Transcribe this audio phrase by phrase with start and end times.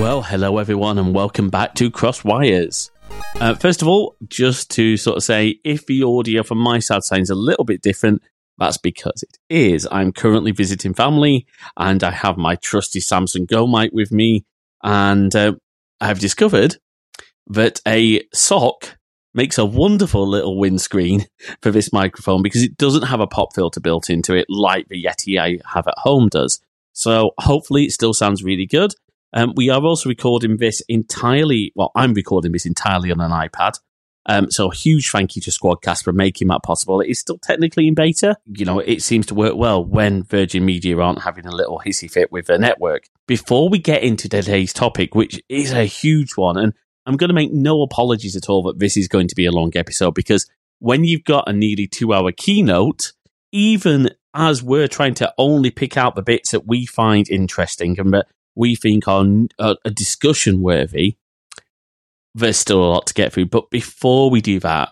[0.00, 2.90] Well, hello everyone, and welcome back to Cross Wires.
[3.38, 7.04] Uh, first of all, just to sort of say, if the audio from my side
[7.04, 8.22] sounds a little bit different,
[8.56, 9.86] that's because it is.
[9.92, 14.46] I'm currently visiting family, and I have my trusty Samson Go mic with me,
[14.82, 15.56] and uh,
[16.00, 16.78] I've discovered
[17.48, 18.96] that a sock
[19.34, 21.26] makes a wonderful little windscreen
[21.60, 25.04] for this microphone because it doesn't have a pop filter built into it like the
[25.04, 26.58] Yeti I have at home does.
[26.94, 28.94] So hopefully it still sounds really good.
[29.32, 31.72] Um, we are also recording this entirely.
[31.74, 33.78] Well, I'm recording this entirely on an iPad.
[34.26, 37.00] Um, so huge thank you to Squadcast for making that possible.
[37.00, 38.36] It is still technically in beta.
[38.46, 42.10] You know, it seems to work well when Virgin Media aren't having a little hissy
[42.10, 43.04] fit with their network.
[43.26, 46.74] Before we get into today's topic, which is a huge one, and
[47.06, 49.52] I'm going to make no apologies at all that this is going to be a
[49.52, 50.48] long episode because
[50.80, 53.12] when you've got a nearly two hour keynote,
[53.52, 58.12] even as we're trying to only pick out the bits that we find interesting and
[58.12, 59.24] that we think are
[59.58, 61.16] a discussion worthy,
[62.34, 63.46] there's still a lot to get through.
[63.46, 64.90] But before we do that,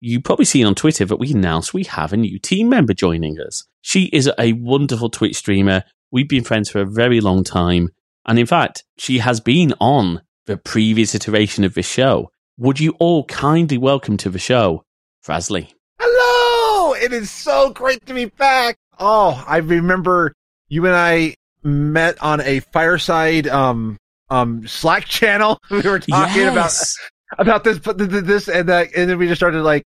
[0.00, 3.38] you've probably seen on Twitter that we announced we have a new team member joining
[3.40, 3.64] us.
[3.80, 5.84] She is a wonderful Twitch streamer.
[6.10, 7.90] We've been friends for a very long time.
[8.26, 12.30] And in fact, she has been on the previous iteration of this show.
[12.58, 14.84] Would you all kindly welcome to the show,
[15.26, 15.72] Frasley?
[15.98, 16.94] Hello!
[16.94, 18.76] It is so great to be back.
[18.98, 20.34] Oh, I remember
[20.68, 23.96] you and I met on a fireside um
[24.30, 25.58] um Slack channel.
[25.70, 26.96] We were talking Yes.
[27.36, 29.82] about about this this and that, and then we just started like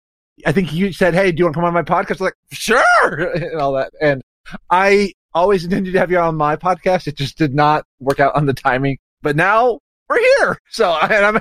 [0.47, 2.21] I think you said, "Hey, do you want to come on my podcast?" I was
[2.23, 3.93] like, "Sure," and all that.
[4.01, 4.21] And
[4.71, 7.07] I always intended to have you on my podcast.
[7.07, 8.99] It just did not work out on the timing.
[9.23, 9.79] But now
[10.09, 10.59] we're here.
[10.71, 11.37] So and I'm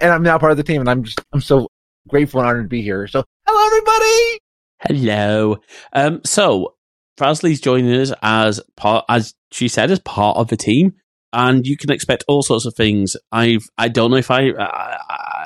[0.00, 1.68] and I'm now part of the team, and I'm just I'm so
[2.08, 3.06] grateful and honored to be here.
[3.06, 4.38] So hello, everybody.
[4.80, 5.56] Hello.
[5.92, 6.74] Um, so
[7.18, 10.94] Frasley's joining us as part, as she said, as part of the team,
[11.32, 13.16] and you can expect all sorts of things.
[13.32, 14.98] I've, I don't know if I, I,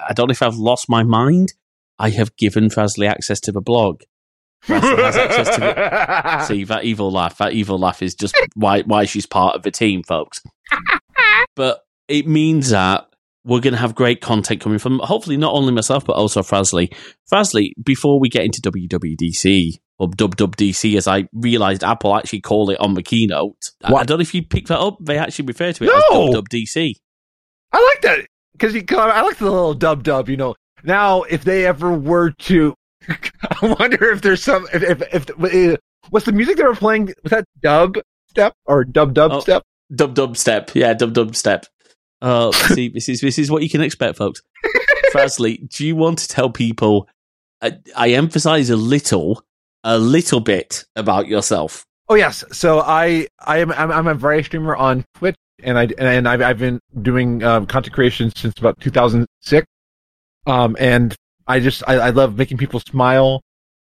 [0.08, 1.54] I don't know if I've lost my mind.
[1.98, 4.02] I have given Frasley access to the blog.
[4.62, 7.38] Has to the, see that evil laugh.
[7.38, 10.40] That evil laugh is just why why she's part of the team, folks.
[11.56, 13.08] but it means that
[13.44, 16.94] we're going to have great content coming from hopefully not only myself but also Frasley.
[17.32, 22.80] Frasley, before we get into WWDC or WWDC, as I realised Apple actually call it
[22.80, 23.70] on the keynote.
[23.84, 24.06] I- I What?
[24.06, 24.98] don't know if you picked that up.
[25.00, 26.28] They actually refer to it No!
[26.28, 26.94] as WWDC.
[27.72, 30.28] I like that because I like the little dub dub.
[30.28, 30.54] You know,
[30.84, 32.74] now if they ever were to,
[33.08, 35.30] I wonder if there's some if if, if
[35.74, 35.76] uh,
[36.10, 37.14] what's the music they were playing?
[37.22, 37.96] Was that dub
[38.28, 39.40] step or dub dub Oh.
[39.40, 39.62] step?
[39.94, 41.66] Dub dub step, yeah, dub dub step.
[42.20, 44.42] Oh, see, this is this is what you can expect, folks.
[45.12, 47.08] Frasley, do you want to tell people?
[47.60, 49.44] I, I emphasize a little,
[49.84, 51.84] a little bit about yourself.
[52.08, 52.44] Oh yes.
[52.52, 56.42] So I I am I'm, I'm a variety streamer on Twitch, and I and I've
[56.42, 59.66] I've been doing um, content creation since about 2006.
[60.46, 61.14] Um, and
[61.46, 63.42] I just I, I love making people smile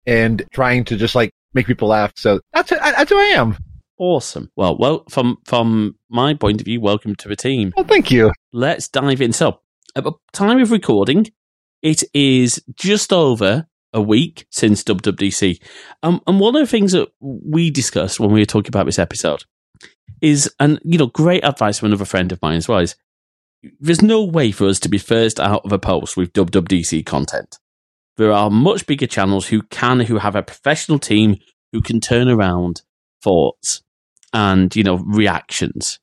[0.06, 2.12] and trying to just like make people laugh.
[2.16, 2.80] So that's it.
[2.82, 3.58] That's who I am.
[3.98, 4.50] Awesome.
[4.56, 7.72] Well, well, from from my point of view, welcome to the team.
[7.76, 8.32] Well, thank you.
[8.52, 9.32] Let's dive in.
[9.32, 9.60] So,
[9.96, 11.28] at the time of recording,
[11.82, 15.62] it is just over a week since WWDC.
[16.04, 19.00] Um, and one of the things that we discussed when we were talking about this
[19.00, 19.44] episode
[20.22, 22.96] is, and you know, great advice from another friend of mine as well, is
[23.80, 27.58] there's no way for us to be first out of a post with WWDC content.
[28.18, 31.38] There are much bigger channels who can, who have a professional team
[31.72, 32.82] who can turn around
[33.24, 33.82] thoughts
[34.34, 36.00] and, you know, reactions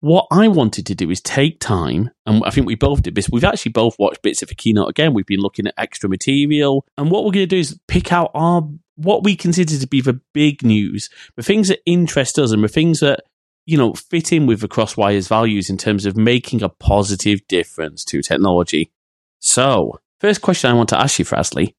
[0.00, 3.28] what I wanted to do is take time, and I think we both did this.
[3.30, 5.12] We've actually both watched bits of a keynote again.
[5.12, 8.30] We've been looking at extra material, and what we're going to do is pick out
[8.34, 12.62] our what we consider to be the big news, the things that interest us, and
[12.62, 13.20] the things that
[13.66, 18.04] you know fit in with the Crosswire's values in terms of making a positive difference
[18.04, 18.92] to technology.
[19.40, 21.74] So, first question I want to ask you, Frasley,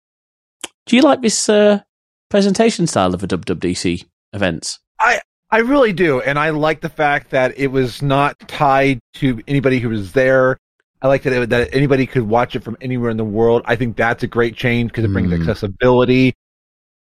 [0.86, 1.82] do you like this uh,
[2.30, 4.80] presentation style of the WWDC events?
[5.00, 5.22] I
[5.58, 9.90] really do, and I like the fact that it was not tied to anybody who
[9.90, 10.58] was there.
[11.02, 13.64] I like that it, that anybody could watch it from anywhere in the world.
[13.66, 15.40] I think that's a great change because it brings Mm.
[15.40, 16.34] accessibility.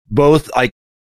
[0.09, 0.71] Both like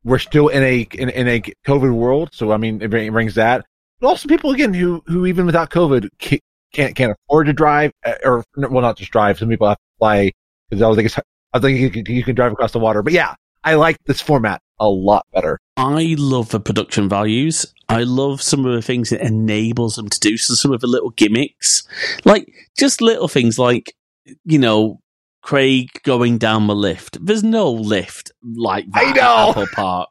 [0.04, 3.66] we're still in a in, in a COVID world, so I mean it, brings that.
[4.00, 8.16] But also people again who who even without COVID can't can't afford to drive uh,
[8.26, 9.40] or well not just drive.
[9.40, 10.32] Some people have to fly
[10.70, 11.20] because I was like it's,
[11.54, 13.02] I think you can, you can drive across the water.
[13.02, 15.60] But yeah, I like this format a lot better.
[15.78, 17.66] I love the production values.
[17.90, 20.38] I love some of the things it enables them to do.
[20.38, 21.84] So some of the little gimmicks,
[22.24, 23.96] like just little things like,
[24.44, 25.02] you know,
[25.42, 27.24] Craig going down the lift.
[27.24, 29.50] There's no lift like that I at know.
[29.52, 30.10] Apple Park.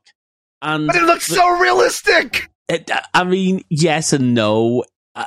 [0.62, 2.48] And But it looks so realistic.
[2.68, 4.84] it, uh, I mean, yes and no.
[5.16, 5.26] I,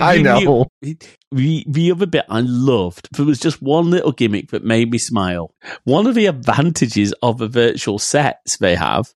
[0.00, 0.66] I know.
[0.82, 4.98] The, the other bit I loved, there was just one little gimmick that made me
[4.98, 5.54] smile.
[5.84, 9.12] One of the advantages of the virtual sets they have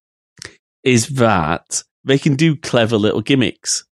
[0.83, 3.83] is that they can do clever little gimmicks.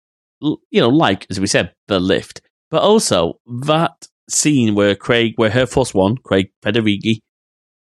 [0.41, 2.43] You know, like, as we said, the lift.
[2.71, 7.19] But also, that scene where Craig, where Hair Force One, Craig Federighi,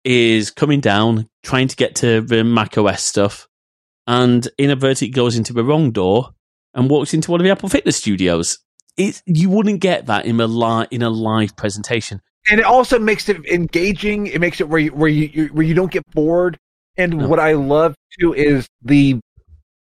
[0.04, 3.48] is coming down, trying to get to the macOS stuff,
[4.08, 6.32] and inadvertently goes into the wrong door
[6.74, 8.60] and walks into one of the Apple Fitness studios.
[8.98, 12.22] It, you wouldn't get that in a li- in a live presentation.
[12.52, 14.28] and it also makes it engaging.
[14.28, 16.58] It makes it where you where you, where you don't get bored.
[16.98, 17.28] And No.
[17.28, 19.20] what I love too is the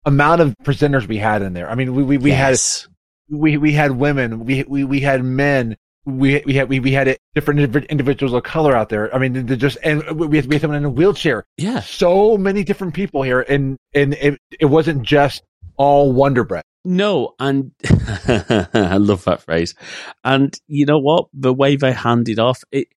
[0.06, 1.68] amount of presenters we had in there.
[1.68, 2.88] I mean, we we, we Yes.
[3.30, 5.76] had we we had women, we we we had men.
[6.06, 9.14] We we had we, we had different individuals of color out there.
[9.14, 11.44] I mean, just and we had, we had someone in a wheelchair.
[11.56, 15.42] yeah, So many different people here, and and it it wasn't just
[15.76, 16.62] all Wonder Bread.
[16.84, 19.74] No, and I love that phrase.
[20.22, 21.28] And you know what?
[21.32, 22.88] The way they handed off it,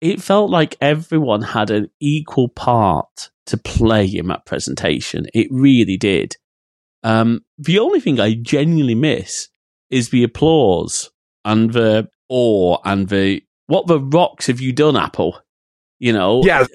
[0.00, 5.26] it felt like everyone had an equal part to play in that presentation.
[5.32, 6.36] It really did.
[7.02, 9.48] Um, the only thing I genuinely miss
[9.90, 11.10] is the applause
[11.44, 15.40] and the awe and the what the rocks have you done, Apple?
[15.98, 16.66] You know, Yeah,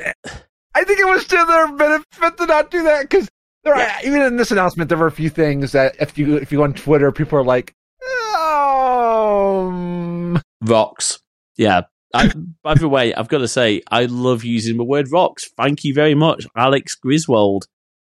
[0.73, 3.29] I think it was to their benefit to not do that because
[3.63, 6.51] there are, even in this announcement there were a few things that if you if
[6.51, 7.75] you go on Twitter, people are like,
[9.41, 11.19] um, rocks.
[11.57, 11.81] Yeah.
[12.13, 12.31] I,
[12.63, 15.49] by the way, I've got to say, I love using the word rocks.
[15.57, 17.67] Thank you very much, Alex Griswold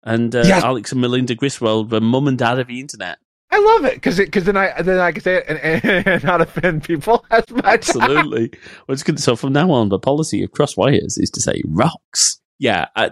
[0.02, 0.62] and uh, Yes.
[0.64, 3.18] Alex and Melinda Griswold, the mum and dad of the internet.
[3.50, 6.40] I love it because because then I then I can say it and, and not
[6.40, 7.64] offend people as much.
[7.64, 8.50] Absolutely.
[8.86, 9.20] well, it's good.
[9.20, 12.40] So from now on, the policy of Cross Wires is to say rocks.
[12.58, 13.10] Yeah, uh,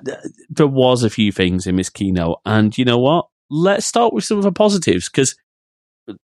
[0.48, 3.26] there was a few things in this keynote, and you know what?
[3.50, 5.36] Let's start with some of the positives because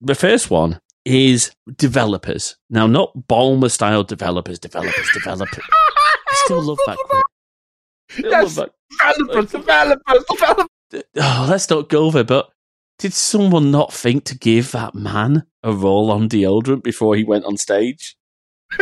[0.01, 2.57] the first one is developers.
[2.69, 5.65] Now, not Ballmer style developers, developers, developers.
[5.71, 6.99] I still love that.
[8.11, 8.57] Still Yes.
[8.57, 8.71] love
[9.01, 11.03] that developers, developers, developers.
[11.17, 12.25] oh, let's not go there.
[12.25, 12.51] But
[12.99, 17.45] did someone not think to give that man a roll on deodorant before he went
[17.45, 18.17] on stage?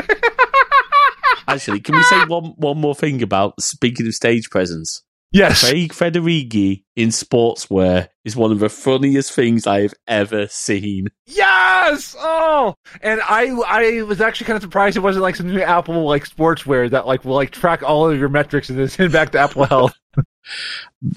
[1.49, 5.03] Actually, can we say one one more thing about speaking of stage presence?
[5.33, 11.09] Yes, Craig Federighi in sportswear is one of the funniest things I have ever seen.
[11.27, 12.15] yes.
[12.17, 16.05] Oh, and I I was actually kind of surprised it wasn't like some new Apple
[16.07, 19.33] like sportswear that like will like track all of your metrics and then send back
[19.33, 19.95] to Apple Health.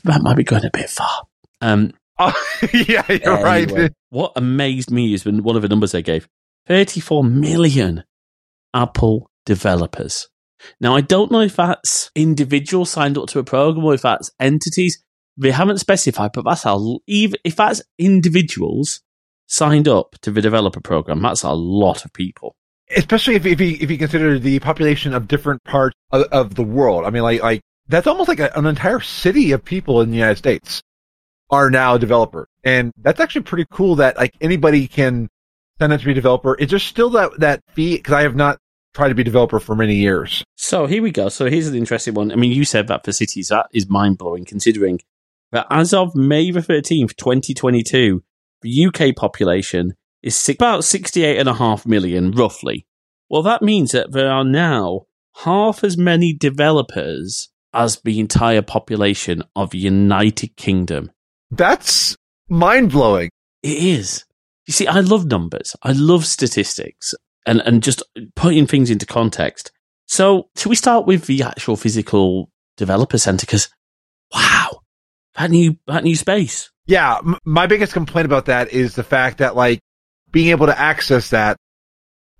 [0.05, 1.23] That might be going a bit far.
[1.61, 2.33] Um, Oh,
[2.73, 3.93] yeah, you're right.
[4.09, 6.27] What amazed me is when one of the numbers they gave
[6.65, 8.03] 34 million
[8.73, 10.27] Apple developers.
[10.79, 14.29] Now, I don't know if that's individuals signed up to a program or if that's
[14.39, 15.03] entities.
[15.37, 16.77] They haven't specified, but that's a,
[17.07, 19.01] even if that's individuals
[19.47, 22.55] signed up to the developer program, that's a lot of people.
[22.95, 26.63] especially if if you if you consider the population of different parts of, of the
[26.63, 27.05] world.
[27.05, 30.17] I mean, like like that's almost like a, an entire city of people in the
[30.17, 30.81] United States
[31.49, 33.95] are now developers, and that's actually pretty cool.
[33.95, 35.29] That like anybody can
[35.79, 36.55] sign up to be a developer.
[36.59, 38.57] It's just still that that fee because I have not
[38.97, 40.43] tried to be a developer for many years.
[40.55, 41.29] So here we go.
[41.29, 42.31] So here's an interesting one.
[42.31, 43.49] I mean, you said that for cities.
[43.49, 45.01] That is mind blowing considering
[45.51, 48.23] that as of May the 13th, 2022,
[48.63, 52.87] the UK population is si- about 68.5 million, roughly.
[53.29, 55.03] Well, that means that there are now
[55.43, 61.11] half as many developers as the entire population of the United Kingdom.
[61.51, 62.17] That's
[62.49, 63.29] mind blowing.
[63.61, 64.25] It is.
[64.65, 65.75] You see, I love numbers.
[65.83, 67.13] I love statistics
[67.47, 68.03] and, and just
[68.35, 69.71] putting things into context.
[70.05, 73.45] So, should we start with the actual physical developer center?
[73.45, 73.69] Because,
[74.33, 74.81] wow,
[75.35, 76.71] that new that new space.
[76.85, 79.79] Yeah, m- my biggest complaint about that is the fact that like
[80.31, 81.57] being able to access that,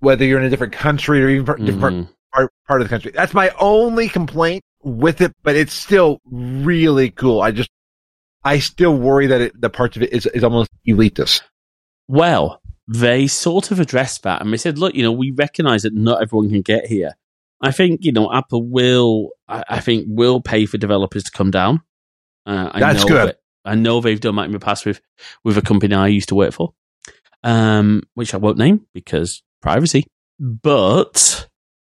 [0.00, 2.12] whether you're in a different country or even par- different mm-hmm.
[2.32, 3.12] part, part of the country.
[3.12, 7.42] That's my only complaint with it, but it's still really cool.
[7.42, 7.70] I just,
[8.44, 11.42] I still worry that it, the parts of it is, is almost elitist.
[12.06, 15.94] Well, they sort of addressed that and they said, look, you know, we recognize that
[15.94, 17.12] not everyone can get here.
[17.60, 21.50] I think, you know, Apple will, I, I think, will pay for developers to come
[21.50, 21.82] down.
[22.46, 23.28] Uh, I That's know good.
[23.28, 25.02] that- I know they've done that in the past with,
[25.44, 26.72] with a company I used to work for,
[27.44, 30.06] um, which I won't name because privacy.
[30.40, 31.48] But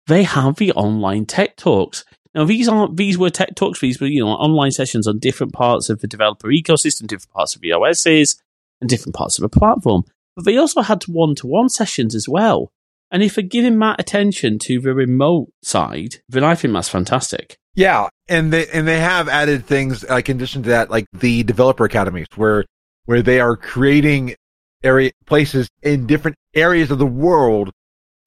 [0.06, 2.06] they have the online tech talks.
[2.36, 5.54] Now, these aren't, these were tech talks, these were, you know, online sessions on different
[5.54, 8.40] parts of the developer ecosystem, different parts of the OSs,
[8.82, 10.04] and different parts of the platform.
[10.36, 12.72] But they also had one to one sessions as well.
[13.12, 17.58] And if they're giving that attention to the remote side, then I think that's fantastic.
[17.76, 21.44] Yeah, and they and they have added things like in addition to that, like the
[21.44, 22.66] developer academies, where
[23.06, 24.36] where they are creating
[24.84, 27.72] area places in different areas of the world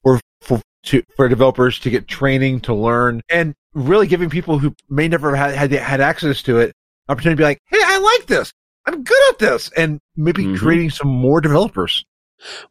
[0.03, 4.73] for for to, for developers to get training to learn and really giving people who
[4.89, 6.73] may never have had had access to it
[7.09, 8.51] opportunity to be like, hey, I like this.
[8.87, 10.55] I'm good at this, and maybe mm-hmm.
[10.55, 12.05] creating some more developers.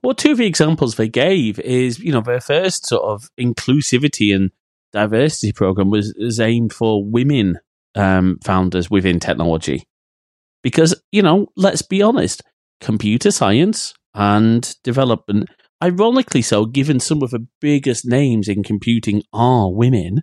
[0.02, 4.34] Well, two of the examples they gave is, you know, their first sort of inclusivity
[4.34, 4.50] and
[4.92, 7.58] diversity program was, was aimed for women
[7.94, 9.84] um, founders within technology.
[10.62, 12.42] Because, you know, let's be honest,
[12.80, 15.50] computer science and development,
[15.84, 20.22] ironically so, given some of the biggest names in computing are women,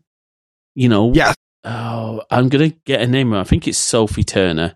[0.73, 1.13] you know.
[1.13, 1.35] Yes.
[1.63, 3.33] Oh, I'm going to get a name.
[3.33, 4.75] I think it's Sophie Turner.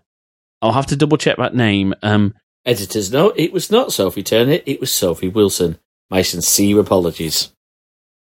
[0.60, 1.94] I'll have to double check that name.
[2.02, 2.34] Um,
[2.64, 5.78] Editors note, it was not Sophie Turner, it was Sophie Wilson.
[6.10, 7.52] My sincere apologies.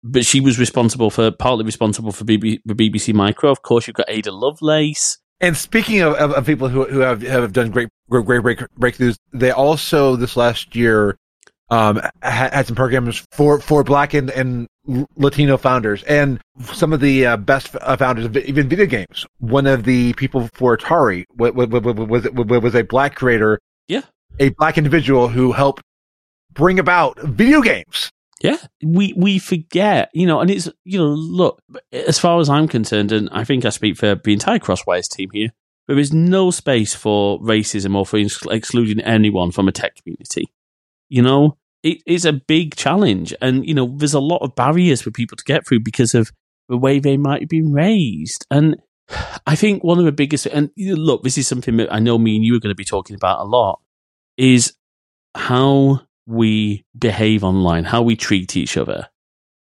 [0.02, 3.50] But she was responsible for, partly responsible for BB, the BBC Micro.
[3.50, 5.18] Of course, you've got Ada Lovelace.
[5.40, 9.16] And speaking of, of, of people who, who have, have done great, great break, breakthroughs,
[9.32, 11.18] they also this last year
[11.70, 14.68] um, had, had, some programs for, for Black and, and
[15.16, 19.26] Latino founders and some of the uh, best uh, founders of even video games.
[19.38, 24.02] One of the people for Atari was, was, was, was a Black creator yeah
[24.38, 25.82] a black individual who helped
[26.52, 28.10] bring about video games.
[28.42, 32.68] Yeah, we we forget, you know, and it's you know, look, as far as I'm
[32.68, 35.52] concerned, and I think I speak for the entire Crosswires team here,
[35.86, 38.18] there is no space for racism or for
[38.52, 40.52] excluding anyone from a tech community.
[41.08, 45.02] You know, it is a big challenge, and you know, there's a lot of barriers
[45.02, 46.32] for people to get through because of
[46.68, 48.76] the way they might have been raised, and
[49.46, 52.36] I think one of the biggest, and look, this is something that I know me
[52.36, 53.80] and you are going to be talking about a lot
[54.36, 54.74] is
[55.34, 59.08] how we behave online, how we treat each other.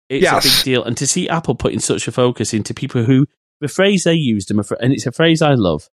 [0.08, 0.44] It's yes.
[0.44, 0.84] a big deal.
[0.84, 3.26] And to see Apple putting such a focus into people who,
[3.60, 5.88] the phrase they used, and it's a phrase I love,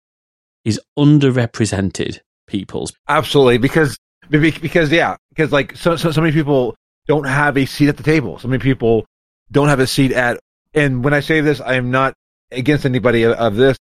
[0.63, 2.93] is underrepresented peoples.
[3.07, 3.57] Absolutely.
[3.57, 3.97] Because,
[4.39, 6.75] because yeah, because like so, so, so many people
[7.07, 8.39] don't have a seat at the table.
[8.39, 9.05] So many people
[9.51, 10.39] don't have a seat at,
[10.73, 12.13] and when I say this, I am not
[12.51, 13.77] against anybody of, of this.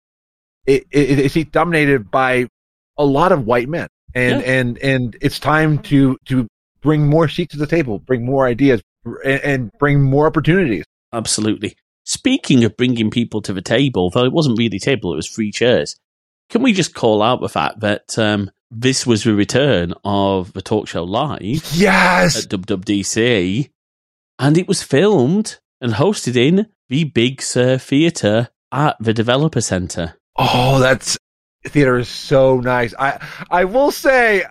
[0.66, 2.48] It, it, it's dominated by
[2.98, 3.88] a lot of white men
[4.18, 4.52] and yeah.
[4.52, 6.48] and and it's time to to
[6.82, 8.82] bring more seats to the table, bring more ideas,
[9.24, 10.86] and, and bring more opportunities.
[11.14, 11.76] Absolutely.
[12.04, 15.52] Speaking of bringing people to the table, though it wasn't really table, it was free
[15.52, 15.96] chairs.
[16.50, 20.62] Can we just call out the fact that um, this was the return of the
[20.62, 21.72] talk show live?
[21.74, 23.70] Yes, at WWDC,
[24.40, 30.16] and it was filmed and hosted in the Big Sur Theatre at the Developer Center.
[30.36, 31.18] Oh, that's
[31.66, 32.94] theater is so nice.
[32.98, 33.20] I
[33.50, 34.46] I will say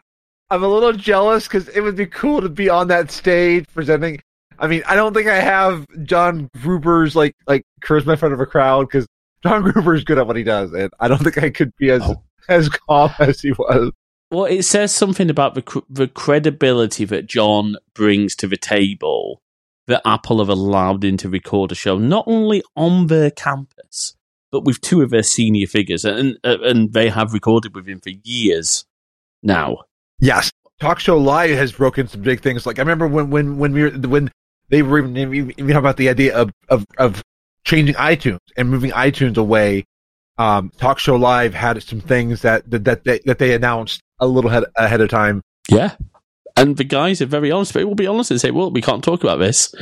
[0.50, 4.20] I'm a little jealous because it would be cool to be on that stage presenting.
[4.58, 8.40] I mean, I don't think I have John Gruber's like like charisma in front of
[8.40, 9.06] a crowd because
[9.42, 11.90] John Gruber is good at what he does, and I don't think I could be
[11.90, 12.22] as oh.
[12.48, 13.92] as calm as he was.
[14.30, 19.40] Well, it says something about the the credibility that John brings to the table
[19.86, 24.16] that Apple have allowed him to record a show, not only on their campus,
[24.50, 28.00] but with two of their senior figures, and uh, and they have recorded with him
[28.00, 28.84] for years
[29.42, 29.78] now.
[30.18, 32.66] Yes, Talk Show Live has broken some big things.
[32.66, 34.30] Like I remember when when when we were when
[34.68, 37.22] they were even, even talking about the idea of, of of
[37.64, 39.84] changing iTunes and moving iTunes away.
[40.38, 44.50] Um, Talk Show Live had some things that that that that they announced a little
[44.50, 45.42] ahead, ahead of time.
[45.68, 45.96] Yeah,
[46.56, 47.74] and the guys are very honest.
[47.74, 49.74] They will be honest and say, "Well, we can't talk about this."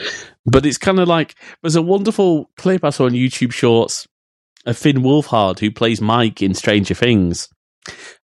[0.47, 4.07] But it's kind of like there's a wonderful clip I saw on YouTube Shorts
[4.67, 7.49] of Finn Wolfhard, who plays Mike in Stranger Things,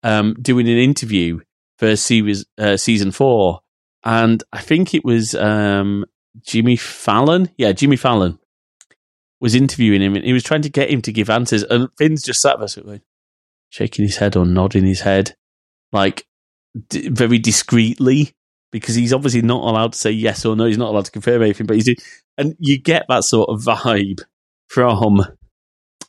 [0.04, 1.40] um, doing an interview
[1.78, 3.62] for series, uh, season four.
[4.04, 6.06] And I think it was um,
[6.42, 7.50] Jimmy Fallon.
[7.58, 8.40] Yeah, Jimmy Fallon
[9.40, 11.64] was interviewing him and he was trying to get him to give answers.
[11.64, 13.00] And Finn's just sat there
[13.70, 15.36] shaking his head or nodding his head,
[15.96, 16.28] like
[16.90, 18.34] d- very discreetly,
[18.72, 20.66] because he's obviously not allowed to say yes or no.
[20.66, 21.98] He's not allowed to confirm anything, but he's doing,
[22.38, 24.22] and you get that sort of vibe
[24.68, 25.26] from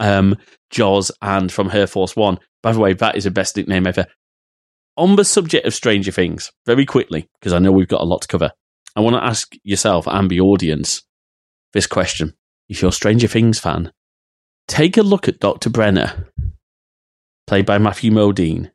[0.00, 0.36] um,
[0.70, 2.38] Joz, and from Hair Force One.
[2.62, 4.06] By the way, that is the best nickname ever.
[4.96, 8.22] On the subject of Stranger Things, very quickly, because I know we've got a lot
[8.22, 8.50] to cover,
[8.94, 11.02] I want to ask yourself and the audience
[11.72, 12.34] this question.
[12.68, 13.92] If you're a Stranger Things fan,
[14.66, 15.70] take a look at Dr.
[15.70, 16.28] Brenner,
[17.46, 18.70] played by Matthew Modine,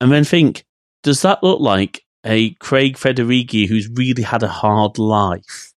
[0.00, 0.64] and then think,
[1.02, 5.72] does that look like a Craig Federighi who's really had a hard life?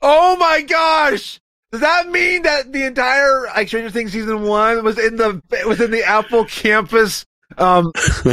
[0.00, 1.40] Oh my gosh!
[1.70, 5.80] Does that mean that the entire like Stranger Things season one was in the was
[5.80, 7.26] in the Apple campus?
[7.56, 7.92] Um,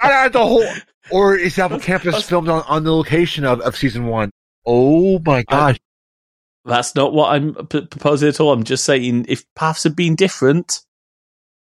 [0.00, 0.66] I, the whole,
[1.10, 4.30] or is Apple campus filmed on, on the location of, of season one?
[4.66, 5.76] Oh my gosh!
[5.76, 8.52] I, that's not what I'm p- proposing at all.
[8.52, 10.80] I'm just saying if paths had been different,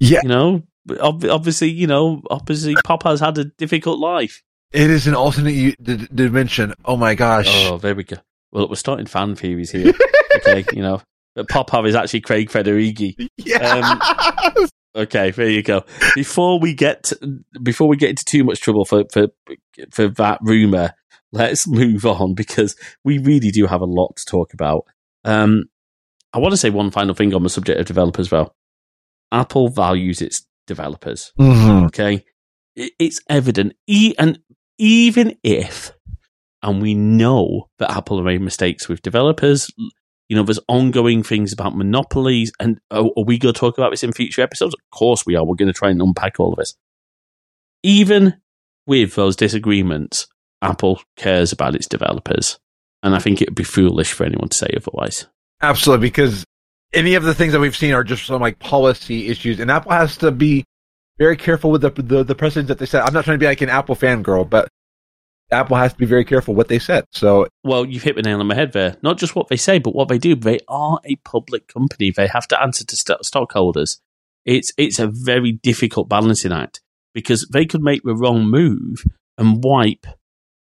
[0.00, 0.62] yeah, you know,
[1.00, 4.42] ob- obviously, you know, obviously, Pop has had a difficult life.
[4.72, 6.74] It is an alternate u- d- dimension.
[6.84, 7.46] Oh my gosh.
[7.70, 8.16] Oh, there we go.
[8.52, 9.92] Well, we're starting fan theories here.
[10.36, 11.00] okay, you know,
[11.34, 13.28] but Popov is actually Craig Federighi.
[13.36, 14.08] yeah.
[14.96, 15.84] Okay, there you go.
[16.14, 19.26] Before we get to, before we get into too much trouble for for
[19.90, 20.92] for that rumor,
[21.32, 24.84] let's move on because we really do have a lot to talk about.
[25.24, 25.64] Um,
[26.32, 28.30] I want to say one final thing on the subject of developers.
[28.30, 28.54] Well,
[29.32, 31.32] Apple values its developers.
[31.38, 31.86] Mhm.
[31.86, 32.24] Okay,
[32.76, 34.38] it's evident, e- and
[34.78, 35.92] even if,
[36.62, 39.70] and we know that Apple have made mistakes with developers.
[40.28, 43.90] You know, there's ongoing things about monopolies, and are, are we going to talk about
[43.90, 44.74] this in future episodes?
[44.74, 45.44] Of course, we are.
[45.44, 46.74] We're going to try and unpack all of this.
[47.82, 48.34] Even
[48.86, 50.26] with those disagreements,
[50.62, 52.58] Apple cares about its developers,
[53.02, 55.26] and I think it would be foolish for anyone to say otherwise.
[55.60, 56.44] Absolutely, because
[56.94, 59.92] any of the things that we've seen are just some like policy issues, and Apple
[59.92, 60.64] has to be
[61.18, 63.04] very careful with the the, the precedents that they set.
[63.04, 64.68] I'm not trying to be like an Apple fangirl, but
[65.50, 67.06] Apple has to be very careful what they set.
[67.12, 68.96] So Well, you've hit the nail on the head there.
[69.02, 70.34] Not just what they say, but what they do.
[70.34, 72.10] They are a public company.
[72.10, 74.00] They have to answer to st- stockholders.
[74.44, 76.80] It's it's a very difficult balancing act
[77.14, 79.04] because they could make the wrong move
[79.38, 80.06] and wipe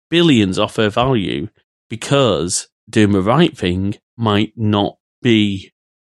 [0.08, 1.48] billions off their value
[1.88, 5.70] because doing the right thing might not be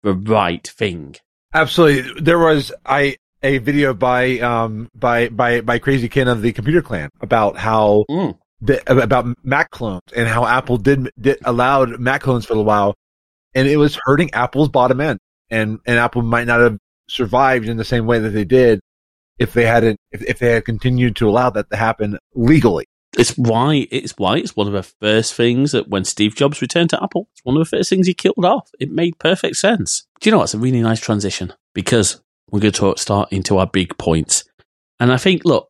[0.03, 1.15] the right thing.
[1.53, 6.53] absolutely, there was I a video by um by by by Crazy Ken of the
[6.53, 8.37] Computer Clan about how Mm.
[8.61, 12.95] the, about Mac clones and how Apple did, did allowed Mac clones for a while,
[13.53, 15.19] and it was hurting Apple's bottom end,
[15.49, 16.77] and and Apple might not have
[17.09, 18.79] survived in the same way that they did
[19.37, 22.85] if they hadn't if, if they had continued to allow that to happen legally.
[23.17, 26.89] It's why it's why it's one of the first things that when Steve Jobs returned
[26.91, 28.69] to Apple, it's one of the first things he killed off.
[28.79, 30.07] It made perfect sense.
[30.19, 31.53] Do you know what's a really nice transition?
[31.75, 34.43] Because we're going to start into our big points.
[34.99, 35.69] And I think, look,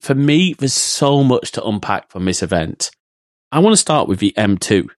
[0.00, 2.90] for me, there's so much to unpack from this event.
[3.50, 4.88] I want to start with the M2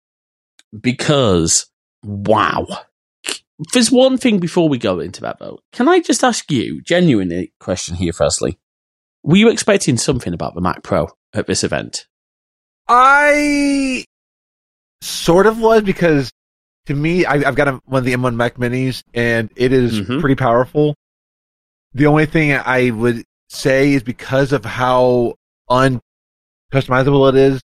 [0.79, 1.67] because,
[2.03, 2.67] wow.
[3.73, 5.61] There's one thing before we go into that, though.
[5.73, 8.59] Can I just ask you, genuinely, question here, firstly?
[9.23, 12.07] Were you expecting something about the Mac Pro at this event?
[12.89, 14.05] I
[15.01, 16.31] sort of was because
[16.87, 20.01] to me, I, I've got a, one of the M1 Mac Minis, and it is
[20.01, 20.21] Mhm.
[20.21, 20.95] pretty powerful.
[21.95, 25.35] The only thing I would say is because of how
[25.71, 27.61] uncustomizable it is,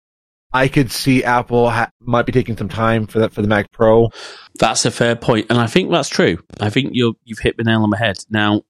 [0.53, 3.71] I could see Apple ha- might be taking some time for that for the Mac
[3.73, 4.11] Pro.
[4.59, 6.39] That's a fair point, and I think that's true.
[6.61, 8.63] I think you you've hit the nail on the head now,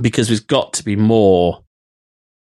[0.00, 1.62] because there's got to be more.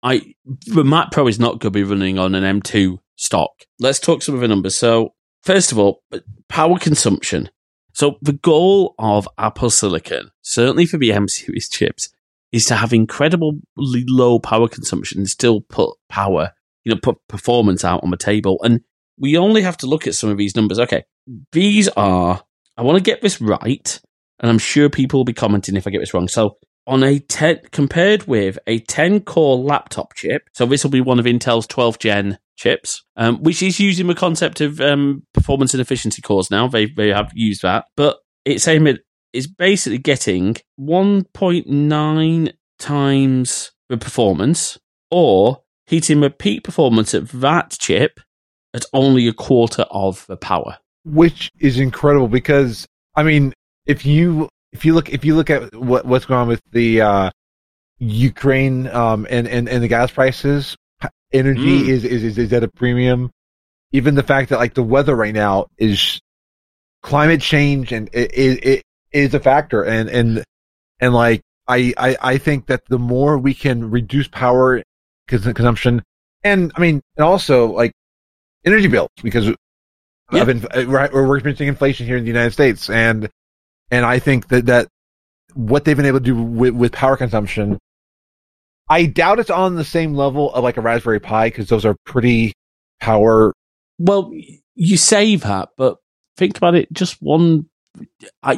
[0.03, 0.35] I
[0.65, 3.51] the Mac Pro is not going to be running on an M2 stock.
[3.79, 4.75] Let's talk some of the numbers.
[4.75, 6.03] So, first of all,
[6.49, 7.49] power consumption.
[7.93, 12.09] So, the goal of Apple Silicon, certainly for the M series chips,
[12.51, 16.51] is to have incredibly low power consumption and still put power,
[16.83, 18.59] you know, put performance out on the table.
[18.63, 18.81] And
[19.17, 20.79] we only have to look at some of these numbers.
[20.79, 21.05] Okay,
[21.51, 22.43] these are,
[22.77, 24.01] I want to get this right,
[24.39, 26.27] and I'm sure people will be commenting if I get this wrong.
[26.27, 31.01] So, on a 10, compared with a 10 core laptop chip, so this will be
[31.01, 35.73] one of Intel's 12 gen chips, um, which is using the concept of um, performance
[35.73, 36.67] and efficiency cores now.
[36.67, 43.97] They, they have used that, but it's saying it is basically getting 1.9 times the
[43.97, 44.77] performance
[45.09, 48.19] or hitting the peak performance of that chip
[48.73, 50.77] at only a quarter of the power.
[51.05, 53.53] which is incredible because I mean,
[53.85, 57.01] if you if you look if you look at what what's going on with the
[57.01, 57.31] uh,
[57.99, 60.75] Ukraine um, and, and and the gas prices,
[61.31, 61.87] energy Mm.
[61.89, 63.31] is, is is is at a premium.
[63.91, 66.19] Even the fact that like the weather right now is
[67.03, 70.43] climate change and it it, it is a factor and and
[70.99, 74.81] and like I, I I think that the more we can reduce power
[75.27, 76.03] consumption
[76.43, 77.93] and I mean and also like
[78.65, 79.47] energy bills because
[80.31, 80.49] Yeah.
[80.49, 83.29] inf- uh, we're, we're experiencing inflation here in the United States, and
[83.91, 84.87] and I think that that
[85.53, 87.77] what they've been able to do with, with power consumption,
[88.89, 91.95] I doubt it's on the same level of like a Raspberry Pi because those are
[92.05, 92.53] pretty
[92.99, 93.53] power.
[93.99, 94.31] Well,
[94.75, 95.97] you say that, but
[96.37, 96.91] think about it.
[96.91, 97.69] Just one,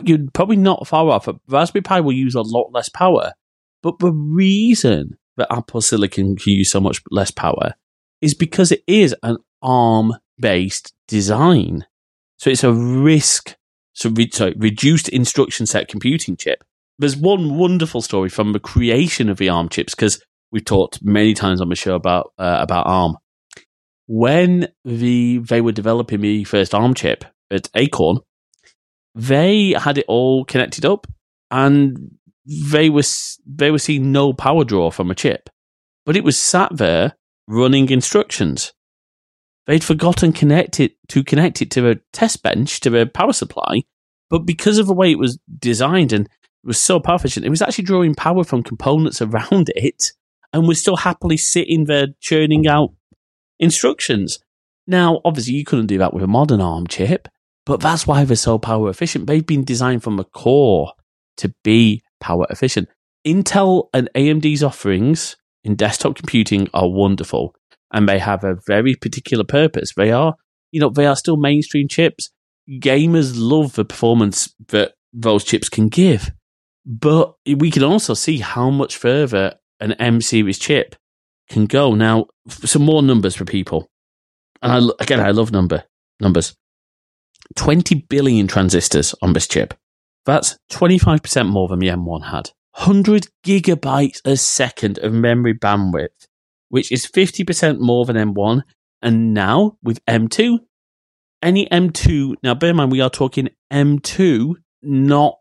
[0.04, 1.28] you're probably not far off.
[1.28, 3.34] A Raspberry Pi will use a lot less power,
[3.84, 7.74] but the reason that Apple Silicon can use so much less power
[8.22, 11.86] is because it is an ARM-based design.
[12.38, 13.56] So it's a RISC,
[13.96, 16.64] so re- sorry, reduced instruction set computing chip.
[17.00, 21.34] There's one wonderful story from the creation of the ARM chips because we've talked many
[21.34, 23.18] times on the show about uh, about ARM
[24.08, 28.20] when the they were developing the first ARM chip at Acorn,
[29.14, 31.08] they had it all connected up,
[31.52, 33.04] and they were
[33.46, 35.50] they were seeing no power draw from a chip,
[36.06, 37.16] but it was sat there
[37.48, 38.74] running instructions.
[39.68, 43.84] They'd forgotten connect it, to connect it to a test bench, to a power supply,
[44.30, 47.50] but because of the way it was designed and it was so power efficient, it
[47.50, 50.12] was actually drawing power from components around it
[50.54, 52.94] and was still happily sitting there churning out
[53.60, 54.40] instructions.
[54.88, 57.28] Now, obviously, you couldn't do that with a modern ARM chip,
[57.66, 59.28] but that's why they're so power efficient.
[59.28, 60.94] They've been designed from the core
[61.38, 62.90] to be power efficient.
[63.26, 67.56] Intel and AMD's offerings in desktop computing are wonderful
[67.92, 69.94] and they have a very particular purpose.
[69.96, 70.36] They are,
[70.72, 72.32] you know, they are still mainstream chips.
[72.70, 76.32] Gamers love the performance that those chips can give.
[76.86, 80.96] But we can also see how much further an M series chip
[81.50, 81.96] can go.
[81.96, 83.90] Now, some more numbers for people.
[84.62, 85.84] And I, again, I love number
[86.20, 86.56] numbers.
[87.56, 89.74] 20 billion transistors on this chip.
[90.26, 92.52] That's 25% more than the M1 had.
[92.78, 96.28] 100 gigabytes a second of memory bandwidth,
[96.76, 98.62] which is 50% more than M1.
[99.02, 100.60] And now with M2,
[101.42, 105.38] any M2, now bear in mind we are talking M2, not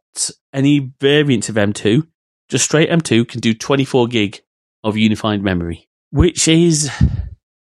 [0.52, 2.06] any variant of M2,
[2.48, 4.42] just straight M2 can do 24 gig
[4.84, 6.88] of unified memory, which is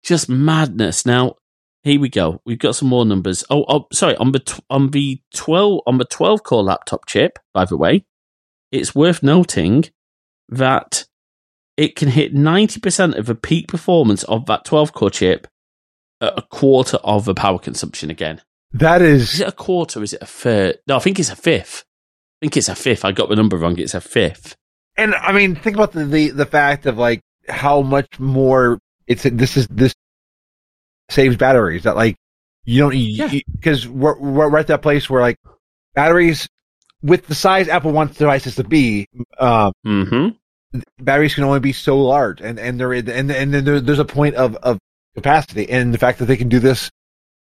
[0.02, 1.06] just madness.
[1.06, 1.36] Now,
[1.84, 2.42] here we go.
[2.46, 3.44] We've got some more numbers.
[3.50, 7.66] Oh, oh sorry, on the on the 12 on the 12 core laptop chip, by
[7.66, 8.06] the way,
[8.72, 9.84] it's worth noting
[10.48, 11.07] that
[11.78, 15.48] it can hit 90% of the peak performance of that 12 core chip
[16.20, 18.42] at a quarter of the power consumption again.
[18.72, 19.36] That is.
[19.36, 20.02] Is it a quarter?
[20.04, 20.80] Is it a third?
[20.88, 21.84] No, I think it's a fifth.
[21.86, 23.06] I think it's a fifth.
[23.06, 23.78] I got the number wrong.
[23.80, 24.56] It's a fifth.
[24.98, 29.24] And I mean, think about the, the, the fact of like how much more it's,
[29.24, 29.94] this is, this
[31.10, 32.16] saves batteries that like
[32.66, 33.32] you don't, Yeah.
[33.56, 35.38] because we're, we're at that place where like
[35.94, 36.48] batteries
[37.02, 39.08] with the size Apple wants devices to be,
[39.40, 40.30] um, Mm-hmm.
[41.00, 44.06] Batteries can only be so large and and there and and then there, there's a
[44.06, 44.78] point of of
[45.16, 46.90] capacity and the fact that they can do this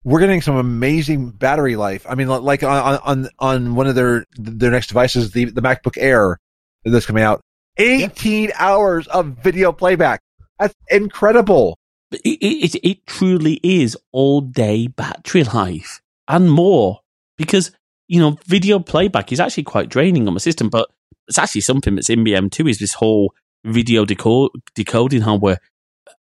[0.03, 2.05] we're getting some amazing battery life.
[2.07, 5.97] I mean like on on on one of their their next devices the the macbook
[5.97, 6.37] air
[6.85, 7.41] that's coming out.
[7.77, 10.21] 18 hours of video playback.
[10.59, 11.77] That's incredible.
[12.11, 17.01] It, it, it, it truly is all day battery life and more
[17.37, 17.71] because,
[18.07, 20.89] you know, video playback is actually quite draining on the system, but
[21.27, 23.33] it's actually something that's in BM2 is this whole
[23.65, 25.59] video deco- decoding hardware.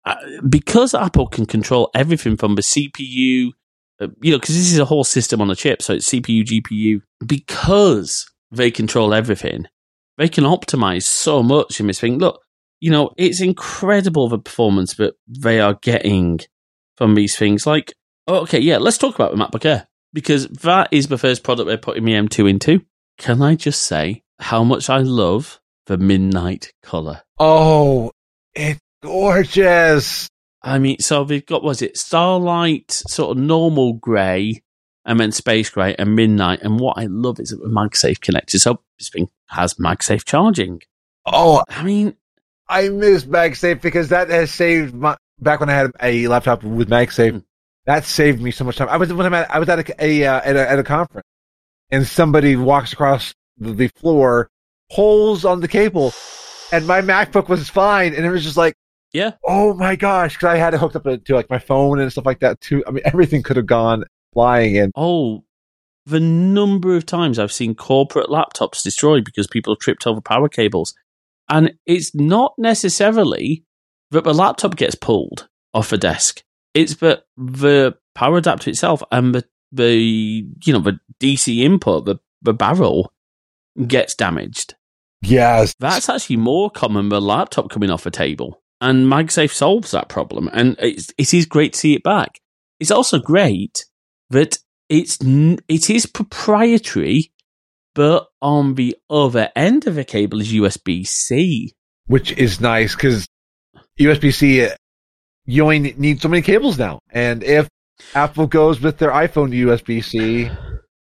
[0.04, 0.16] Uh,
[0.48, 3.50] because Apple can control everything from the CPU,
[4.00, 6.44] uh, you know, because this is a whole system on a chip, so it's CPU,
[6.44, 9.66] GPU, because they control everything,
[10.18, 12.18] they can optimize so much in this thing.
[12.18, 12.40] Look,
[12.80, 16.40] you know, it's incredible the performance that they are getting
[16.96, 17.66] from these things.
[17.66, 17.94] Like,
[18.28, 21.78] okay, yeah, let's talk about the MacBook Air because that is the first product they're
[21.78, 22.80] putting the M2 into.
[23.18, 27.22] Can I just say how much I love the midnight color?
[27.38, 28.10] oh
[28.54, 30.28] it's gorgeous
[30.66, 34.62] I mean, so they've got, was it Starlight, sort of normal grey,
[35.04, 36.62] and then Space Grey and Midnight.
[36.62, 38.58] And what I love is that the MagSafe connector.
[38.58, 40.80] So this thing has MagSafe charging.
[41.26, 42.16] oh I mean,
[42.68, 46.88] I miss MagSafe because that has saved my back when I had a laptop with
[46.88, 47.32] MagSafe.
[47.32, 47.38] Hmm.
[47.86, 48.88] That saved me so much time.
[48.88, 50.82] I was when I'm at, I was at a, a, uh, at a at a
[50.82, 51.26] conference,
[51.90, 54.50] and somebody walks across the, floor,
[54.90, 56.12] holes on the cable,
[56.72, 58.74] and my MacBook was fine, and it was just like,
[59.12, 59.32] yeah.
[59.44, 62.26] oh my gosh, because I had it hooked up to, like my phone and stuff
[62.26, 62.82] like that too.
[62.86, 65.44] I mean, everything could have gone flying, and Oh,
[66.06, 70.48] the number of times I've seen corporate laptops destroyed because people have tripped over power
[70.48, 70.94] cables.
[71.48, 73.64] And it's not necessarily
[74.10, 76.42] that the laptop gets pulled off a desk.
[76.74, 82.16] It's that the power adapter itself and the, the you know, the DC input, the,
[82.42, 83.12] the barrel
[83.86, 84.74] gets damaged.
[85.22, 88.62] yes, That's actually more common than a laptop coming off a table.
[88.80, 90.50] And MagSafe solves that problem.
[90.52, 92.40] And it's, it is great to see it back.
[92.80, 93.84] It's also great
[94.30, 94.58] that
[94.88, 97.32] it's it is proprietary,
[97.94, 101.72] but on the other end of the cable is USB C.
[102.06, 103.26] which is nice because
[103.98, 104.68] USB C,
[105.46, 107.68] you only need so many cables now, and if
[108.14, 110.50] Apple goes with their iPhone to USB C,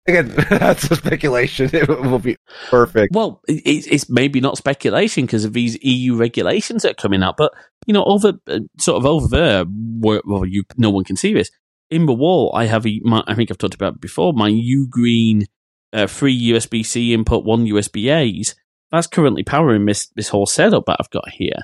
[0.05, 1.69] again, that's a speculation.
[1.73, 2.37] It will be
[2.69, 3.13] perfect.
[3.13, 7.37] Well, it, it's maybe not speculation because of these EU regulations that are coming out,
[7.37, 7.53] but
[7.85, 11.33] you know, over uh, sort of over there, where well, you no one can see
[11.33, 11.49] this
[11.89, 12.51] in the wall.
[12.55, 15.45] I have, a, my, I think I've talked about before, my Ugreen
[15.91, 18.55] uh, three USB C input, one USB A's.
[18.91, 21.61] That's currently powering this this whole setup that I've got here,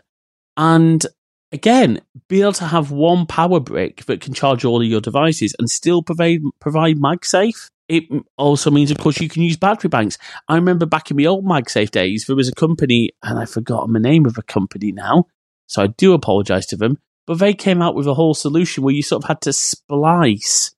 [0.57, 1.05] and
[1.51, 5.55] again, be able to have one power brick that can charge all of your devices
[5.59, 7.69] and still provide provide MagSafe.
[7.89, 8.03] It
[8.37, 10.19] also means, of course, you can use battery banks.
[10.47, 13.93] I remember back in the old MagSafe days, there was a company, and I've forgotten
[13.93, 15.25] the name of the company now,
[15.65, 16.99] so I do apologize to them.
[17.25, 20.71] But they came out with a whole solution where you sort of had to splice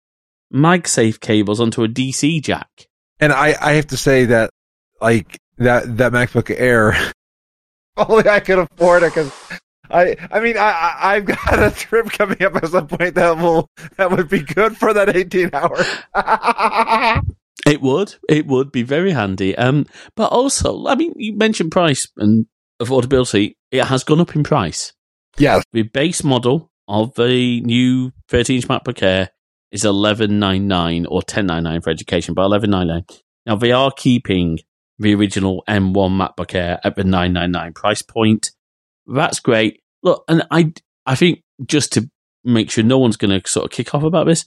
[0.53, 2.87] MagSafe cables onto a DC jack.
[3.19, 4.49] And I, I have to say that,
[5.01, 6.95] like, that, that MacBook Air,
[7.97, 9.31] only I could afford it because
[9.91, 13.37] I, I mean, I, I, I've got a trip coming up at some point that
[13.37, 15.85] will, that would be good for that 18 hours.
[17.65, 18.15] It would.
[18.27, 19.55] It would be very handy.
[19.55, 22.47] Um, but also, I mean, you mentioned price and
[22.81, 23.55] affordability.
[23.69, 24.93] It has gone up in price.
[25.37, 25.63] yes.
[25.71, 29.29] The base model of the new 13 inch MacBook Air
[29.71, 33.05] is 1199 or 1099 for education, but 1199.
[33.45, 34.57] Now they are keeping
[34.99, 38.51] the original M1 MacBook Air at the 999 price point.
[39.07, 39.80] That's great.
[40.03, 40.73] Look, and I,
[41.05, 42.09] I think just to
[42.43, 44.45] make sure no one's going to sort of kick off about this,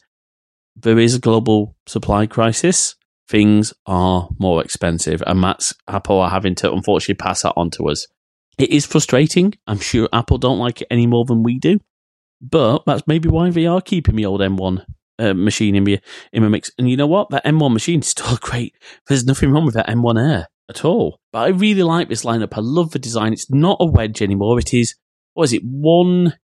[0.76, 2.96] there is a global supply crisis.
[3.28, 7.88] Things are more expensive, and Matt's Apple are having to unfortunately pass that on to
[7.88, 8.06] us.
[8.58, 9.54] It is frustrating.
[9.66, 11.78] I'm sure Apple don't like it any more than we do,
[12.40, 14.84] but that's maybe why they are keeping the old M1
[15.18, 16.00] uh, machine in the
[16.32, 16.70] in the mix.
[16.78, 17.30] And you know what?
[17.30, 18.74] That M1 machine is still great.
[19.08, 21.20] There's nothing wrong with that M1 Air at all.
[21.32, 22.56] But I really like this lineup.
[22.56, 23.32] I love the design.
[23.32, 24.58] It's not a wedge anymore.
[24.58, 24.94] It is
[25.34, 25.62] what is it?
[25.64, 26.34] One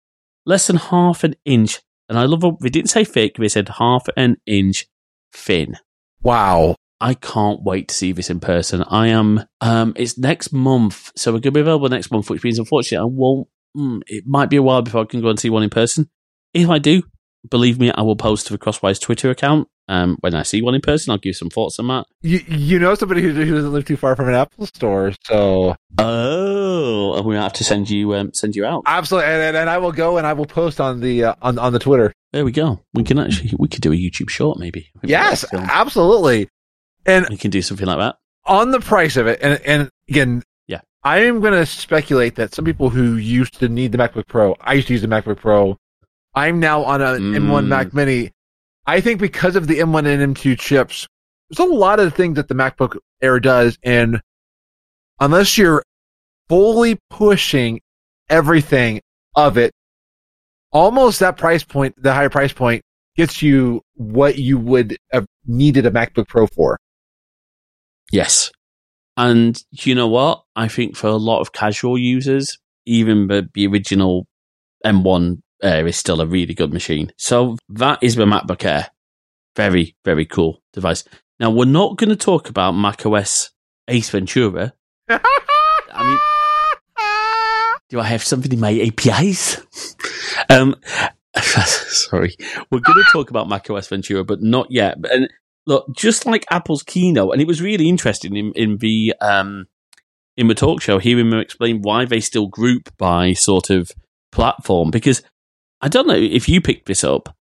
[0.47, 1.81] less than half an inch.
[2.09, 2.43] And I love.
[2.61, 3.37] They didn't say thick.
[3.37, 4.87] They said half an inch
[5.33, 5.77] thin.
[6.23, 6.75] Wow.
[7.01, 8.83] I can't wait to see this in person.
[8.83, 9.45] I am.
[9.61, 13.03] Um, it's next month, so we're going to be available next month, which means unfortunately
[13.03, 13.49] I won't.
[13.77, 16.11] Mm, it might be a while before I can go and see one in person.
[16.53, 17.05] If I do,
[17.49, 19.69] believe me, I will post to the Crosswires Twitter account.
[19.91, 22.07] Um, when I see one in person, I'll give some thoughts on that.
[22.23, 25.75] You, you know somebody who, who doesn't live too far from an Apple store, so
[25.99, 28.83] Oh, and we have to send you um, send you out.
[28.87, 29.31] absolutely.
[29.33, 31.73] And, and, and I will go and I will post on the uh, on on
[31.73, 32.13] the Twitter.
[32.33, 32.81] There we go.
[32.95, 34.91] We can actually we could do a YouTube short maybe.
[35.03, 36.49] Maybe Yes, absolutely.
[37.07, 38.17] And we can do something like that.
[38.47, 40.81] on the price of it, and and again, Yeah.
[41.03, 44.55] I am going to speculate that some people who used to need the MacBook Pro,
[44.61, 45.77] I used to use the MacBook Pro.
[46.35, 47.49] I'm now on an Mm.
[47.49, 48.31] M1 Mac Mini.
[48.91, 51.07] I think because of the M1 and M2 chips,
[51.49, 54.21] there's a lot of things that the MacBook Air does, and
[55.21, 55.85] unless you're
[56.49, 57.83] fully pushing
[58.29, 59.01] everything
[59.37, 59.71] of it,
[60.73, 62.83] almost that price point, the higher price point,
[63.17, 66.77] gets you what you would have needed a MacBook Pro for.
[68.11, 68.51] Yes.
[69.17, 70.43] And you know what?
[70.57, 74.27] I think for a lot of casual users, even the, the original
[74.85, 77.13] M1 Air is still a really good machine.
[77.17, 78.89] So that is the MacBook Air.
[79.57, 81.05] Very, very cool device.
[81.39, 83.51] Now, we're not going to talk about macOS
[83.89, 84.73] Ace Ventura.
[85.09, 86.19] I mean,
[87.89, 89.61] do I have something in my APIs?
[90.51, 90.77] um,
[91.37, 92.37] sorry.
[92.71, 94.97] We're going to talk about macOS Ventura, but not yet.
[95.11, 95.29] And
[95.67, 99.67] look, just like Apple's keynote, and it was really interesting in, in the um,
[100.37, 103.93] in the talk show, hearing them explain why they still group by sort of
[104.31, 104.91] platform.
[104.91, 105.23] Because
[105.81, 107.35] I don't know if you picked this up.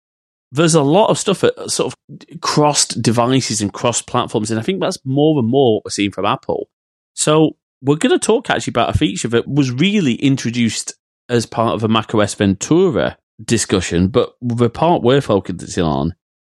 [0.51, 4.63] There's a lot of stuff that sort of crossed devices and cross platforms, and I
[4.63, 6.69] think that's more and more what we're seeing from Apple.
[7.13, 10.93] So we're going to talk actually about a feature that was really introduced
[11.29, 16.15] as part of a macOS Ventura discussion, but the part we're focusing on,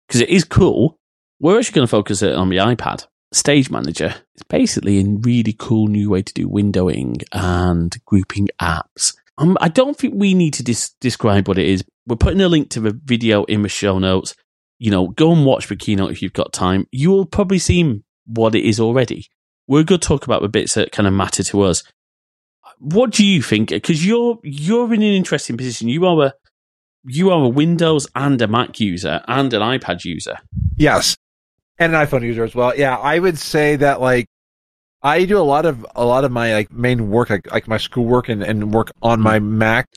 [0.08, 1.00] because it is cool,
[1.40, 3.08] we're actually going to focus it on the iPad.
[3.32, 9.16] Stage Manager is basically a really cool new way to do windowing and grouping apps.
[9.40, 11.84] Um, I don't think we need to dis- describe what it is.
[12.06, 14.36] We're putting a link to the video in the show notes.
[14.80, 16.86] You know, go and watch the keynote if you've got time.
[16.92, 19.28] You will probably see what it is already.
[19.68, 21.84] We're going to talk about the bits that kind of matter to us.
[22.80, 23.70] What do you think?
[23.70, 25.90] Because you're you're in an interesting position.
[25.90, 26.34] You are a
[27.06, 30.38] you are a Windows and a Mac user and an iPad user.
[30.76, 31.16] Yes.
[31.78, 32.74] And an iPhone user as well.
[32.76, 34.28] Yeah, I would say that like
[35.02, 37.78] I do a lot of a lot of my like main work like, like my
[37.78, 39.88] schoolwork and, and work on my Mac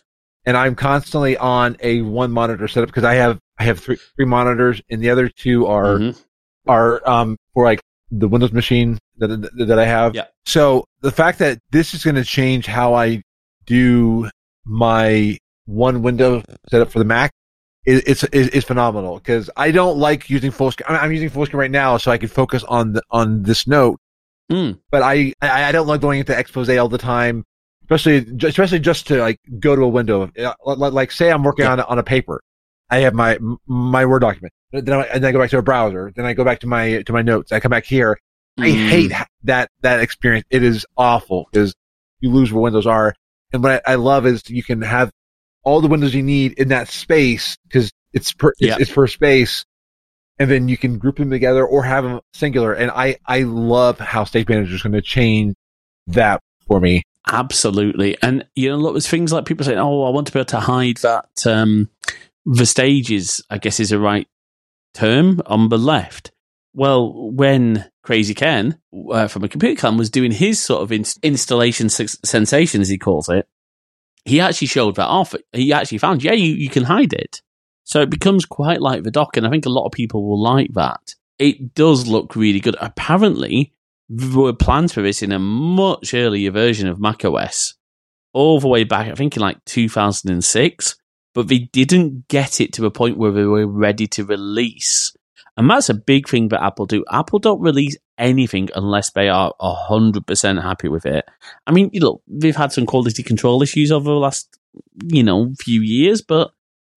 [0.47, 4.25] and I'm constantly on a one monitor setup because I have I have three three
[4.27, 6.23] monitors and the other two are Mhm.
[6.69, 10.15] are um for like the Windows machine that that, that I have.
[10.15, 10.27] Yeah.
[10.47, 13.23] So the fact that this is going to change how I
[13.67, 14.29] do
[14.65, 17.31] my one window setup for the Mac
[17.87, 20.87] is it's is, is phenomenal because I don't like using full screen.
[20.89, 23.67] I'm I'm using full screen right now so I can focus on the on this
[23.67, 23.99] note.
[24.51, 24.79] Mm.
[24.91, 27.45] But I, I I don't like going into expose all the time,
[27.85, 30.31] especially especially just to like go to a window.
[30.65, 31.73] Like, say I'm working Yeah.
[31.73, 32.43] on a, on a paper,
[32.91, 34.53] I have my my Word document.
[34.73, 36.13] Then I, and then I go back to a browser.
[36.17, 37.53] Then I go back to my to my notes.
[37.53, 38.19] I come back here.
[38.59, 38.89] I Mm.
[38.89, 39.13] hate
[39.45, 40.47] that that experience.
[40.51, 41.75] It is awful because
[42.21, 43.15] you lose where windows are.
[43.53, 45.11] And what I, I love is you can have
[45.65, 48.77] all the windows you need in that space because it's per, it's, Yeah.
[48.79, 49.65] it's per space,
[50.43, 52.73] and then you can group them together or have them singular.
[52.73, 55.55] And I I love how Stage Manager is going to change
[56.09, 57.05] that for me.
[57.31, 58.17] Absolutely.
[58.21, 60.47] And, you know, look, there's things like people saying, oh, I want to be able
[60.47, 61.89] to hide that um,
[62.45, 64.27] the stages, I guess is the right
[64.95, 66.33] term, on the left.
[66.75, 68.81] Well, when Crazy Ken
[69.13, 72.99] uh, from a computer clan was doing his sort of in- installation sensation, as he
[72.99, 73.47] calls it,
[74.25, 75.37] he actually showed that off.
[75.53, 77.43] He actually found, yeah, you, you can hide it.
[77.85, 80.41] So it becomes quite like the dock, and I think a lot of people will
[80.41, 81.15] like that.
[81.39, 82.77] It does look really good.
[82.81, 83.73] Apparently,
[84.09, 87.75] there were plans for this in a much earlier version of macOS,
[88.33, 90.97] all the way back, I think in like 2006,
[91.35, 95.17] but they didn't get it to a point where they were ready to release.
[95.57, 97.05] And that's a big thing that Apple do.
[97.11, 101.27] Apple don't release anything unless they are 100% happy with it.
[101.67, 104.59] I mean, know, they've had some quality control issues over the last,
[105.07, 106.53] you know, few years, but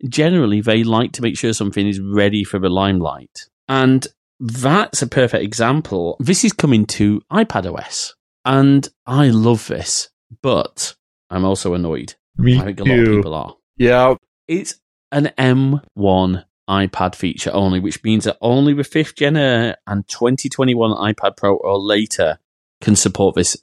[0.07, 3.47] generally they like to make sure something is ready for the limelight.
[3.67, 4.07] And
[4.39, 6.17] that's a perfect example.
[6.19, 10.09] This is coming to iPad OS, and I love this,
[10.41, 10.95] but
[11.29, 12.15] I'm also annoyed.
[12.37, 13.55] Me I think a lot of people are.
[13.77, 14.15] Yeah.
[14.47, 14.75] It's
[15.11, 20.91] an M1 iPad feature only, which means that only the 5th Gen uh, and 2021
[20.91, 22.39] iPad Pro or later
[22.81, 23.57] can support this.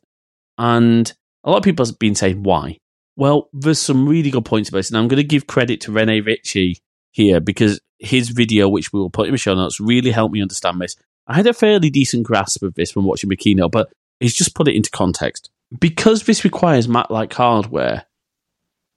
[0.59, 1.13] And
[1.45, 2.79] a lot of people have been saying, why?
[3.17, 5.93] Well, there's some really good points about this, and I'm going to give credit to
[5.93, 6.79] Rene Ritchie
[7.11, 10.43] here because his video, which we will put in the show notes, really helped me
[10.43, 10.97] understand this.
[11.27, 14.69] I had a fairly decent grasp of this when watching keynote, but he's just put
[14.69, 15.51] it into context.
[15.79, 18.07] Because this requires Mac like hardware,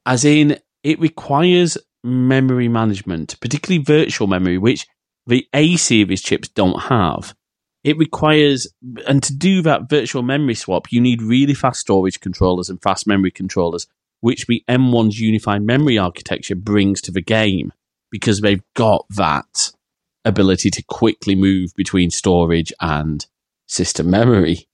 [0.06, 4.88] as in it requires memory management, particularly virtual memory, which
[5.28, 7.36] the A series chips don't have.
[7.84, 8.68] It requires,
[9.08, 13.06] and to do that virtual memory swap, you need really fast storage controllers and fast
[13.08, 13.88] memory controllers,
[14.26, 17.72] which the M1's unified memory architecture brings to the game
[18.10, 19.70] because they've got that
[20.26, 23.28] ability to quickly move between storage and
[23.68, 24.68] system memory.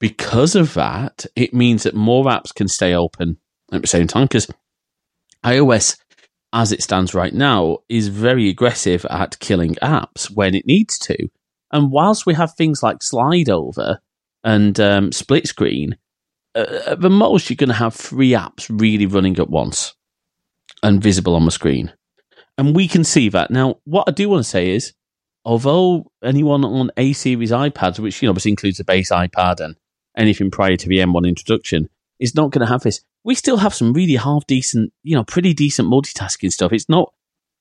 [0.00, 3.38] Because of that, it means that more apps can stay open
[3.72, 4.48] at the same time because
[5.42, 5.96] iOS,
[6.52, 11.30] as it stands right now, is very aggressive at killing apps when it needs to.
[11.72, 14.00] And whilst we have things like slide over
[14.44, 15.96] and um, split screen,
[16.54, 19.94] at the most you're going to have three apps really running at once
[20.82, 21.92] and visible on the screen.
[22.56, 23.50] And we can see that.
[23.50, 24.92] Now, what I do want to say is,
[25.44, 29.76] although anyone on A series iPads, which you know obviously includes the base iPad and
[30.16, 31.88] anything prior to the M1 introduction,
[32.20, 33.00] is not going to have this.
[33.24, 36.72] We still have some really half decent, you know, pretty decent multitasking stuff.
[36.72, 37.12] It's not.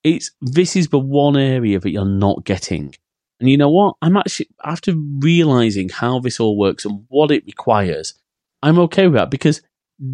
[0.03, 2.93] It's this is the one area that you're not getting.
[3.39, 3.95] And you know what?
[4.01, 8.13] I'm actually after realizing how this all works and what it requires,
[8.63, 9.61] I'm okay with that because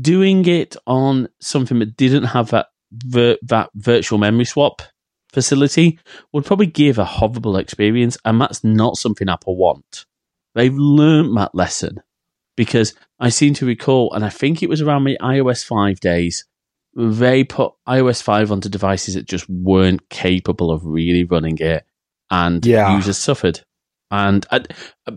[0.02, 4.82] doing it on something that didn't have that vir- that virtual memory swap
[5.32, 6.00] facility
[6.34, 10.06] would probably give a horrible experience, and that's not something Apple want.
[10.56, 12.02] They've learned that lesson
[12.58, 16.46] because I seem to recall, and I think it was around my iOS 5 days,
[16.96, 21.86] they put iOS 5 onto devices that just weren't capable of really running it,
[22.32, 22.96] and Yeah.
[22.96, 23.62] users suffered.
[24.12, 24.64] And I,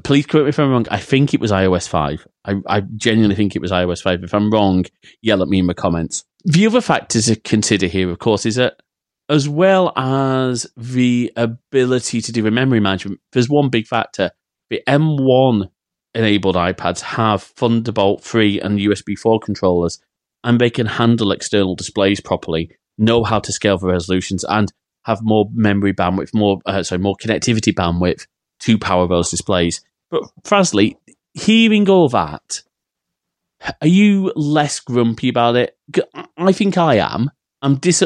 [0.05, 0.87] please correct me if I'm wrong.
[0.91, 2.27] I think it was iOS 5.
[2.45, 4.25] I, I genuinely think it was iOS 5.
[4.25, 4.85] If I'm wrong,
[5.23, 6.25] yell at me in the comments.
[6.45, 8.81] The other factors to consider here, of course, is that
[9.29, 14.33] as well as the ability to do the memory management, there's one big factor.
[14.69, 15.71] The M1
[16.15, 20.01] enabled iPads have Thunderbolt 3 and USB 4 controllers,
[20.45, 24.71] and they can handle external displays properly, know how to scale the resolutions, and
[25.05, 28.27] have more memory bandwidth, more uh, sorry, more connectivity bandwidth
[28.63, 29.81] to power those displays.
[30.11, 30.97] But Frasley,
[31.35, 32.63] hearing all that,
[33.81, 35.77] are you less grumpy about it?
[36.37, 37.31] I think I am.
[37.61, 38.03] I'm dis.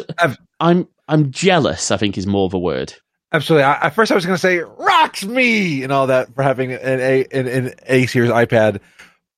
[0.60, 1.90] I'm I'm jealous.
[1.90, 2.94] I think is more of a word.
[3.32, 3.64] Absolutely.
[3.64, 6.72] I, at first, I was going to say "rocks me" and all that for having
[6.72, 8.80] an A an, an A series iPad,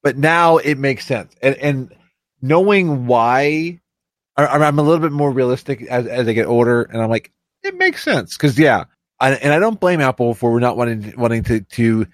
[0.02, 1.34] but now it makes sense.
[1.40, 1.94] And and
[2.42, 3.80] knowing why,
[4.36, 7.32] I, I'm a little bit more realistic as as I get older, and I'm like,
[7.62, 8.84] it makes sense because yeah,
[9.20, 12.06] I, and I don't blame Apple for not wanting wanting to to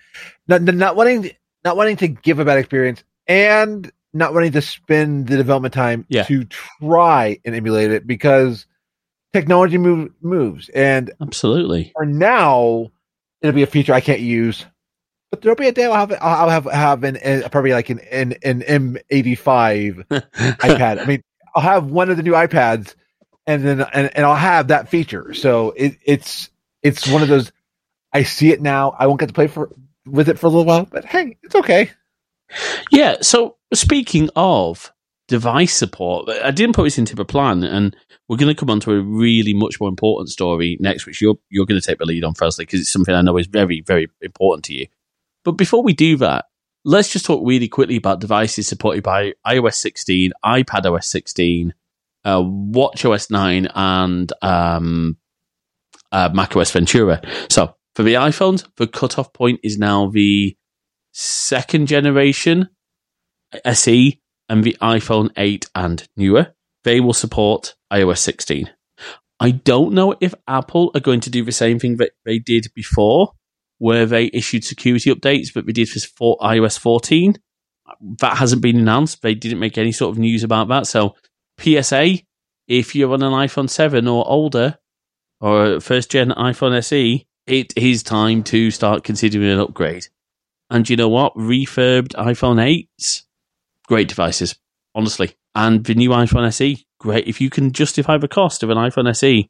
[0.48, 1.30] not not wanting
[1.64, 6.06] not wanting to give a bad experience and not wanting to spend the development time
[6.08, 6.22] Yeah.
[6.24, 8.66] to try and emulate it because
[9.32, 11.90] technology move, moves and Absolutely.
[11.96, 12.90] for now,
[13.42, 14.64] it'll be a feature I can't use.
[15.30, 17.98] But there'll be a day I'll have I'll have have an, an probably like an
[17.98, 21.00] an, an M85 iPad.
[21.00, 21.22] I mean,
[21.54, 22.94] I'll have one of the new iPads,
[23.46, 25.34] and then and, and I'll have that feature.
[25.34, 26.50] So it, it's
[26.84, 27.50] it's one of those.
[28.12, 28.94] I see it now.
[28.96, 29.70] I won't get to play for
[30.06, 31.90] with it for a little while, but hey, it's okay.
[32.92, 33.16] Yeah.
[33.22, 34.92] So speaking of
[35.26, 37.96] device support, I didn't put this into the plan, and
[38.28, 41.38] we're going to come on to a really much more important story next, which you're
[41.48, 43.80] you're going to take the lead on, firstly, because it's something I know is very
[43.80, 44.86] very important to you.
[45.42, 46.44] But before we do that,
[46.84, 51.74] let's just talk really quickly about devices supported by iOS 16, iPad OS 16,
[52.24, 55.16] uh, Watch OS 9, and um,
[56.14, 57.20] uh, Mac OS Ventura.
[57.50, 60.56] So for the iPhones, the cutoff point is now the
[61.12, 62.68] second generation
[63.64, 66.54] SE and the iPhone 8 and newer.
[66.84, 68.70] They will support iOS 16.
[69.40, 72.66] I don't know if Apple are going to do the same thing that they did
[72.74, 73.32] before,
[73.78, 77.36] where they issued security updates, but they did for iOS 14.
[78.20, 79.22] That hasn't been announced.
[79.22, 80.86] They didn't make any sort of news about that.
[80.86, 81.16] So,
[81.58, 82.18] PSA,
[82.68, 84.78] if you're on an iPhone 7 or older,
[85.44, 90.06] or first gen iPhone SE, it is time to start considering an upgrade.
[90.70, 91.34] And you know what?
[91.34, 93.24] Refurbed iPhone 8s,
[93.86, 94.56] great devices,
[94.94, 95.36] honestly.
[95.54, 97.28] And the new iPhone SE, great.
[97.28, 99.46] If you can justify the cost of an iPhone SE,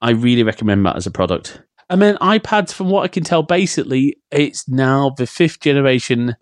[0.00, 1.60] I really recommend that as a product.
[1.90, 6.36] And then iPads, from what I can tell, basically, it's now the fifth generation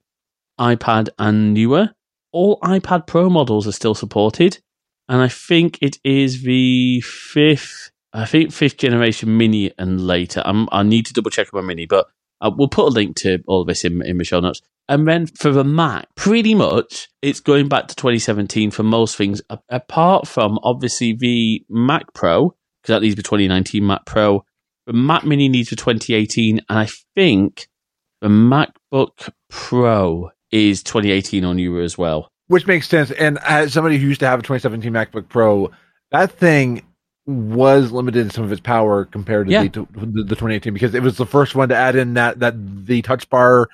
[0.60, 1.90] iPad and newer.
[2.30, 4.60] All iPad Pro models are still supported.
[5.08, 10.40] And I think it is the fifth, I think fifth generation mini and later.
[10.44, 12.06] I'm, I need to double check on my mini, but
[12.40, 14.60] uh, we'll put a link to all of this in, in the show notes.
[14.88, 19.42] And then for the Mac, pretty much it's going back to 2017 for most things,
[19.68, 24.44] apart from obviously the Mac Pro, because that needs the 2019 Mac Pro.
[24.86, 27.68] The Mac Mini needs for 2018, and I think
[28.20, 32.28] the MacBook Pro is 2018 on newer as well.
[32.48, 33.10] Which makes sense.
[33.10, 35.70] And as somebody who used to have a 2017 MacBook Pro,
[36.10, 36.82] that thing
[37.26, 39.62] was limited in some of its power compared to yeah.
[39.62, 42.54] the, the, the 2018 because it was the first one to add in that that
[42.86, 43.68] the touch bar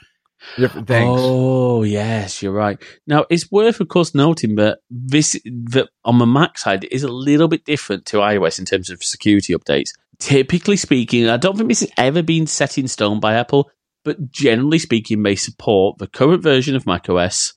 [0.57, 1.19] different things.
[1.21, 2.79] Oh yes, you're right.
[3.07, 7.09] Now it's worth, of course, noting that this that on the Mac side is a
[7.09, 9.91] little bit different to iOS in terms of security updates.
[10.19, 13.71] Typically speaking, I don't think this has ever been set in stone by Apple,
[14.05, 17.55] but generally speaking, they support the current version of macOS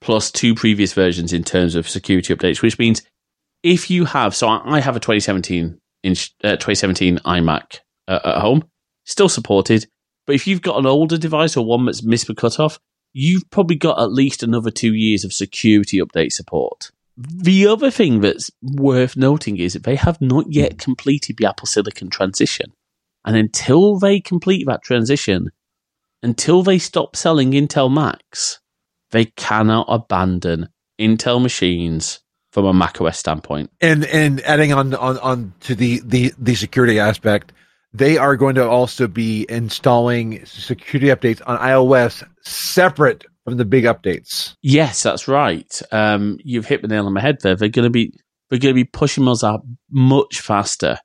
[0.00, 3.02] plus two previous versions in terms of security updates, which means
[3.62, 8.64] if you have, so I have a 2017 inch, uh, 2017 iMac uh, at home,
[9.04, 9.86] still supported.
[10.26, 12.78] But if you've got an older device or one that's missed the cutoff,
[13.12, 16.90] you've probably got at least another two years of security update support.
[17.16, 21.66] The other thing that's worth noting is that they have not yet completed the Apple
[21.66, 22.72] Silicon transition.
[23.24, 25.50] And until they complete that transition,
[26.22, 28.60] until they stop selling Intel Macs,
[29.12, 30.68] they cannot abandon
[31.00, 32.20] Intel machines
[32.56, 33.70] from a macOS standpoint.
[33.82, 37.52] And and adding on on on to the the the security aspect,
[37.92, 43.84] they are going to also be installing security updates on iOS separate from the big
[43.84, 44.54] updates.
[44.62, 45.82] Yes, that's right.
[45.92, 47.56] Um, you've hit the nail on the head there.
[47.56, 50.96] They're going to be they're going to be pushing us out much faster.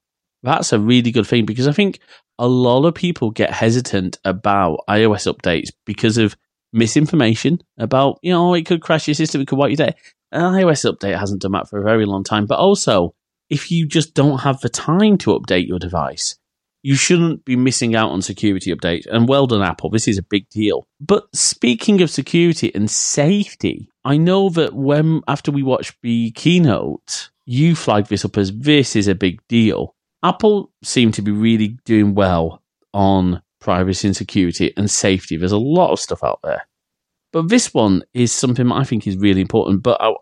[0.44, 2.00] That's a really good thing because I think
[2.40, 6.38] a lot of people get hesitant about iOS updates because of
[6.72, 9.96] misinformation about, you know, it could crash your system, it could wipe your day
[10.32, 12.46] an iOS update hasn't done that for a very long time.
[12.46, 13.14] But also,
[13.50, 16.38] if you just don't have the time to update your device,
[16.84, 19.06] you shouldn't be missing out on security updates.
[19.06, 19.90] And well done, Apple.
[19.90, 20.88] This is a big deal.
[21.00, 27.30] But speaking of security and safety, I know that when after we watched the keynote,
[27.46, 29.96] you flagged this up as this is a big deal.
[30.24, 32.62] Apple seem to be really doing well
[32.94, 35.38] on privacy and security and safety.
[35.38, 36.68] There's a lot of stuff out there.
[37.32, 39.84] But this one is something I think is really important.
[39.84, 40.14] But I,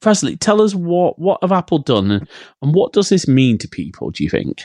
[0.00, 2.28] firstly, tell us what what have Apple done, and,
[2.62, 4.10] and what does this mean to people?
[4.10, 4.62] Do you think?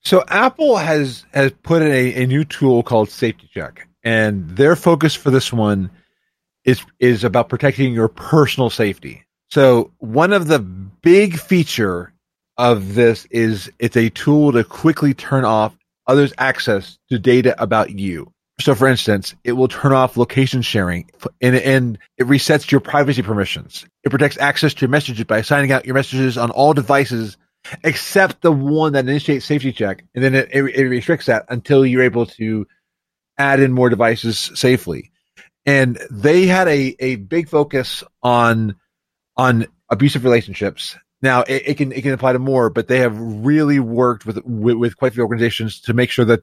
[0.00, 4.76] So Apple has has put in a, a new tool called Safety Check, and their
[4.76, 5.90] focus for this one
[6.64, 9.24] is is about protecting your personal safety.
[9.50, 12.12] So one of the big feature
[12.58, 15.76] of this is it's a tool to quickly turn off
[16.06, 18.32] others' access to data about you.
[18.62, 21.10] So, for instance, it will turn off location sharing
[21.40, 23.84] and, and it resets your privacy permissions.
[24.04, 27.36] It protects access to your messages by signing out your messages on all devices
[27.84, 30.04] except the one that initiates safety check.
[30.14, 32.66] And then it, it, it restricts that until you're able to
[33.38, 35.10] add in more devices safely.
[35.64, 38.76] And they had a, a big focus on,
[39.36, 40.96] on abusive relationships.
[41.22, 44.44] Now it, it, can it can apply to more, but they have really worked with,
[44.44, 46.42] with, with quite a few organizations to make sure that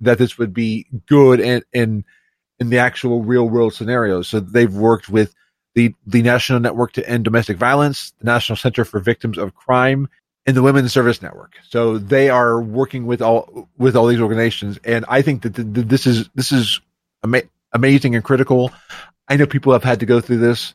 [0.00, 2.04] that this would be good in in
[2.58, 4.28] in the actual real world scenarios.
[4.28, 5.34] So they've worked with
[5.74, 10.08] the the National Network to End Domestic Violence, the National Center for Victims of Crime,
[10.46, 11.54] and the Women's Service Network.
[11.68, 16.06] So they are working with all with all these organizations, and I think that this
[16.06, 16.80] is this is
[17.24, 18.72] ama- amazing and critical.
[19.28, 20.74] I know people have had to go through this.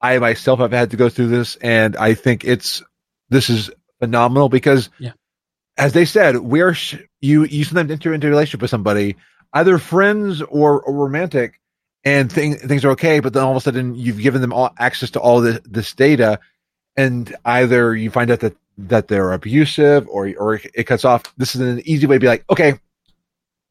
[0.00, 2.82] I myself have had to go through this, and I think it's
[3.28, 3.70] this is
[4.00, 5.12] phenomenal because yeah
[5.80, 9.16] as they said, we're sh- you you sometimes enter into a relationship with somebody,
[9.54, 11.58] either friends or, or romantic,
[12.04, 14.74] and thing, things are okay, but then all of a sudden you've given them all
[14.78, 16.38] access to all this, this data,
[16.96, 21.22] and either you find out that that they're abusive or or it cuts off.
[21.38, 22.74] This is an easy way to be like, okay,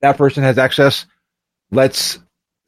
[0.01, 1.05] that person has access.
[1.71, 2.19] Let's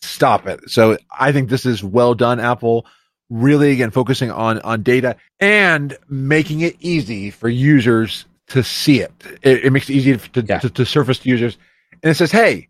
[0.01, 0.69] stop it.
[0.69, 2.85] So I think this is well done, Apple.
[3.33, 9.11] Really, again, focusing on on data and making it easy for users to see it.
[9.41, 10.59] It, it makes it easy to, Yeah.
[10.59, 11.57] to, to surface to users,
[12.03, 12.67] and it says, "Hey,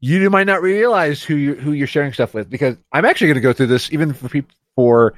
[0.00, 3.36] you might not realize who you who you're sharing stuff with." Because I'm actually going
[3.36, 5.14] to go through this even for people for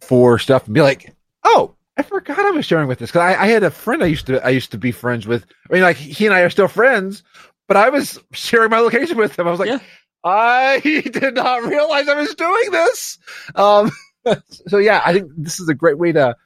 [0.00, 3.42] for stuff and be like, "Oh, I forgot I was sharing with this." Because I,
[3.42, 5.44] I had a friend I used to I used to be friends with.
[5.68, 7.24] I mean, like he and I are still friends,
[7.66, 9.48] but I was sharing my location with him.
[9.48, 9.80] I was like, Yeah.
[10.28, 13.18] I did not realize I was doing this.
[13.54, 13.90] Um,
[14.68, 16.36] so yeah, I think this is a great way to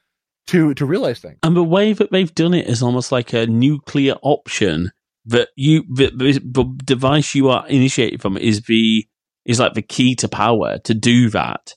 [0.48, 1.38] to to realize things.
[1.42, 4.92] And the way that they've done it is almost like a nuclear option
[5.26, 9.06] that you the, device you are initiated from is the
[9.44, 11.74] is like the key to power to do that.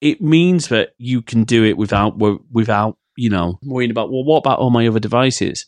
[0.00, 4.38] It means that you can do it without without you know worrying about well, what
[4.38, 5.66] about all my other devices?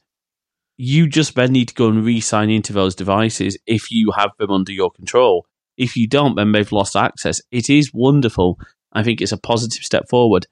[0.78, 4.50] You just then need to go and re-sign into those devices if you have them
[4.50, 5.46] under your control.
[5.76, 7.40] If you don't, then they've lost access.
[7.50, 8.58] It is wonderful.
[8.92, 10.46] I think it's a positive step forward.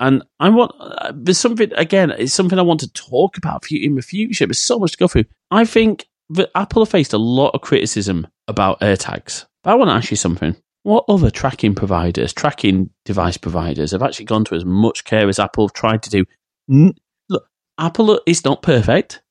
[0.00, 2.10] And I want uh, there's something again.
[2.10, 4.46] It's something I want to talk about for in the future.
[4.46, 5.24] There's so much to go through.
[5.50, 9.46] I think that Apple have faced a lot of criticism about AirTags.
[9.62, 10.56] But I want to ask you something.
[10.82, 15.38] What other tracking providers, tracking device providers, have actually gone to as much care as
[15.38, 16.24] Apple have tried to do?
[16.70, 16.94] N-
[17.30, 17.48] look,
[17.78, 19.22] Apple is not perfect.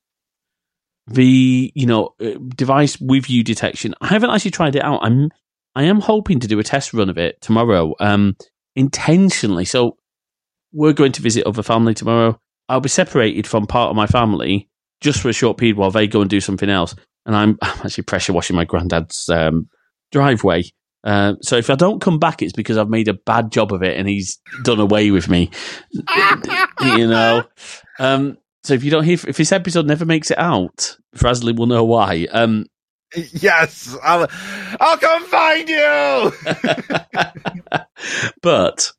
[1.08, 3.94] The you know uh, device with you detection.
[4.00, 5.02] I haven't actually tried it out.
[5.04, 5.30] I'm
[5.76, 8.36] I am hoping to do a test run of it tomorrow, um,
[8.76, 9.66] intentionally.
[9.66, 9.98] So
[10.72, 12.40] we're going to visit other family tomorrow.
[12.70, 14.70] I'll be separated from part of my family
[15.02, 16.96] just for a short period while they go and do something else.
[17.26, 19.68] And I'm, I'm actually pressure washing my granddad's um,
[20.12, 20.64] driveway.
[21.04, 23.84] Uh, so if I don't come back, it's because I've made a bad job of
[23.84, 25.52] it and he's done away with me.
[26.82, 27.44] you know.
[28.00, 31.68] Um, so if you don't hear, if this episode never makes it out, Frasley will
[31.68, 32.28] know why.
[32.32, 32.66] Um,
[33.16, 34.28] Yes, I'll
[34.80, 36.32] I'll come find you.
[38.42, 38.92] but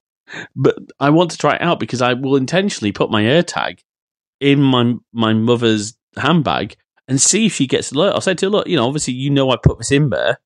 [0.54, 3.80] but I want to try it out because I will intentionally put my AirTag
[4.40, 6.76] in my my mother's handbag
[7.08, 8.14] and see if she gets alert.
[8.14, 10.38] I'll say to her, look, you know, obviously you know I put this in there.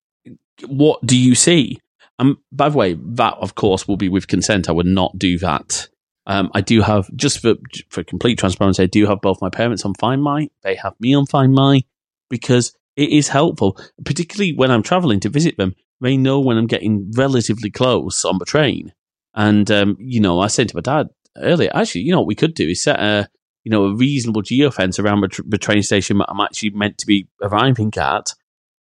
[0.66, 1.78] What do you see?
[2.18, 4.68] Um, by the way, that of course will be with consent.
[4.68, 5.88] I would not do that.
[6.28, 7.54] Um, I do have just for
[7.88, 8.82] for complete transparency.
[8.82, 10.48] I do have both my parents on Find My.
[10.62, 11.82] They have me on Find My
[12.28, 15.74] because it is helpful, particularly when I'm traveling to visit them.
[16.00, 18.92] They know when I'm getting relatively close on the train.
[19.34, 21.08] And um, you know, I said to my dad
[21.38, 23.30] earlier, actually, you know what we could do is set a
[23.64, 27.06] you know a reasonable geofence around the, the train station that I'm actually meant to
[27.06, 28.34] be arriving at,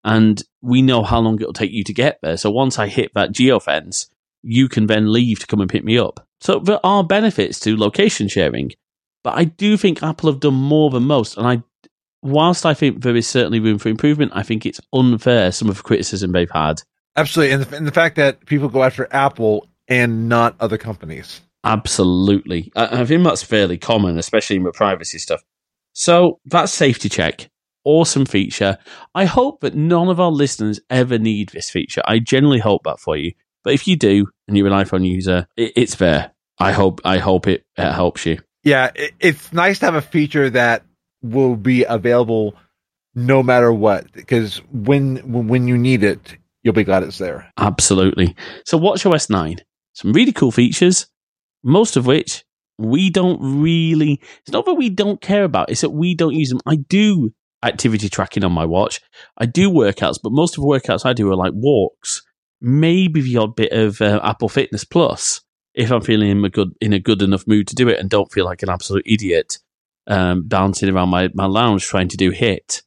[0.04, 2.36] and we know how long it'll take you to get there.
[2.36, 4.10] So once I hit that geofence,
[4.42, 6.27] you can then leave to come and pick me up.
[6.40, 8.72] So there are benefits to location sharing,
[9.24, 11.62] but I do think Apple have done more than most, and I.
[12.20, 15.76] Whilst I think there is certainly room for improvement, I think it's unfair some of
[15.76, 16.82] the criticism they've had.
[17.14, 21.40] Absolutely, and the, and the fact that people go after Apple and not other companies.
[21.64, 22.72] Absolutely.
[22.74, 25.42] I, I think that's fairly common, especially with privacy stuff.
[25.92, 27.50] So that's safety check.
[27.84, 28.78] Awesome feature.
[29.14, 32.02] I hope that none of our listeners ever need this feature.
[32.04, 33.32] I generally hope that for you.
[33.68, 36.32] But if you do and you're an iPhone user, it, it's there.
[36.58, 38.38] I hope I hope it, it helps you.
[38.64, 40.86] Yeah, it, it's nice to have a feature that
[41.20, 42.54] will be available
[43.14, 44.10] no matter what.
[44.10, 45.16] Because when
[45.48, 47.52] when you need it, you'll be glad it's there.
[47.58, 48.34] Absolutely.
[48.64, 49.58] So WatchOS 9,
[49.92, 51.06] some really cool features,
[51.62, 52.46] most of which
[52.78, 56.48] we don't really, it's not that we don't care about, it's that we don't use
[56.48, 56.60] them.
[56.64, 59.02] I do activity tracking on my watch.
[59.36, 62.22] I do workouts, but most of the workouts I do are like walks,
[62.60, 65.40] maybe the odd bit of uh, Apple Fitness Plus
[65.74, 68.10] if I'm feeling in a good in a good enough mood to do it and
[68.10, 69.58] don't feel like an absolute idiot
[70.08, 72.82] um, bouncing around my, my lounge trying to do HIIT.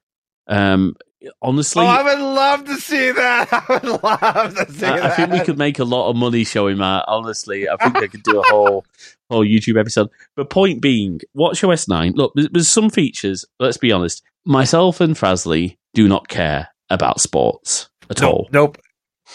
[0.47, 0.95] Um,
[1.41, 3.47] honestly, oh, I would love to see that.
[3.53, 5.05] I would love to see I, that.
[5.05, 7.05] I think we could make a lot of money showing that.
[7.07, 8.85] Honestly, I think I could do a whole
[9.29, 10.09] whole YouTube episode.
[10.35, 12.13] But point being, WatchOS nine.
[12.15, 13.45] Look, there's, there's some features.
[13.59, 14.23] Let's be honest.
[14.43, 18.49] Myself and Frasley do not care about sports at nope, all.
[18.51, 18.77] Nope.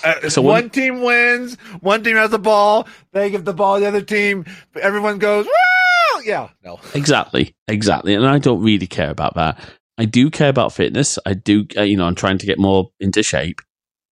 [0.04, 1.56] Uh, So one when- team wins.
[1.80, 2.86] One team has the ball.
[3.12, 4.44] They give the ball to the other team.
[4.80, 6.48] Everyone goes, "Woo!" Yeah.
[6.64, 6.78] No.
[6.94, 8.14] Exactly, exactly.
[8.14, 9.58] And I don't really care about that.
[9.98, 11.18] I do care about fitness.
[11.24, 13.60] I do, uh, you know, I'm trying to get more into shape.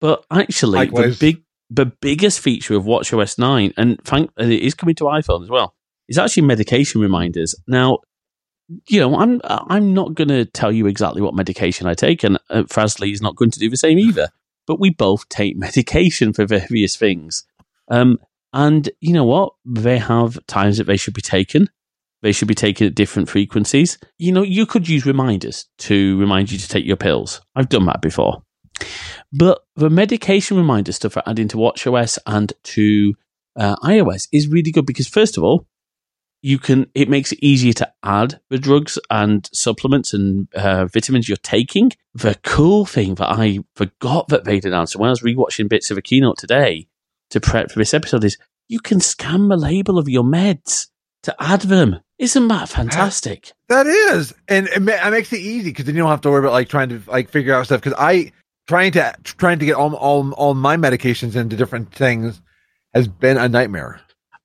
[0.00, 1.18] But actually, Likewise.
[1.18, 5.04] the big, the biggest feature of WatchOS nine, and thank, and it is coming to
[5.04, 5.74] iPhone as well,
[6.08, 7.54] is actually medication reminders.
[7.66, 7.98] Now,
[8.88, 12.38] you know, I'm I'm not going to tell you exactly what medication I take, and
[12.48, 14.28] uh, Frasley is not going to do the same either.
[14.66, 17.44] But we both take medication for various things.
[17.88, 18.18] Um,
[18.52, 19.54] and you know what?
[19.64, 21.68] They have times that they should be taken.
[22.22, 23.98] They should be taken at different frequencies.
[24.16, 27.42] You know, you could use reminders to remind you to take your pills.
[27.54, 28.42] I've done that before.
[29.32, 33.14] But the medication reminder stuff for adding to WatchOS and to
[33.56, 35.66] uh, iOS is really good because, first of all,
[36.44, 41.26] you can it makes it easier to add the drugs and supplements and uh, vitamins
[41.26, 41.90] you're taking.
[42.12, 45.96] The cool thing that I forgot that they'd announced when I was rewatching bits of
[45.96, 46.86] a keynote today
[47.30, 48.36] to prep for this episode is
[48.68, 50.88] you can scan the label of your meds
[51.22, 52.00] to add them.
[52.18, 53.52] Isn't that fantastic?
[53.68, 56.30] That is, and it, ma- it makes it easy because then you don't have to
[56.30, 57.80] worry about like trying to like figure out stuff.
[57.80, 58.32] Because I
[58.68, 62.42] trying to trying to get all all all my medications into different things
[62.92, 64.02] has been a nightmare.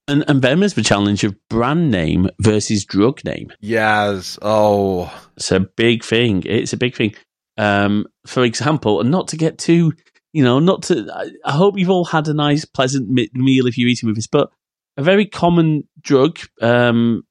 [0.10, 3.52] And and then there's the challenge of brand name versus drug name.
[3.60, 4.40] Yes.
[4.42, 6.44] Oh, It's a big thing.
[6.46, 7.14] It's a big thing.
[7.58, 9.94] Um, for example, and not to get too,
[10.34, 11.08] you know, not to.
[11.14, 14.16] I, I hope you've all had a nice, pleasant mi- meal if you're eating with
[14.16, 14.28] this.
[14.28, 14.50] But
[14.98, 17.24] a very common drug, um,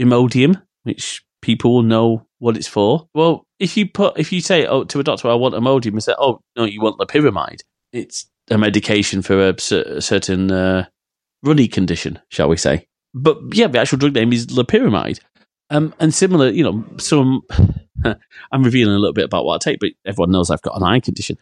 [0.00, 3.08] Imodium, which people will know what it's for.
[3.14, 6.04] Well, if you put, if you say, oh, to a doctor, I want Imodium, and
[6.04, 7.62] say, oh, no, you want loperamide.
[7.92, 10.86] It's a medication for a, a certain uh,
[11.42, 12.88] runny condition, shall we say?
[13.14, 15.20] But yeah, the actual drug name is loperamide.
[15.70, 17.42] Um, and similar, you know, some.
[18.52, 20.82] I'm revealing a little bit about what I take, but everyone knows I've got an
[20.82, 21.38] eye condition.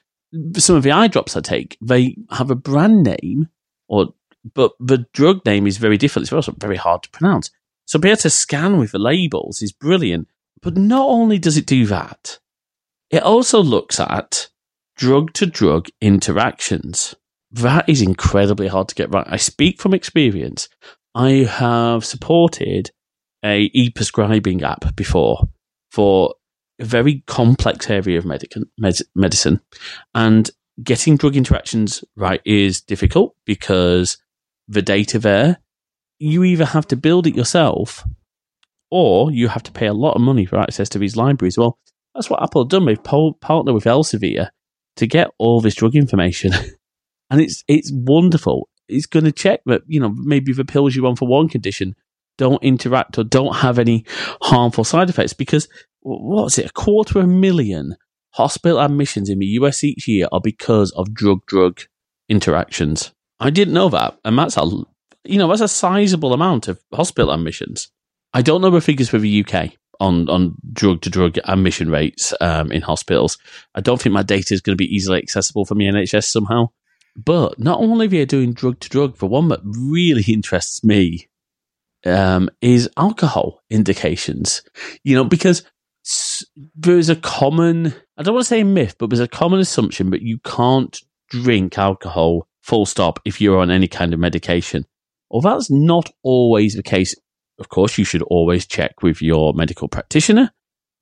[0.57, 3.49] Some of the eye drops I take, they have a brand name,
[3.89, 4.15] or
[4.55, 6.25] but the drug name is very different.
[6.25, 7.51] It's also very hard to pronounce.
[7.87, 10.29] So being able to scan with the labels is brilliant.
[10.63, 12.39] But not only does it do that,
[13.11, 14.49] it also looks at
[14.97, 17.15] drug to drug interactions.
[17.55, 19.27] That is incredibly hard to get right.
[19.29, 20.69] I speak from experience.
[21.15, 22.91] I have supported
[23.45, 25.49] a e-prescribing app before
[25.93, 26.35] for
[26.81, 29.61] a very complex area of medic- med- medicine,
[30.15, 30.51] and
[30.83, 34.19] getting drug interactions right is difficult because
[34.67, 35.59] the data there,
[36.19, 38.05] you either have to build it yourself,
[38.91, 41.57] or you have to pay a lot of money for access to these libraries.
[41.57, 41.79] Well,
[42.15, 42.87] that's what Apple have done.
[42.87, 44.49] They've po- partnered with Elsevier
[44.97, 46.53] to get all this drug information,
[47.35, 48.69] and it's it's wonderful.
[48.89, 51.97] It's going to check that you know maybe the pills you on for one condition
[52.39, 54.05] don't interact or don't have any
[54.41, 55.69] harmful side effects because
[56.01, 56.67] what is it?
[56.67, 57.97] A quarter of a million
[58.35, 61.81] hospital admissions in the US each year are because of drug drug
[62.29, 63.13] interactions.
[63.41, 64.65] I didn't know that, and that's a
[65.25, 67.89] you know that's a sizable amount of hospital admissions.
[68.33, 72.33] I don't know the figures for the UK on on drug to drug admission rates
[72.41, 73.39] um, in hospitals.
[73.75, 76.69] I don't think my data is going to be easily accessible from the NHS somehow.
[77.17, 81.29] But not only are they doing drug to drug, the one that really interests me
[82.05, 84.63] um, is alcohol indications.
[85.03, 85.63] You know, because
[86.75, 90.23] there's a common, I don't want to say myth, but there's a common assumption that
[90.23, 91.01] you can't
[91.31, 94.85] drink alcohol full stop if you're on any kind of medication.
[95.31, 97.15] Well, that's not always the case.
[97.59, 100.51] Of course, you should always check with your medical practitioner.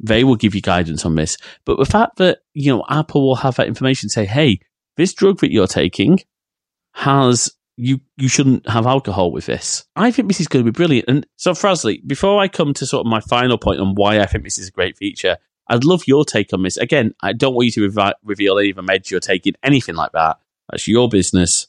[0.00, 1.36] They will give you guidance on this.
[1.64, 4.60] But the fact that, you know, Apple will have that information say, hey,
[4.96, 6.20] this drug that you're taking
[6.94, 9.84] has you you shouldn't have alcohol with this.
[9.96, 11.08] I think this is going to be brilliant.
[11.08, 14.26] And so, Frasley, before I come to sort of my final point on why I
[14.26, 15.38] think this is a great feature,
[15.68, 16.76] I'd love your take on this.
[16.76, 19.94] Again, I don't want you to revi- reveal any of the meds you're taking, anything
[19.94, 20.38] like that.
[20.70, 21.66] That's your business.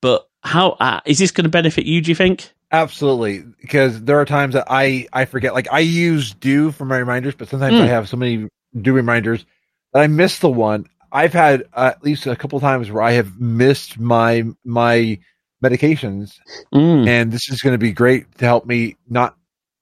[0.00, 2.00] But how uh, is this going to benefit you?
[2.00, 2.50] Do you think?
[2.72, 3.44] absolutely.
[3.60, 5.52] Because there are times that I I forget.
[5.52, 7.82] Like I use Due for my reminders, but sometimes Mm.
[7.82, 8.48] I have so many
[8.80, 9.44] Due reminders
[9.92, 10.86] that I miss the one.
[11.12, 15.18] I've had uh, at least a couple times where I have missed my my
[15.62, 16.32] medications
[16.74, 17.06] Mm.
[17.06, 19.36] and this is going to be great to help me not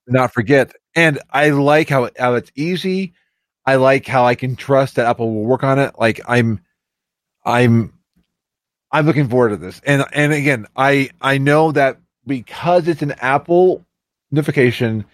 [0.07, 0.73] not forget.
[0.95, 3.13] And I like how how it's easy.
[3.65, 5.95] I like how I can trust that Apple will work on it.
[5.99, 6.61] Like I'm,
[7.45, 7.93] I'm,
[8.91, 9.81] I'm looking forward to this.
[9.87, 13.85] And and again, I I know that because it's an Apple
[14.31, 15.05] notification,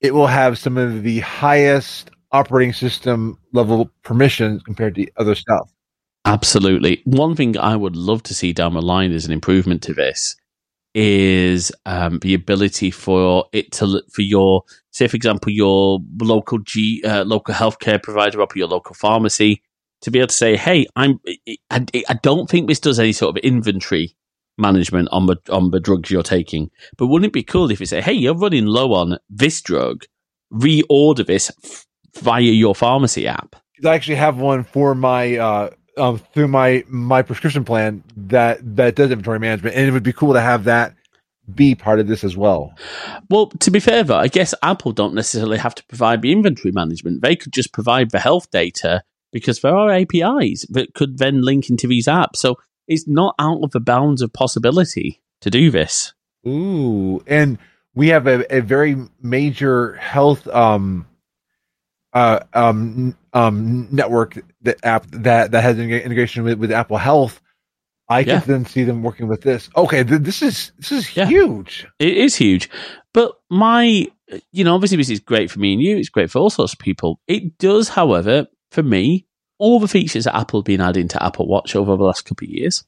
[0.00, 5.70] it will have some of the highest operating system level permissions compared to other stuff.
[6.24, 7.00] Absolutely.
[7.04, 10.36] One thing I would love to see down the line as an improvement to this
[10.94, 14.62] is um, the ability for it to for your
[14.92, 19.60] say for example your local G uh, local healthcare provider up or your local pharmacy
[20.02, 21.18] to be able to say hey I'm
[21.70, 24.14] I, I don't think this does any sort of inventory
[24.56, 27.86] management on the on the drugs you're taking but wouldn't it be cool if you
[27.86, 30.04] say hey you're running low on this drug
[30.52, 31.50] reorder this
[32.18, 33.56] via your pharmacy app.
[33.84, 38.94] I actually have one for my uh um through my my prescription plan that that
[38.94, 40.94] does inventory management, and it would be cool to have that
[41.52, 42.74] be part of this as well.
[43.28, 46.72] Well, to be fair, though, I guess Apple don't necessarily have to provide the inventory
[46.72, 47.22] management.
[47.22, 49.02] They could just provide the health data
[49.32, 52.36] because there are APIs that could then link into these apps.
[52.36, 52.56] So
[52.86, 56.14] it's not out of the bounds of possibility to do this.
[56.46, 57.58] Ooh, and
[57.94, 61.06] we have a, a very major health um
[62.14, 67.40] uh um um network that app that that has integration with, with Apple Health.
[68.08, 68.40] I can Yeah.
[68.40, 69.70] then see them working with this.
[69.74, 71.26] Okay, th- this is this is Yeah.
[71.26, 71.86] huge.
[71.98, 72.68] It is huge.
[73.14, 74.06] But my,
[74.52, 75.96] you know, obviously this is great for me and you.
[75.96, 77.18] It's great for all sorts of people.
[77.28, 79.26] It does, however, for me,
[79.58, 82.44] all the features that Apple have been adding to Apple Watch over the last couple
[82.44, 82.84] of years,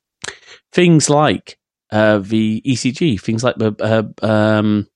[0.72, 1.59] things like
[1.91, 4.87] uh, the ECG, things like the uh, um,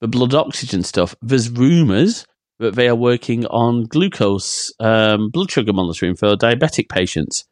[0.00, 1.16] the blood oxygen stuff.
[1.22, 2.24] There's rumours
[2.60, 7.44] that they are working on glucose um, blood sugar monitoring for diabetic patients.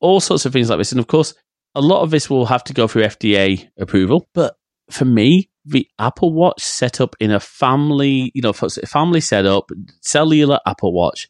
[0.00, 1.34] All sorts of things like this, and of course,
[1.74, 4.28] a lot of this will have to go through FDA approval.
[4.34, 4.56] But
[4.90, 9.70] for me, the Apple Watch set up in a family, you know, family setup,
[10.02, 11.28] cellular Apple Watch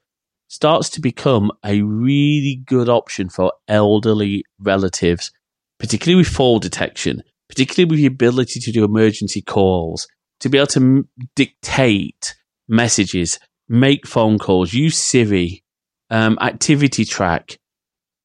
[0.49, 5.31] starts to become a really good option for elderly relatives,
[5.79, 10.09] particularly with fall detection, particularly with the ability to do emergency calls,
[10.41, 12.35] to be able to m- dictate
[12.73, 15.63] messages, make phone calls, use Siri,
[16.11, 17.59] um, activity track,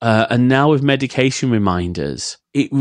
[0.02, 2.72] uh, and now with medication reminders, it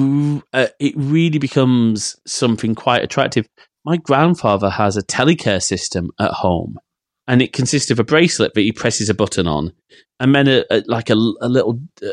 [0.53, 3.47] uh, it really becomes something quite attractive.
[3.85, 6.79] My grandfather has a telecare system at home,
[7.27, 9.73] and it consists of a bracelet that he presses a button on,
[10.21, 12.09] and then a, a, like a, a little, uh,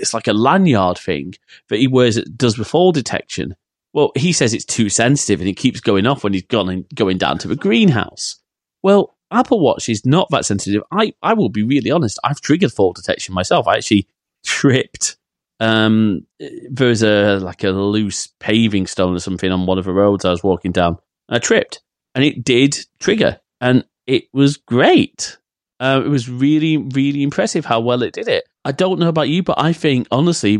[0.00, 1.34] it's like a lanyard thing
[1.68, 3.54] that he wears that does fall detection.
[3.92, 7.18] Well, he says it's too sensitive and it keeps going off when he's gone going
[7.18, 8.36] down to the greenhouse.
[8.82, 10.82] Well, Apple Watch is not that sensitive.
[10.90, 12.18] I, I will be really honest.
[12.24, 13.66] I've triggered fall detection myself.
[13.68, 14.08] I actually
[14.44, 15.16] tripped.
[15.60, 16.26] Um,
[16.70, 20.24] there was a like a loose paving stone or something on one of the roads
[20.24, 20.98] I was walking down.
[21.28, 21.80] I tripped,
[22.14, 25.36] and it did trigger, and it was great.
[25.80, 28.48] Uh, it was really, really impressive how well it did it.
[28.64, 30.58] I don't know about you, but I think honestly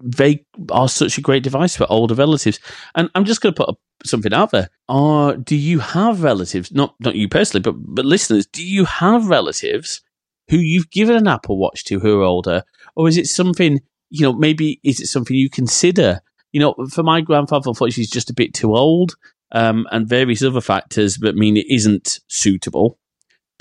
[0.00, 2.60] they are such a great device for older relatives.
[2.94, 4.68] And I'm just going to put something out there.
[4.88, 6.72] Are do you have relatives?
[6.72, 8.46] Not not you personally, but but listeners.
[8.46, 10.00] Do you have relatives
[10.48, 12.62] who you've given an Apple Watch to who are older,
[12.96, 14.32] or is it something you know?
[14.32, 16.20] Maybe is it something you consider?
[16.52, 19.14] You know, for my grandfather, unfortunately, he's just a bit too old,
[19.52, 22.98] um, and various other factors that mean it isn't suitable.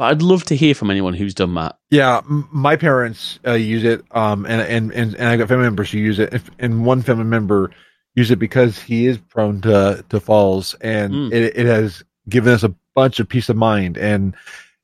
[0.01, 1.77] But I'd love to hear from anyone who's done that.
[1.91, 5.91] Yeah, my parents uh, use it, um, and, and and and I got family members
[5.91, 7.69] who use it, If- and one family member
[8.15, 11.31] use it because he is prone to to falls, and Mm.
[11.33, 13.95] it, it has given us a bunch of peace of mind.
[13.95, 14.33] And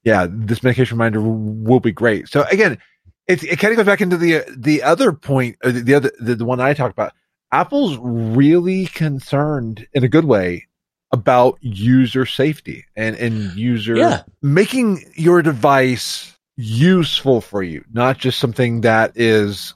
[0.04, 2.30] yeah, this medication reminder will be great.
[2.30, 2.78] So again,
[3.26, 6.12] it it kind of goes back into the the other point, uh, the, the other
[6.20, 7.14] the, the one I talked about.
[7.52, 10.67] Apple's really concerned in a good way
[11.12, 14.24] about user safety and and user Yeah.
[14.42, 19.74] making your device useful for you, not just something that is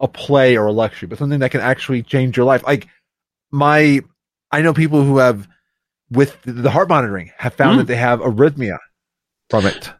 [0.00, 2.62] a play or a luxury, but something that can actually change your life.
[2.64, 2.86] Like
[3.50, 4.00] my,
[4.52, 5.48] I know people who have
[6.10, 7.78] with the heart monitoring have found Mm.
[7.78, 8.78] that they have arrhythmia
[9.48, 9.90] from it.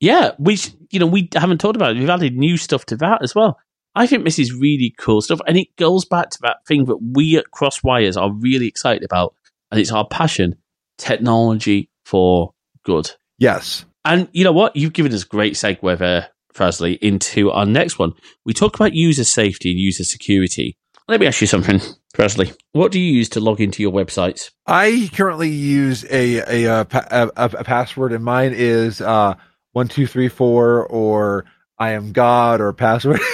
[0.00, 1.96] Yeah, which you know we haven't talked about.
[1.96, 1.98] it.
[2.00, 3.58] We've added new stuff to that as well.
[3.94, 6.98] I think this is really cool stuff, and it goes back to that thing that
[6.98, 9.34] we at Crosswires are really excited about,
[9.70, 10.56] and it's our passion:
[10.98, 12.52] technology for
[12.84, 13.10] good.
[13.38, 13.84] Yes.
[14.04, 14.76] And you know what?
[14.76, 18.12] You've given us a great segue there, Frasley, into our next one.
[18.44, 20.78] We talk about user safety and user security.
[21.08, 21.80] Let me ask you something,
[22.16, 22.56] Frasley.
[22.72, 24.50] What do you use to log into your websites?
[24.66, 29.34] I currently use a a a, a, a a password, and mine is uh
[29.72, 31.44] one two three four or
[31.78, 33.20] I am God or password.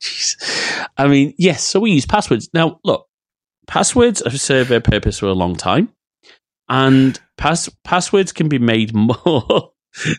[0.00, 0.36] Jeez.
[0.96, 2.50] I mean, yes, so we use passwords.
[2.52, 3.08] Now, look,
[3.72, 5.88] passwords have served their purpose for a long time,
[6.68, 9.72] and pass- passwords can be made more.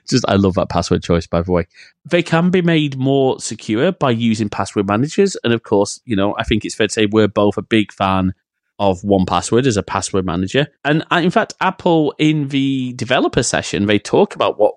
[0.10, 1.68] Just, I love that password choice, by the way.
[2.04, 5.38] They can be made more secure by using password managers.
[5.44, 7.92] And of course, you know, I think it's fair to say we're both a big
[7.92, 8.34] fan
[8.78, 10.68] of 1Password as a password manager.
[10.84, 14.76] And uh, in fact, Apple in the developer session, they talk about what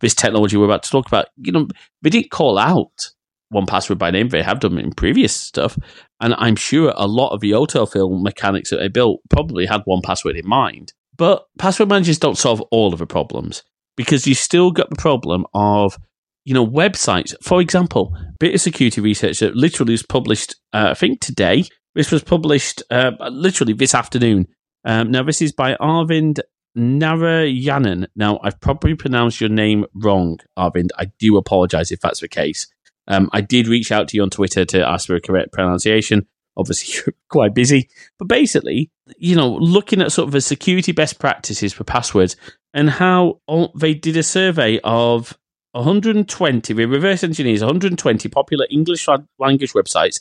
[0.00, 1.68] this technology we're about to talk about, you know,
[2.02, 3.10] they didn't call out
[3.56, 4.28] 1Password by name.
[4.28, 5.78] They have done in previous stuff.
[6.20, 10.38] And I'm sure a lot of the autofill mechanics that they built probably had 1Password
[10.38, 10.92] in mind.
[11.16, 13.62] But password managers don't solve all of the problems
[13.96, 15.98] because you still got the problem of,
[16.44, 17.34] you know, websites.
[17.42, 21.64] For example, bit of security research that literally was published, uh, I think today.
[21.94, 24.48] This was published uh, literally this afternoon.
[24.84, 26.40] Um, now, this is by Arvind
[26.76, 28.06] Narayanan.
[28.14, 30.90] Now, I've probably pronounced your name wrong, Arvind.
[30.98, 32.66] I do apologize if that's the case.
[33.08, 36.26] Um, I did reach out to you on Twitter to ask for a correct pronunciation.
[36.56, 37.88] Obviously, you're quite busy.
[38.18, 42.36] But basically, you know, looking at sort of the security best practices for passwords
[42.74, 43.40] and how
[43.74, 45.38] they did a survey of
[45.72, 49.06] 120, we reverse engineers 120 popular English
[49.38, 50.20] language websites,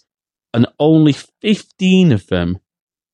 [0.53, 2.59] and only 15 of them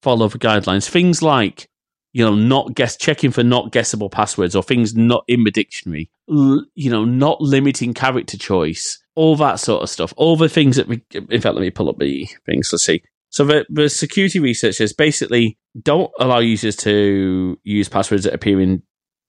[0.02, 0.90] follow the guidelines.
[0.90, 1.68] Things like,
[2.14, 6.10] you know, not guess checking for not guessable passwords or things not in the dictionary,
[6.30, 10.14] L- you know, not limiting character choice, all that sort of stuff.
[10.18, 12.70] All the things that we, in fact, let me pull up the things.
[12.72, 13.04] Let's see.
[13.30, 18.84] So the, the security researchers basically don't allow users to use passwords that appear in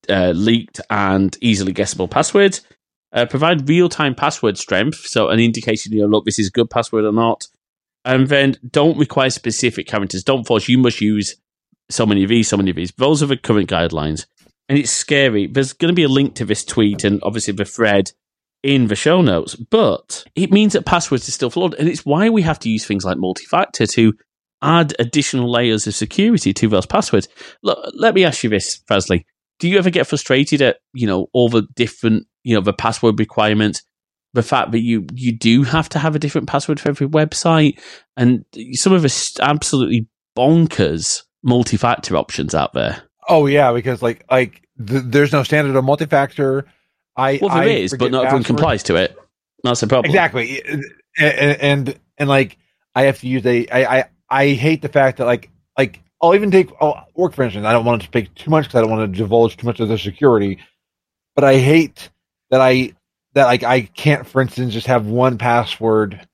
[0.08, 2.62] uh, leaked and easily guessable passwords.
[3.12, 6.50] Uh, provide real time password strength, so an indication, you know, look, this is a
[6.50, 7.46] good password or not.
[8.04, 10.24] And then don't require specific characters.
[10.24, 11.36] Don't force you must use
[11.90, 12.92] so many of these, so many of these.
[12.92, 14.26] Those are the current guidelines.
[14.68, 15.46] And it's scary.
[15.46, 18.12] There's going to be a link to this tweet and obviously the thread
[18.62, 21.74] in the show notes, but it means that passwords are still flawed.
[21.74, 24.14] And it's why we have to use things like multi factor to
[24.62, 27.28] add additional layers of security to those passwords.
[27.62, 29.24] Look, let me ask you this, Fazli.
[29.58, 33.18] Do you ever get frustrated at, you know, all the different, you know, the password
[33.18, 33.82] requirements?
[34.34, 37.78] The fact that you you do have to have a different password for every website,
[38.16, 43.02] and some of the absolutely bonkers multi-factor options out there.
[43.28, 46.66] Oh yeah, because like like th- there's no standard of multi-factor.
[47.16, 49.16] I well, there I is, but not everyone complies to it.
[49.62, 50.10] That's the problem.
[50.10, 50.62] Exactly,
[51.18, 52.58] and, and and like
[52.94, 56.34] I have to use a I I I hate the fact that like like I'll
[56.34, 57.66] even take I'll work for instance.
[57.66, 59.80] I don't want to speak too much because I don't want to divulge too much
[59.80, 60.58] of the security,
[61.34, 62.10] but I hate
[62.50, 62.94] that I
[63.34, 66.26] that like I can't, for instance, just have one password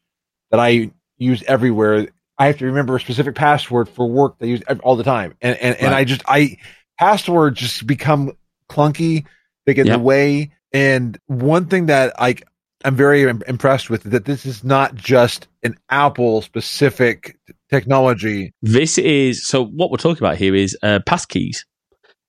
[0.51, 2.09] that I use everywhere.
[2.39, 5.35] I have to remember a specific password for work that I use all the time,
[5.41, 6.59] and and, and I just I
[6.99, 8.33] passwords just become
[8.69, 9.25] clunky.
[9.67, 9.95] They get yep.
[9.95, 10.53] in the way.
[10.73, 12.37] And one thing that I
[12.85, 17.37] I'm very impressed with that this is not just an Apple specific
[17.71, 18.53] technology.
[18.63, 21.65] This is so what we're talking about here is uh, passkeys.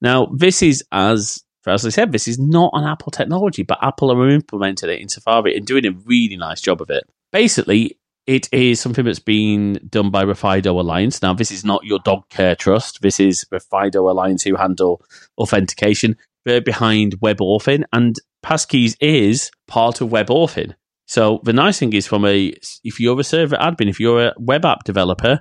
[0.01, 4.12] Now, this is as as I said, this is not an Apple technology, but Apple
[4.12, 7.03] are implementing it in Safari and doing a really nice job of it.
[7.32, 7.99] Basically,
[8.30, 11.19] it is something that's been done by the FIDO Alliance.
[11.23, 13.01] Now, this is not your dog care trust.
[13.01, 15.01] This is the FIDO Alliance who handle
[15.39, 16.15] authentication.
[16.45, 18.15] They're behind WebAuthn, and
[18.45, 20.75] Passkeys is part of Web WebAuthn.
[21.07, 22.53] So the nice thing is, from a
[22.84, 25.39] if you're a server admin, if you're a web app developer,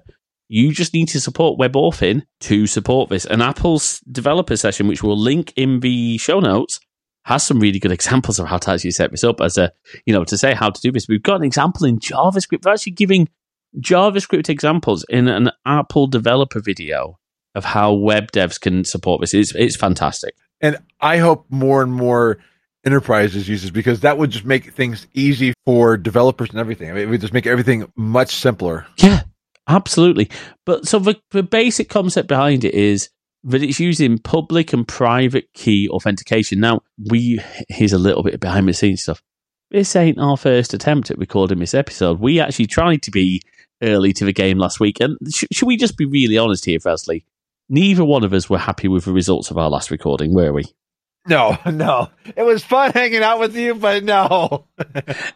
[0.49, 3.27] you just need to support Web WebAuthn to support this.
[3.27, 6.81] And Apple's developer session, which we'll link in the show notes,
[7.25, 9.73] has some really good examples of how to actually set this up as a,
[10.07, 11.09] you know, to say how to do this.
[11.09, 12.65] We've got an example in JavaScript.
[12.65, 13.29] We're actually giving
[13.79, 17.19] JavaScript examples in an Apple developer video
[17.55, 19.35] of how web devs can support this.
[19.35, 20.35] It's, it's fantastic.
[20.61, 22.39] And I hope more and more
[22.87, 26.89] enterprises use this because that would just make things easy for developers and everything.
[26.89, 28.87] I mean, it would just make everything much simpler.
[28.97, 29.23] Yeah,
[29.69, 30.31] Absolutely.
[30.65, 33.11] But so the, the basic concept behind it is
[33.49, 36.61] that it's using public and private key authentication.
[36.61, 39.23] Now, we here's a little bit of behind the scenes stuff.
[39.71, 42.21] This ain't our first attempt at recording this episode.
[42.21, 43.43] We actually tried to be
[43.83, 46.79] early to the game last week, and sh- should we just be really honest here,
[46.81, 47.25] Presley?
[47.69, 50.65] Neither one of us were happy with the results of our last recording, were we?
[51.27, 52.09] No, no.
[52.37, 54.67] It was fun hanging out with you, but no.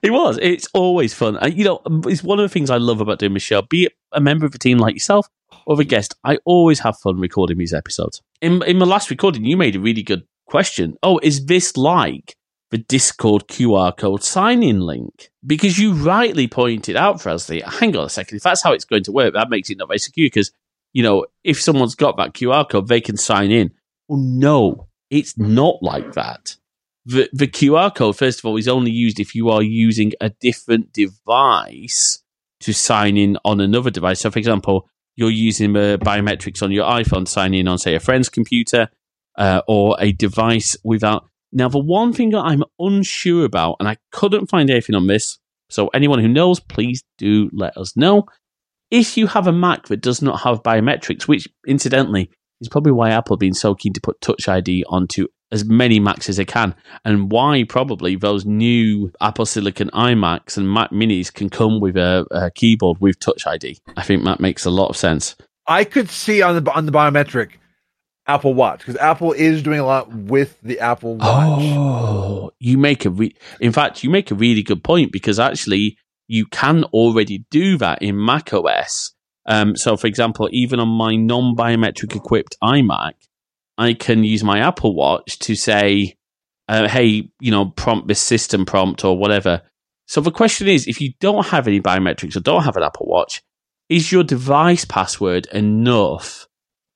[0.03, 0.39] it was.
[0.41, 1.37] It's always fun.
[1.37, 3.63] Uh, you know, it's one of the things I love about doing show.
[3.63, 5.29] Be a member of a team like yourself
[5.67, 8.23] or a guest, I always have fun recording these episodes.
[8.41, 10.97] In in my last recording, you made a really good question.
[11.03, 12.37] Oh, is this like
[12.71, 15.31] the Discord QR code sign-in link?
[15.47, 19.05] Because you rightly pointed out, Presley, hang on a second, if that's how it's going
[19.05, 20.51] to work, that makes it not very secure because,
[20.93, 23.73] you know, if someone's got that QR code, they can sign in.
[24.09, 26.57] Well, no, it's not like that.
[27.05, 30.31] The, the QR code, first of all, is only used if you are using a
[30.31, 32.23] different device
[32.61, 34.21] to sign in on another device.
[34.21, 38.01] So, for example, you're using the biometrics on your iPhone, signing in on, say, a
[38.01, 38.89] friend's computer
[39.37, 41.29] uh, or a device without.
[41.53, 45.39] Now, the one thing I'm unsure about, and I couldn't find anything on this,
[45.69, 48.27] so anyone who knows, please do let us know.
[48.91, 53.11] If you have a Mac that does not have biometrics, which incidentally is probably why
[53.11, 56.45] Apple have been so keen to put Touch ID onto as many Macs as they
[56.45, 56.75] can,
[57.05, 62.27] and why probably those new Apple Silicon iMacs and Mac Minis can come with a,
[62.31, 63.79] a keyboard with Touch ID.
[63.97, 65.37] I think that makes a lot of sense.
[65.67, 67.51] I could see on the on the biometric
[68.27, 71.63] Apple Watch because Apple is doing a lot with the Apple Watch.
[71.63, 75.97] Oh, you make a re- in fact you make a really good point because actually
[76.27, 79.13] you can already do that in Mac OS
[79.47, 83.13] um, so, for example, even on my non biometric equipped iMac,
[83.83, 86.15] I can use my Apple Watch to say,
[86.69, 89.63] uh, hey, you know, prompt this system prompt or whatever.
[90.07, 93.07] So the question is if you don't have any biometrics or don't have an Apple
[93.07, 93.43] Watch,
[93.89, 96.47] is your device password enough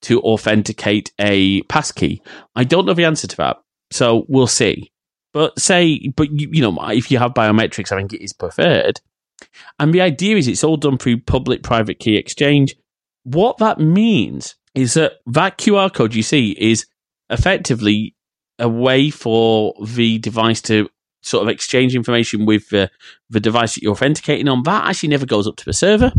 [0.03, 2.23] to authenticate a passkey?
[2.55, 3.57] I don't know the answer to that.
[3.91, 4.93] So we'll see.
[5.33, 9.01] But say, but you, you know, if you have biometrics, I think it is preferred.
[9.79, 12.75] And the idea is it's all done through public private key exchange.
[13.25, 16.87] What that means is that that QR code you see is
[17.31, 18.15] effectively
[18.59, 20.89] a way for the device to
[21.23, 22.91] sort of exchange information with the,
[23.41, 24.63] device that you're authenticating on.
[24.63, 26.13] That actually never goes up to the server.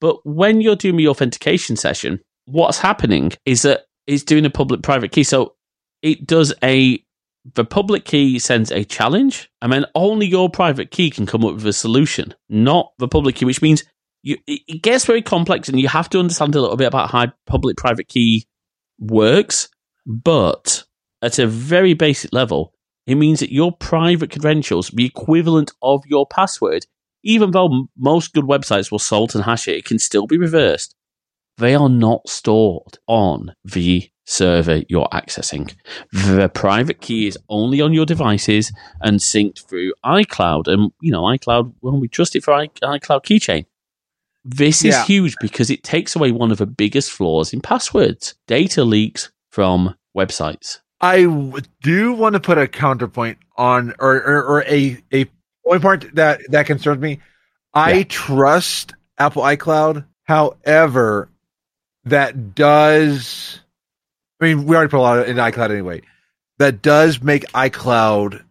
[0.00, 4.82] But when you're doing the authentication session, what's happening is that it's doing a public
[4.82, 5.24] private key.
[5.24, 5.54] So
[6.02, 7.04] it does a
[7.54, 11.54] the public key sends a challenge, and then only your private key can come up
[11.54, 13.82] with a solution, not the public key, which means
[14.22, 17.26] you, it gets very complex and you have to understand a little bit about how
[17.46, 18.46] public private key
[18.98, 19.68] works.
[20.06, 20.84] But
[21.20, 22.72] at a very basic level,
[23.06, 26.86] it means that your private credentials, the equivalent of your password,
[27.24, 30.94] even though most good websites will salt and hash it, it can still be reversed.
[31.58, 35.74] They are not stored on the server you're accessing.
[36.12, 40.68] The private key is only on your devices and synced through iCloud.
[40.68, 43.66] And, you know, iCloud, well, we trust it for iCloud keychain.
[44.44, 45.04] This is yeah.
[45.04, 49.94] huge because it takes away one of the biggest flaws in passwords data leaks from
[50.16, 50.80] websites.
[51.00, 51.26] I
[51.82, 55.26] do want to put a counterpoint on, or, or, or a, a
[55.66, 57.20] only part that, that concerns me.
[57.74, 58.04] I yeah.
[58.08, 60.04] trust Apple iCloud.
[60.24, 61.28] However,
[62.04, 63.60] that does
[64.42, 66.02] I mean, we already put a lot in iCloud anyway.
[66.58, 68.42] That does make iCloud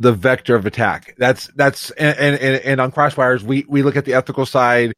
[0.00, 1.14] the vector of attack.
[1.16, 4.94] That's that's and and, and on Crosswires we we look at the ethical side.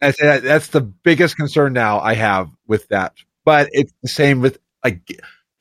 [0.00, 3.14] That's that's the biggest concern now I have with that.
[3.44, 5.00] But it's the same with like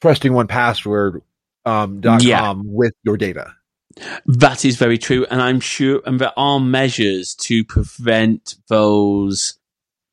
[0.01, 1.21] trusting 1Password
[1.65, 2.39] um, dot yeah.
[2.39, 3.53] com with your data.
[4.25, 9.57] That is very true, and I'm sure, and there are measures to prevent those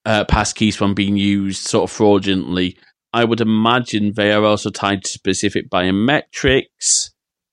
[0.06, 2.78] uh, passkeys from being used sort of fraudulently.
[3.12, 7.10] I would imagine they are also tied to specific biometrics.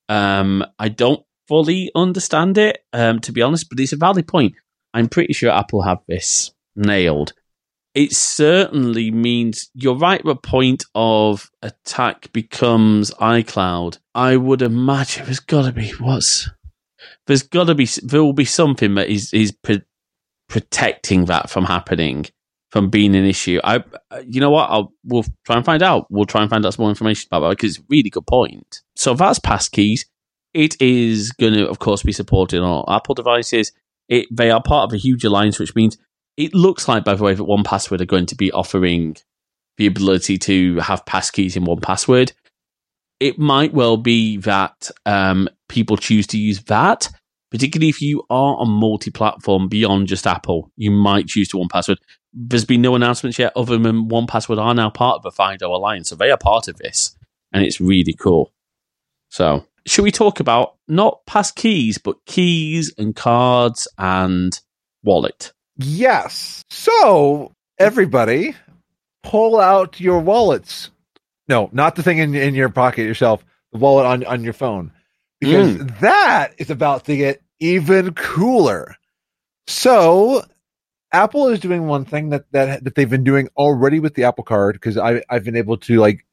[0.07, 4.53] Um, I don't fully understand it, um, to be honest, but it's a valid point.
[4.93, 7.33] I'm pretty sure Apple have this nailed.
[7.95, 10.23] It certainly means you're right.
[10.23, 13.97] The point of attack becomes iCloud.
[14.13, 16.49] I would imagine there's got to be what's
[17.27, 19.83] there's got to be there will be something that is is pre-
[20.47, 22.25] protecting that from happening
[22.71, 23.59] from being an issue.
[23.63, 23.83] I,
[24.25, 24.69] you know what?
[24.69, 26.05] I'll we'll try and find out.
[26.09, 28.81] We'll try and find out some more information about that because it's really good point.
[28.95, 30.01] So that's passkeys.
[30.53, 33.71] It is going to, of course, be supported on Apple devices.
[34.07, 35.97] It they are part of a huge alliance, which means
[36.39, 39.17] it looks like, by the way, that 1Password are going to be offering
[39.77, 42.33] the ability to have passkeys in 1Password.
[43.19, 47.09] It might well be that um, people choose to use that
[47.51, 51.97] particularly if you are on multi-platform beyond just Apple, you might choose to 1Password.
[52.33, 56.09] There's been no announcements yet, other than 1Password are now part of the FIDO Alliance,
[56.09, 57.15] so they are part of this,
[57.51, 58.53] and it's really cool.
[59.29, 64.59] So, should we talk about not pass keys, but keys and cards and
[65.03, 65.53] wallet?
[65.79, 66.61] Yes.
[66.69, 68.55] So, everybody,
[69.23, 70.91] pull out your wallets.
[71.47, 74.91] No, not the thing in, in your pocket yourself, the wallet on, on your phone
[75.39, 75.99] because mm.
[75.99, 78.95] that is about to get even cooler.
[79.67, 80.43] So
[81.11, 84.43] Apple is doing one thing that that that they've been doing already with the Apple
[84.43, 86.25] Card because I I've been able to like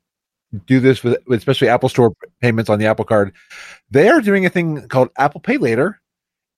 [0.67, 3.33] do this with, with especially Apple Store payments on the Apple Card.
[3.91, 6.01] They are doing a thing called Apple Pay Later.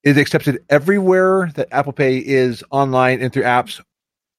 [0.05, 3.81] Is accepted everywhere that Apple Pay is online and through apps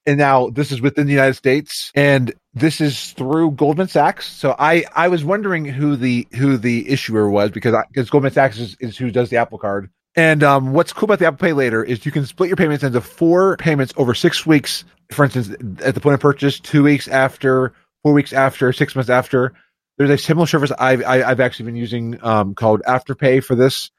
[0.09, 4.27] and now this is within the United States, and this is through Goldman Sachs.
[4.27, 8.57] So I I was wondering who the who the issuer was because because Goldman Sachs
[8.57, 9.89] is, is who does the Apple Card.
[10.15, 12.83] And um, what's cool about the Apple Pay later is you can split your payments
[12.83, 14.83] into four payments over six weeks.
[15.11, 15.49] For instance,
[15.83, 19.53] at the point of purchase, two weeks after, four weeks after, six months after.
[19.97, 23.43] There's a similar service I've I, have i have actually been using um, called Afterpay
[23.43, 23.91] for this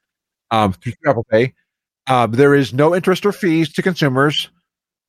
[0.51, 1.55] um, through Apple Pay.
[2.07, 4.51] Um, there is no interest or fees to consumers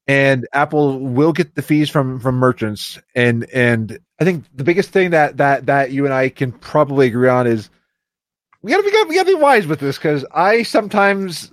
[0.07, 2.99] and Apple will get the fees from from merchants.
[3.15, 7.07] And and I think the biggest thing that that that you and I can probably
[7.07, 7.69] agree on is
[8.61, 11.51] we gotta be we gotta be wise with this because I sometimes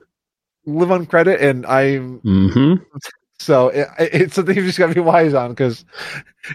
[0.66, 2.82] live on credit and I'm mm-hmm.
[3.38, 5.84] so it, it's something you just gotta be wise on because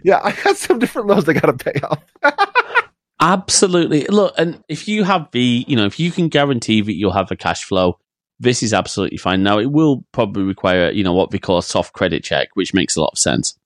[0.03, 2.03] yeah I got some different loans I gotta pay off.
[3.23, 4.03] Absolutely.
[4.07, 7.31] Look, and if you have the, you know, if you can guarantee that you'll have
[7.31, 7.97] a cash flow,
[8.37, 9.43] this is absolutely fine.
[9.43, 12.73] Now, it will probably require, you know, what we call a soft credit check, which
[12.73, 13.57] makes a lot of sense.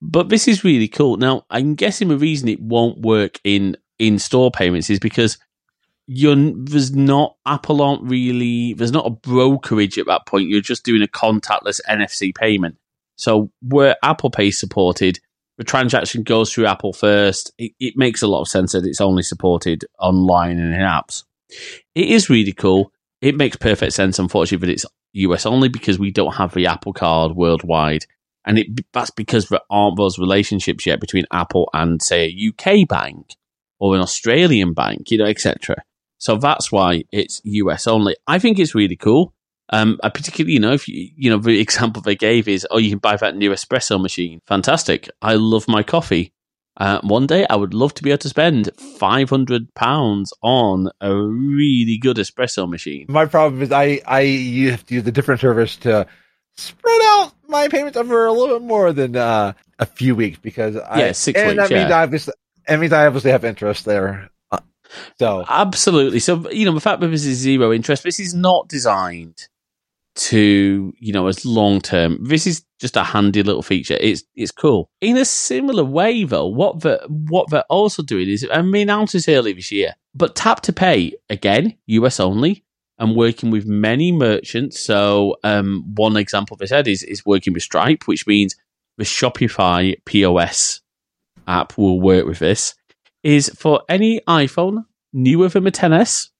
[0.00, 1.16] But this is really cool.
[1.16, 5.38] Now, I'm guessing the reason it won't work in in store payments is because
[6.06, 10.48] you're there's not Apple aren't really there's not a brokerage at that point.
[10.48, 12.78] You're just doing a contactless NFC payment.
[13.16, 15.18] So where Apple Pay supported,
[15.58, 17.52] the transaction goes through Apple first.
[17.58, 21.24] It, it makes a lot of sense that it's only supported online and in apps.
[21.94, 22.92] It is really cool.
[23.20, 26.92] It makes perfect sense, unfortunately, but it's US only because we don't have the Apple
[26.92, 28.06] Card worldwide,
[28.44, 32.86] and it that's because there aren't those relationships yet between Apple and say a UK
[32.88, 33.34] bank
[33.80, 35.76] or an Australian bank, you know, etc.
[36.18, 38.16] So that's why it's US only.
[38.26, 39.34] I think it's really cool.
[39.70, 42.78] Um, I particularly, you know, if you, you know, the example they gave is, oh,
[42.78, 44.40] you can buy that new espresso machine.
[44.46, 45.08] Fantastic.
[45.22, 46.32] I love my coffee.
[46.78, 51.98] Uh, one day I would love to be able to spend £500 on a really
[51.98, 53.06] good espresso machine.
[53.08, 56.06] My problem is I, I you have to use a different service to
[56.56, 60.76] spread out my payments over a little bit more than uh, a few weeks because
[60.76, 61.68] I, yeah, six and weeks.
[61.68, 62.02] That means yeah.
[62.02, 62.34] obviously,
[62.68, 64.30] that means I obviously have interest there.
[64.52, 64.60] Uh,
[65.18, 66.20] so absolutely.
[66.20, 69.48] So you know, the fact that this is zero interest, this is not designed
[70.18, 72.18] to you know as long term.
[72.24, 73.96] This is just a handy little feature.
[74.00, 74.90] It's it's cool.
[75.00, 79.12] In a similar way, though, what the what they're also doing is, I mean, announced
[79.12, 82.64] this early this year, but tap to pay again, US only.
[82.98, 84.80] and working with many merchants.
[84.80, 88.56] So um, one example they said is is working with Stripe, which means
[88.96, 90.80] the Shopify POS
[91.46, 92.74] app will work with this.
[93.22, 96.30] Is for any iPhone newer than the 10s,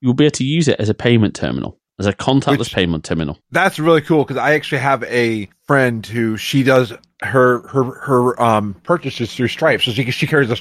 [0.00, 3.04] you'll be able to use it as a payment terminal, as a contactless Which- payment
[3.04, 3.38] terminal.
[3.50, 6.92] That's really cool because I actually have a friend who she does
[7.22, 10.56] her her her um purchases through Stripe, so she she carries a,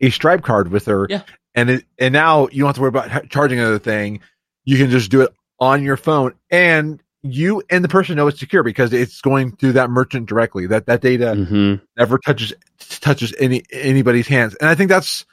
[0.00, 1.06] a Stripe card with her.
[1.10, 1.22] Yeah.
[1.54, 4.20] and it, and now you don't have to worry about charging another thing.
[4.64, 8.38] You can just do it on your phone, and you and the person know it's
[8.38, 10.68] secure because it's going through that merchant directly.
[10.68, 15.26] That that data hmm never touches touches any anybody's hands, and I think that's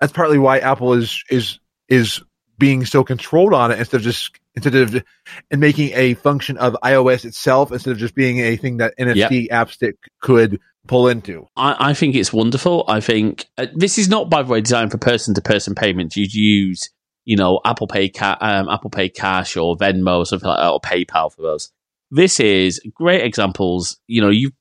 [0.00, 2.20] that's partly why Apple is is is
[2.58, 5.02] being so controlled on it instead of just instead of
[5.50, 9.50] and making a function of iOS itself instead of just being a thing that NFC
[9.50, 11.46] app stick could pull into.
[11.56, 12.84] I, I think it's wonderful.
[12.88, 16.16] I think uh, this is not, by the way, designed for person to person payments.
[16.16, 16.90] You'd use,
[17.24, 20.70] you know, Apple Pay, ca- um, Apple Pay Cash or Venmo, or something like that,
[20.70, 21.70] or PayPal for those.
[22.10, 23.98] This is great examples.
[24.06, 24.52] You know, you,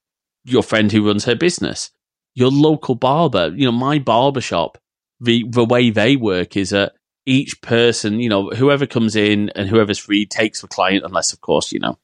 [0.43, 1.91] your friend who runs her business,
[2.33, 3.51] your local barber.
[3.55, 4.77] You know, my barber shop.
[5.21, 6.94] The the way they work is that
[7.26, 11.41] each person, you know, whoever comes in and whoever's free takes the client, unless of
[11.41, 11.97] course, you know,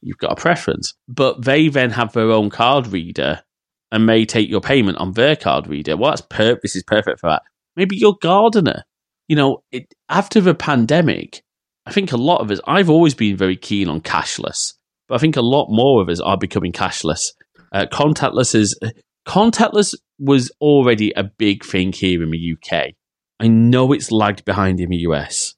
[0.00, 0.94] you've got a preference.
[1.08, 3.42] But they then have their own card reader
[3.90, 5.96] and may take your payment on their card reader.
[5.96, 7.42] Well, that's per- this is perfect for that.
[7.76, 8.84] Maybe your gardener.
[9.28, 11.42] You know, it, after the pandemic,
[11.84, 14.74] I think a lot of us, I've always been very keen on cashless,
[15.06, 17.32] but I think a lot more of us are becoming cashless.
[17.72, 18.78] Uh, contactless is,
[19.26, 22.94] contactless was already a big thing here in the UK.
[23.40, 25.54] I know it's lagged behind in the US,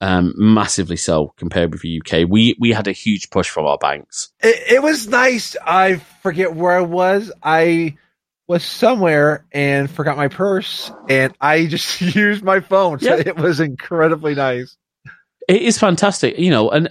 [0.00, 2.28] um, massively so compared with the UK.
[2.28, 4.30] We, we had a huge push from our banks.
[4.40, 5.56] It, it was nice.
[5.64, 7.32] I forget where I was.
[7.42, 7.96] I
[8.46, 13.00] was somewhere and forgot my purse, and I just used my phone.
[13.00, 13.22] So Yeah.
[13.26, 14.76] it was incredibly nice.
[15.48, 16.88] It is fantastic, you know, and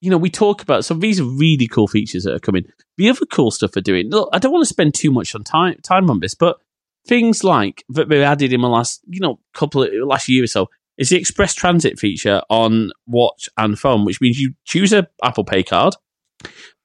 [0.00, 2.64] you know we talk about some of these are really cool features that are coming.
[2.98, 4.10] The other cool stuff they're doing.
[4.10, 6.58] Look, I don't want to spend too much on time time on this, but
[7.06, 10.46] things like that they added in the last, you know, couple of last year or
[10.46, 15.06] so is the Express Transit feature on watch and phone, which means you choose a
[15.22, 15.94] Apple Pay card,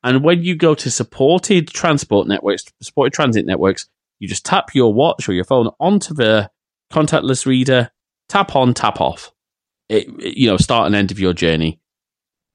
[0.03, 3.88] and when you go to supported transport networks, supported transit networks,
[4.19, 6.49] you just tap your watch or your phone onto the
[6.91, 7.89] contactless reader,
[8.28, 9.31] tap on, tap off
[9.91, 11.80] it, you know, start and end of your journey.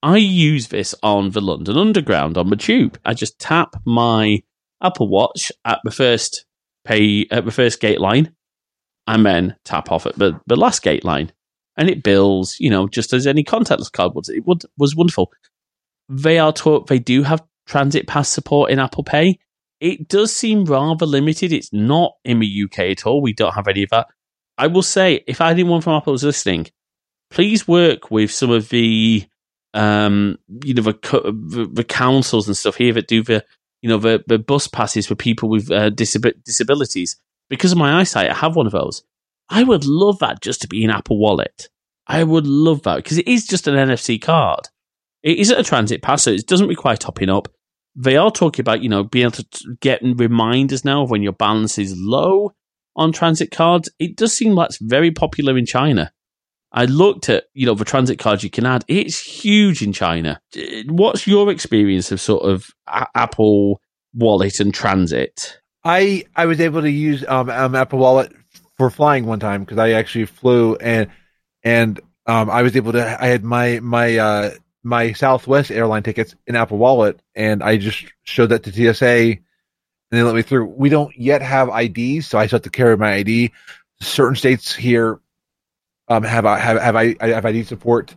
[0.03, 2.99] I use this on the London Underground on the tube.
[3.05, 4.43] I just tap my
[4.83, 6.46] Apple Watch at the first
[6.87, 8.35] pay at the first gate line,
[9.07, 11.33] and then tap off at the, the last gate line,
[11.77, 12.57] and it bills.
[12.59, 14.29] You know, just as any contactless card would.
[14.29, 15.33] It would was wonderful.
[16.09, 19.39] They are taught they do have Transit Pass support in Apple Pay.
[19.81, 21.53] It does seem rather limited.
[21.53, 23.21] It's not in the UK at all.
[23.21, 24.07] We don't have any of that.
[24.57, 26.69] I will say, if anyone from Apple is listening,
[27.31, 29.25] please work with some of the
[29.75, 33.45] um you know the, the the councils and stuff here that do the
[33.83, 37.17] you know the, the bus passes for people with uh, disab- disabilities.
[37.49, 39.03] Because of my eyesight i have one of those.
[39.49, 41.69] I would love that just to be an apple wallet.
[42.07, 44.69] I would love that because it is just an nfc card.
[45.23, 47.49] It isn't a transit pass so it doesn't require topping up.
[47.95, 51.33] They are talking about you know being able to get reminders now of when your
[51.33, 52.53] balance is low
[52.95, 53.91] on transit cards.
[53.99, 56.13] It does seem like it's very popular in china
[56.77, 58.85] I looked at you know the transit cards you can add.
[58.87, 60.41] It's huge in China.
[60.87, 63.81] What's your experience of sort of a- Apple
[64.15, 65.59] Wallet and transit?
[65.85, 68.33] I I was able to use um, um Apple Wallet
[68.77, 71.09] for flying one time because I actually flew and
[71.65, 74.51] and um I was able to I had my my uh
[74.85, 79.41] my Southwest airline tickets in Apple Wallet and I just showed that to TSA and
[80.11, 80.67] they let me through.
[80.67, 83.53] We don't yet have IDs, so I still have to carry my ID.
[84.01, 85.21] Certain states here
[86.09, 88.15] um, have I have, have I have ID support,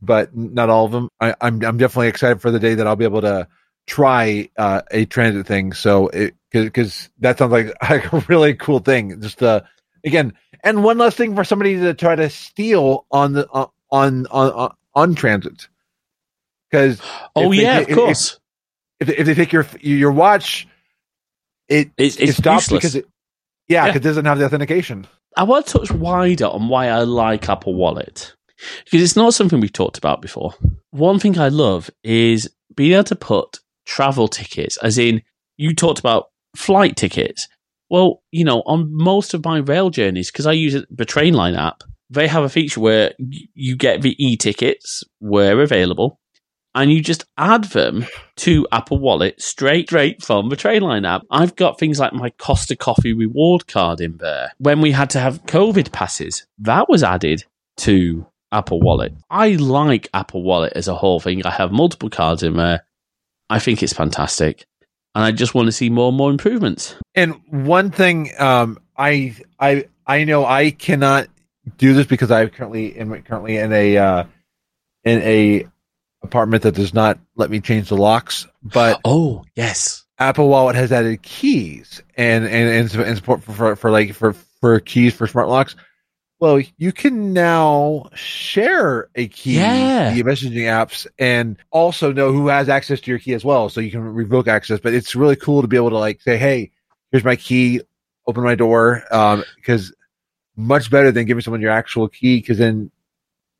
[0.00, 1.08] but not all of them.
[1.20, 3.48] I, I'm I'm definitely excited for the day that I'll be able to
[3.86, 5.72] try uh, a transit thing.
[5.72, 6.10] So
[6.50, 9.20] because that sounds like, like a really cool thing.
[9.20, 9.62] Just uh,
[10.04, 14.26] again, and one less thing for somebody to try to steal on the uh, on
[14.26, 15.68] on on, on transit.
[16.70, 17.00] Because
[17.36, 18.38] oh yeah, they, of course.
[19.00, 20.68] If, if, if, they take your your watch,
[21.68, 22.78] it it's, it's it stops useless.
[22.78, 23.06] because it
[23.68, 23.96] yeah, because yeah.
[23.96, 25.06] it doesn't have the authentication.
[25.36, 28.34] I want to touch wider on why I like Apple Wallet
[28.84, 30.54] because it's not something we've talked about before.
[30.90, 35.22] One thing I love is being able to put travel tickets, as in
[35.56, 36.26] you talked about
[36.56, 37.48] flight tickets.
[37.90, 41.82] Well, you know, on most of my rail journeys, because I use the Trainline app,
[42.08, 46.20] they have a feature where you get the e-tickets where available,
[46.74, 51.22] and you just add them to Apple Wallet straight straight from the Trainline app.
[51.30, 54.52] I've got things like my Costa Coffee reward card in there.
[54.58, 57.44] When we had to have COVID passes, that was added
[57.78, 59.14] to Apple Wallet.
[59.30, 61.44] I like Apple Wallet as a whole thing.
[61.44, 62.84] I have multiple cards in there.
[63.50, 64.66] I think it's fantastic.
[65.14, 66.94] And I just want to see more and more improvements.
[67.14, 71.28] And one thing um, I I I know I cannot
[71.76, 74.24] do this because I currently am currently in a uh,
[75.04, 75.66] in a
[76.22, 78.46] apartment that does not let me change the locks.
[78.62, 83.90] But oh yes, Apple Wallet has added keys and and and, support for, for, for
[83.90, 85.76] like for for keys for smart locks.
[86.38, 90.12] Well, you can now share a key yeah.
[90.12, 93.68] via messaging apps and also know who has access to your key as well.
[93.68, 94.80] So you can revoke access.
[94.80, 96.72] But it's really cool to be able to like say, "Hey,
[97.12, 97.80] here's my key.
[98.26, 99.94] Open my door." Um, because
[100.56, 102.90] much better than giving someone your actual key because then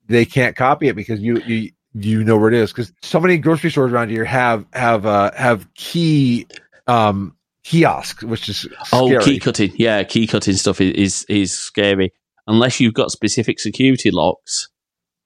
[0.06, 3.36] they can't copy it because you you you know where it is because so many
[3.38, 6.46] grocery stores around here have have uh have key
[6.86, 9.72] um kiosks, which is oh key cutting.
[9.76, 12.12] Yeah key cutting stuff is, is is scary.
[12.46, 14.68] Unless you've got specific security locks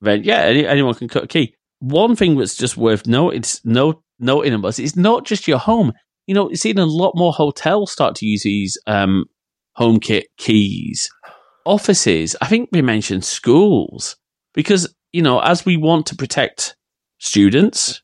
[0.01, 1.55] then yeah any, anyone can cut a key.
[1.79, 5.93] One thing that's just worth noting no noting about it's not just your home.
[6.25, 9.25] You know it's seen a lot more hotels start to use these um
[9.79, 11.09] HomeKit keys.
[11.65, 14.15] Offices i think we mentioned schools
[14.53, 16.75] because you know, as we want to protect
[17.17, 18.01] students,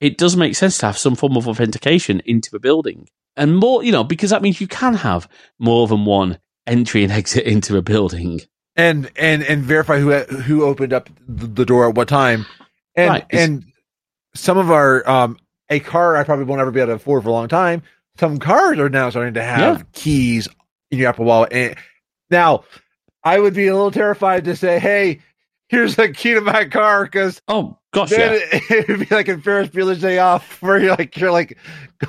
[0.00, 3.08] it does make sense to have some form of authentication into the building.
[3.36, 7.12] And more, you know, because that means you can have more than one entry and
[7.20, 8.40] exit into a building.
[8.76, 12.46] And and and verify who who opened up the door at what time.
[12.94, 13.26] And right.
[13.30, 13.64] and
[14.34, 15.36] some of our um
[15.68, 17.82] a car I probably won't ever be able to afford for a long time.
[18.18, 19.84] Some cars are now starting to have yeah.
[19.92, 20.48] keys
[20.90, 21.52] in your Apple Wallet.
[21.52, 21.76] And
[22.30, 22.64] now,
[23.24, 25.20] I would be a little terrified to say, "Hey,
[25.68, 28.60] here's the key to my car because oh gosh then yeah.
[28.70, 31.58] it, would be like in Ferris Bueller's Day Off where you're like you're like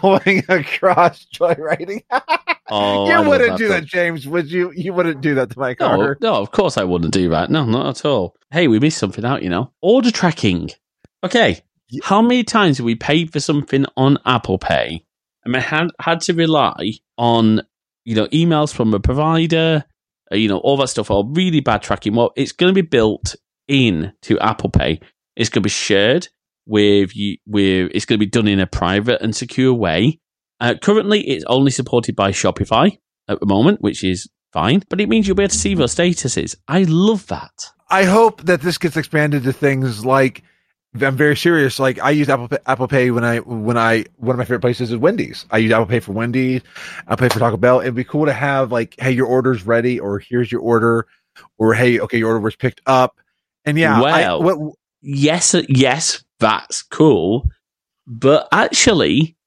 [0.01, 2.03] going across joyriding.
[2.69, 4.27] oh, you wouldn't do that, James.
[4.27, 4.71] Would you?
[4.75, 6.17] You wouldn't do that to my car.
[6.21, 7.49] No, no, of course I wouldn't do that.
[7.49, 8.35] No, not at all.
[8.51, 9.43] Hey, we missed something out.
[9.43, 10.69] You know, order tracking.
[11.23, 12.01] Okay, yeah.
[12.03, 15.03] how many times have we paid for something on Apple Pay
[15.43, 17.61] and we had had to rely on
[18.05, 19.83] you know emails from a provider?
[20.31, 22.13] Uh, you know, all that stuff, or really bad tracking.
[22.13, 23.35] Well, it's going to be built
[23.69, 24.99] in to Apple Pay.
[25.37, 26.27] It's going to be shared
[26.65, 27.37] with you.
[27.45, 30.19] With it's going to be done in a private and secure way.
[30.59, 32.97] Uh, currently, it's only supported by Shopify
[33.29, 34.83] at the moment, which is fine.
[34.89, 36.55] But it means you'll be able to see those statuses.
[36.67, 37.71] I love that.
[37.89, 40.43] I hope that this gets expanded to things like
[40.95, 41.79] I'm very serious.
[41.79, 44.61] Like I use Apple Pay, Apple Pay when I when I one of my favorite
[44.61, 45.45] places is Wendy's.
[45.51, 46.61] I use Apple Pay for Wendy's.
[47.07, 47.79] I Pay for Taco Bell.
[47.81, 51.05] It'd be cool to have like, hey, your order's ready, or here's your order,
[51.57, 53.17] or hey, okay, your order was picked up.
[53.65, 57.49] And yeah, well, I, what, yes, yes, that's cool.
[58.07, 59.37] But actually,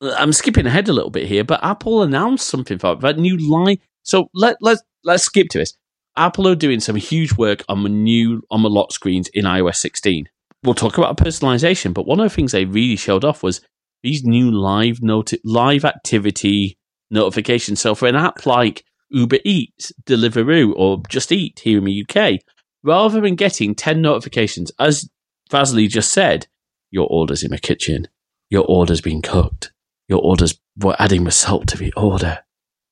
[0.00, 1.44] I'm skipping ahead a little bit here.
[1.44, 3.78] But Apple announced something for that new line.
[4.02, 5.76] So let let's let's skip to this.
[6.16, 9.76] Apple are doing some huge work on the new on the lock screens in iOS
[9.76, 10.28] 16.
[10.62, 13.60] We'll talk about personalization, but one of the things they really showed off was
[14.02, 16.78] these new live noti- live activity
[17.10, 17.80] notifications.
[17.80, 22.40] So for an app like Uber Eats, Deliveroo, or Just Eat here in the UK,
[22.84, 25.08] rather than getting 10 notifications, as
[25.50, 26.46] Vasily just said,
[26.90, 28.06] your order's in the kitchen,
[28.50, 29.72] your order's been cooked,
[30.06, 32.44] your order's, we're adding the salt to the order,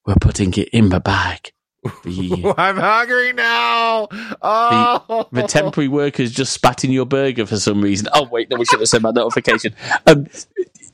[0.06, 1.52] we're putting it in the bag.
[2.04, 4.06] The, I'm hungry now.
[4.40, 5.26] Oh.
[5.32, 8.06] The, the, temporary workers just spat in your burger for some reason.
[8.12, 9.74] Oh wait, no, we should have sent that notification.
[10.06, 10.28] Um,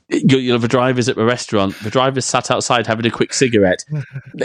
[0.09, 3.33] you, you know, the drivers at the restaurant, the drivers sat outside having a quick
[3.33, 3.85] cigarette.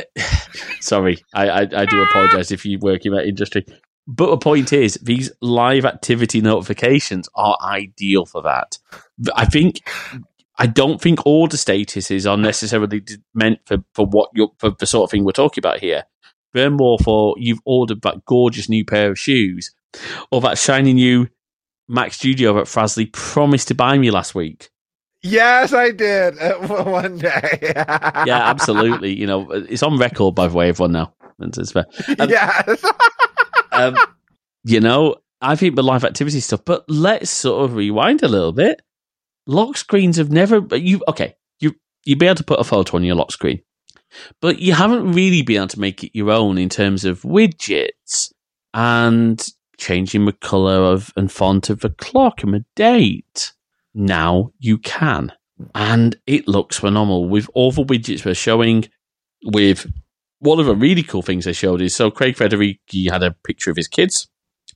[0.81, 3.65] Sorry, I, I, I do apologise if you work in that industry.
[4.07, 8.79] But the point is, these live activity notifications are ideal for that.
[9.35, 9.89] I think
[10.59, 13.03] I don't think order statuses are necessarily
[13.35, 16.05] meant for, for what you're for the sort of thing we're talking about here.
[16.53, 19.75] burn more for you've ordered that gorgeous new pair of shoes
[20.31, 21.29] or that shiny new
[21.89, 24.71] Mac Studio that Frasley promised to buy me last week.
[25.23, 26.37] Yes, I did
[26.69, 27.59] one day.
[27.63, 29.19] yeah, absolutely.
[29.19, 31.15] You know, it's on record, by the way, everyone now.
[31.41, 31.51] Um,
[32.29, 32.85] yes.
[33.75, 33.97] um,
[34.65, 38.53] you know, I think the live activity stuff, but let's sort of rewind a little
[38.53, 38.81] bit.
[39.47, 41.75] Lock screens have never you okay, you
[42.05, 43.61] you'd be able to put a photo on your lock screen.
[44.41, 48.33] But you haven't really been able to make it your own in terms of widgets
[48.73, 49.47] and
[49.77, 53.53] changing the colour of and font of the clock and the date.
[53.93, 55.33] Now you can.
[55.75, 58.89] And it looks phenomenal with all the widgets we're showing.
[59.45, 59.93] With
[60.45, 63.71] one of the really cool things they showed is so Craig Federighi had a picture
[63.71, 64.29] of his kids.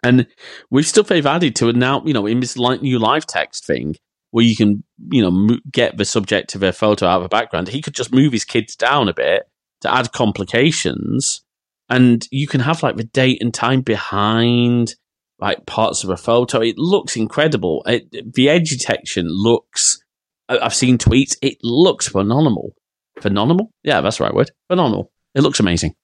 [0.02, 0.26] And
[0.70, 3.96] with stuff they've added to it now, you know, in this new live text thing,
[4.30, 7.68] where you can, you know, get the subject of a photo out of the background,
[7.68, 9.42] he could just move his kids down a bit
[9.82, 11.42] to add complications.
[11.90, 14.94] And you can have like the date and time behind
[15.38, 16.60] like parts of a photo.
[16.60, 17.82] It looks incredible.
[17.86, 20.02] It, the edge detection looks,
[20.48, 22.74] I've seen tweets, it looks phenomenal.
[23.20, 23.70] Phenomenal?
[23.82, 24.50] Yeah, that's the right word.
[24.68, 25.10] Phenomenal.
[25.38, 25.94] It looks amazing.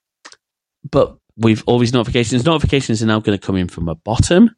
[0.89, 4.49] But with all these notifications, notifications are now going to come in from the bottom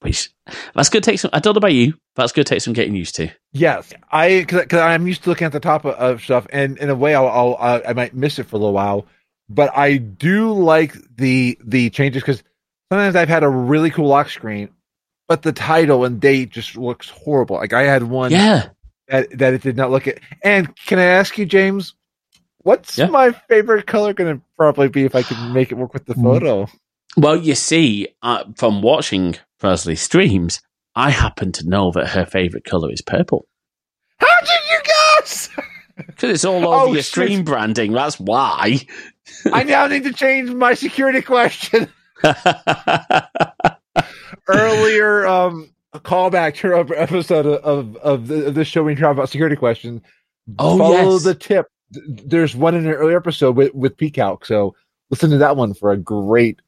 [0.00, 0.30] which
[0.74, 1.30] that's going to take some.
[1.32, 3.30] I don't know about you, but that's going to take some getting used to.
[3.52, 6.90] Yes, I because I'm used to looking at the top of, of stuff, and in
[6.90, 9.06] a way, I'll, I'll uh, I might miss it for a little while,
[9.48, 12.42] but I do like the the changes because
[12.90, 14.70] sometimes I've had a really cool lock screen,
[15.28, 17.56] but the title and date just looks horrible.
[17.56, 18.70] Like I had one, yeah,
[19.08, 20.20] that that it did not look at.
[20.42, 21.94] And can I ask you, James?
[22.62, 23.06] What's yeah.
[23.06, 26.14] my favorite color going to probably be if I can make it work with the
[26.14, 26.22] mm.
[26.22, 26.66] photo?
[27.16, 30.60] Well, you see, uh, from watching Frasley streams,
[30.94, 33.46] I happen to know that her favorite color is purple.
[34.18, 35.48] How did you guess?
[36.06, 37.92] Because it's all over oh, your stream branding.
[37.92, 38.86] That's why.
[39.52, 41.92] I now need to change my security question.
[44.48, 49.12] Earlier, um, a callback to our episode of of, the, of this show we talk
[49.12, 50.00] about security questions.
[50.58, 51.24] Oh, follow yes.
[51.24, 51.66] the tip.
[51.90, 54.74] There's one in an earlier episode with with PCalc, so
[55.10, 56.60] listen to that one for a great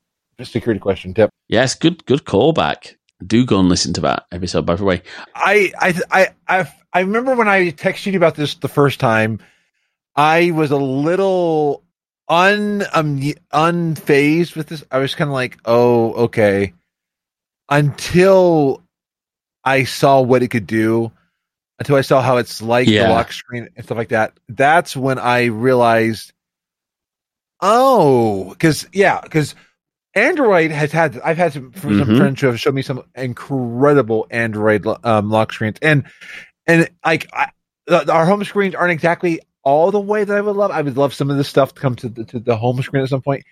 [0.43, 1.31] security question tip.
[1.49, 2.97] Yes, good good callback.
[3.25, 4.67] Do go and listen to that episode.
[4.67, 5.03] By the way,
[5.35, 9.39] I I I I, I remember when I texted you about this the first time.
[10.15, 11.85] I was a little
[12.29, 13.21] un um,
[13.53, 14.85] unfazed with this.
[14.91, 16.75] I was kind of like, oh, okay.
[17.69, 18.83] Until
[19.65, 21.13] I saw what it could do,
[21.83, 23.09] until I saw how it's like yeah.
[23.09, 24.39] the lock screen and stuff like that.
[24.49, 26.33] That's when I realized,
[27.61, 29.57] oh, because yeah, because
[30.15, 31.99] Android has had I've had some, mm-hmm.
[31.99, 36.05] some friends who have shown me some incredible Android um, lock screens, and
[36.69, 37.49] and like I,
[37.91, 40.71] our home screens aren't exactly all the way that I would love.
[40.71, 43.03] I would love some of this stuff to come to the, to the home screen
[43.03, 43.43] at some point.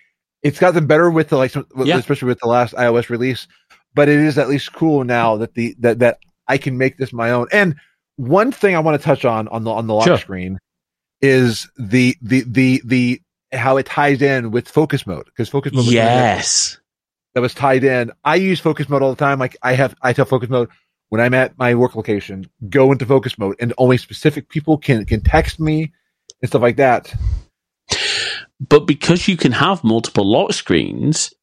[0.41, 1.53] It's gotten better with the like,
[1.83, 1.97] yeah.
[1.97, 3.45] especially with the last iOS release,
[3.93, 7.11] but it is at least cool now that the that that I can make this
[7.11, 7.47] my own.
[7.51, 7.75] And
[8.21, 10.17] one thing I want to touch on on the on the lock sure.
[10.17, 10.59] screen
[11.21, 13.21] is the the the the
[13.51, 15.85] how it ties in with focus mode because focus mode.
[15.85, 16.79] yes,
[17.33, 18.11] that was tied in.
[18.23, 19.39] I use focus mode all the time.
[19.39, 20.69] Like I have, I tell focus mode
[21.09, 25.05] when I'm at my work location, go into focus mode, and only specific people can
[25.05, 25.91] can text me
[26.41, 27.13] and stuff like that.
[28.59, 31.33] But because you can have multiple lock screens,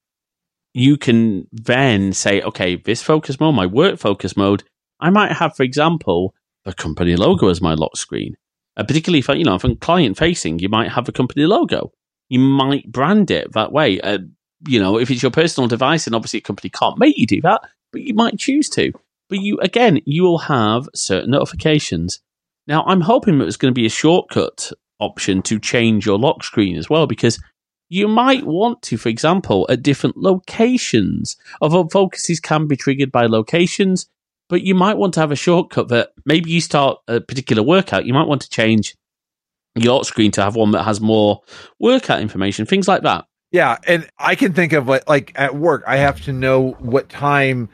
[0.75, 4.63] you can then say, okay, this focus mode, my work focus mode,
[5.01, 6.35] I might have, for example,
[6.65, 8.37] the company logo as my lock screen.
[8.77, 11.93] Uh, particularly if you know if I'm client facing, you might have a company logo
[12.29, 14.01] you might brand it that way.
[14.01, 14.19] Uh,
[14.67, 17.41] you know, if it's your personal device, and obviously a company can't make you do
[17.43, 17.61] that,
[17.93, 18.93] but you might choose to.
[19.29, 22.21] But you, again, you will have certain notifications.
[22.67, 26.43] Now, I'm hoping that there's going to be a shortcut option to change your lock
[26.43, 27.41] screen as well, because
[27.89, 31.37] you might want to, for example, at different locations.
[31.61, 34.09] Although focuses can be triggered by locations,
[34.49, 38.07] but you might want to have a shortcut that maybe you start a particular workout,
[38.07, 38.97] you might want to change
[39.75, 41.41] your screen to have one that has more
[41.79, 43.27] workout information, things like that.
[43.51, 47.09] Yeah, and I can think of like like at work, I have to know what
[47.09, 47.71] time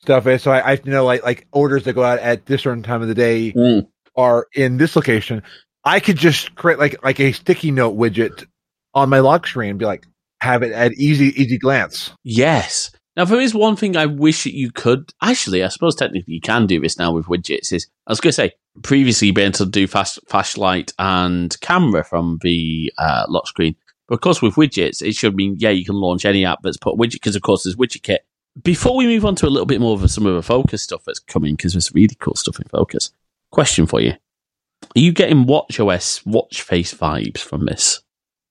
[0.00, 2.46] stuff is, so I, I have to know like like orders that go out at
[2.46, 3.86] this certain time of the day mm.
[4.16, 5.42] are in this location.
[5.84, 8.46] I could just create like like a sticky note widget
[8.94, 10.06] on my lock screen and be like
[10.40, 12.12] have it at easy easy glance.
[12.22, 12.90] Yes.
[13.16, 15.12] Now, there is one thing I wish that you could.
[15.22, 17.72] Actually, I suppose technically you can do this now with widgets.
[17.72, 18.52] Is I was going to say
[18.82, 23.74] previously been able to do fast flashlight and camera from the uh, lock screen,
[24.06, 26.76] but of course with widgets it should mean yeah you can launch any app that's
[26.76, 28.18] put widget because of course there's WidgetKit.
[28.62, 31.04] Before we move on to a little bit more of some of the focus stuff
[31.04, 33.12] that's coming because there's really cool stuff in focus.
[33.50, 38.00] Question for you: Are you getting watchOS watch face vibes from this?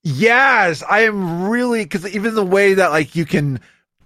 [0.03, 3.59] Yes, I am really because even the way that like you can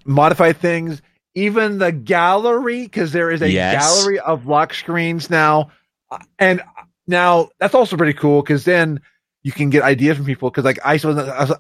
[0.06, 1.02] modify things,
[1.36, 3.74] even the gallery because there is a Yes.
[3.74, 5.70] gallery of lock screens now,
[6.12, 6.62] Uh, and
[7.08, 9.00] now that's also pretty cool because then
[9.44, 11.12] you can get ideas from people because like I so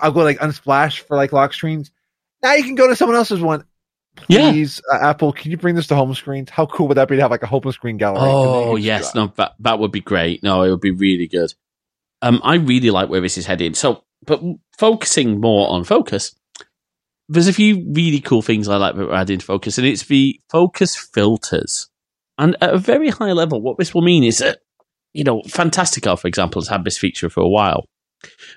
[0.01, 1.91] I'll go like unsplash for like lock screens.
[2.41, 3.63] Now you can go to someone else's one.
[4.27, 4.49] Yeah.
[4.51, 6.49] Please, uh, Apple, can you bring this to home screens?
[6.49, 8.29] How cool would that be to have like a home screen gallery?
[8.29, 10.43] Oh And then you yes, no, that that would be great.
[10.43, 11.53] No, it would be really good.
[12.21, 13.75] Um, I really like where this is heading.
[13.75, 14.41] So, but
[14.77, 16.35] focusing more on focus,
[17.29, 20.05] there's a few really cool things I like that we're adding to focus, and it's
[20.05, 21.89] the focus filters.
[22.37, 24.59] And at a very high level, what this will mean is that
[25.13, 27.85] you know, Fantastical, for example, has had this feature for a while,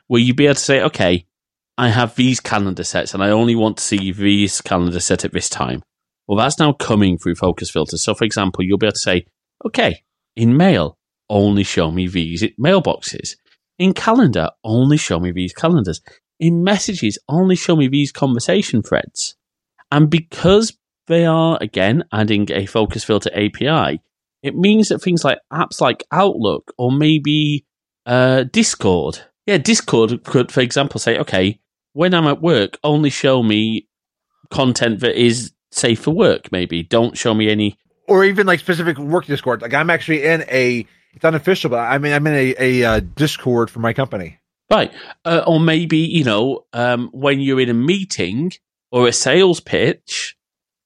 [0.07, 1.27] where you'd be able to say, okay,
[1.79, 5.33] I have these calendar sets, and I only want to see these calendar set at
[5.33, 5.83] this time.
[6.27, 8.05] Well, that's now coming through focus filters.
[8.05, 9.27] So, for example, you'll be able to say,
[9.65, 10.03] okay,
[10.37, 13.37] in mail, only show me these mailboxes.
[13.79, 16.01] In calendar, only show me these calendars.
[16.43, 19.37] In messages, only show me these conversation threads.
[19.93, 24.03] And because they are, again, adding a focus filter API,
[24.43, 27.65] it means that things like apps like Outlook or maybe
[28.07, 31.61] uh, Discord, yeah, Discord could, for example, say, okay,
[31.93, 33.87] when I'm at work, only show me
[34.51, 36.83] content that is safe for work, maybe.
[36.83, 37.79] Don't show me any
[38.09, 39.63] or even like specific work Discord.
[39.63, 43.01] Like I'm actually in a it's unofficial, but I mean I'm in a, a uh,
[43.01, 44.39] Discord for my company.
[44.73, 44.91] Right.
[45.25, 48.53] Uh, or maybe, you know, um, when you're in a meeting
[48.91, 50.35] or a sales pitch,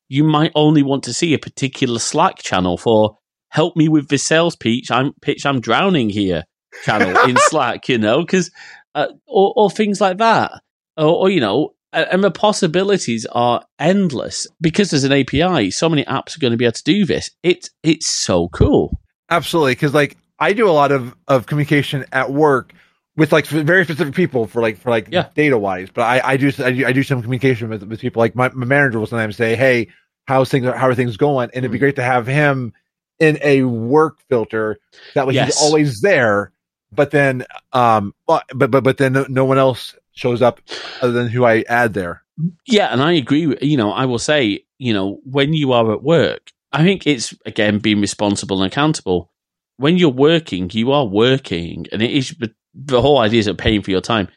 [0.08, 3.18] you might only want to see a particular Slack channel for
[3.50, 4.90] help me with the sales pitch.
[4.90, 5.46] I'm pitch.
[5.46, 6.44] I'm drowning here
[6.82, 8.50] channel in Slack, you know, because,
[8.96, 10.50] uh, or, or things like that.
[10.96, 15.70] Or, or, you know, and the possibilities are endless because there's an API.
[15.70, 17.30] So many apps are going to be able to do this.
[17.44, 19.00] It's, it's so cool.
[19.30, 22.72] Absolutely, because like I do a lot of of communication at work
[23.16, 25.28] with like very specific people for like for like Yeah.
[25.34, 25.88] data wise.
[25.92, 28.20] But I I do I do, I do some communication with with people.
[28.20, 29.88] Like my, my manager will sometimes say, "Hey,
[30.26, 32.72] how's things how are things going?" And it'd be great to have him
[33.18, 34.78] in a work filter
[35.14, 35.46] that way Yes.
[35.54, 36.52] he's always there.
[36.92, 40.60] But then um but but but, but then no, no one else shows up
[41.02, 42.22] other than who I add there.
[42.66, 43.46] Yeah, and I agree.
[43.46, 47.06] with- You know, I will say, you know, when you are at work, I think
[47.06, 49.30] it's again being responsible and accountable.
[49.78, 52.34] When you're working, you are working, and it is
[52.76, 54.28] the- whole idea is of paying for your time.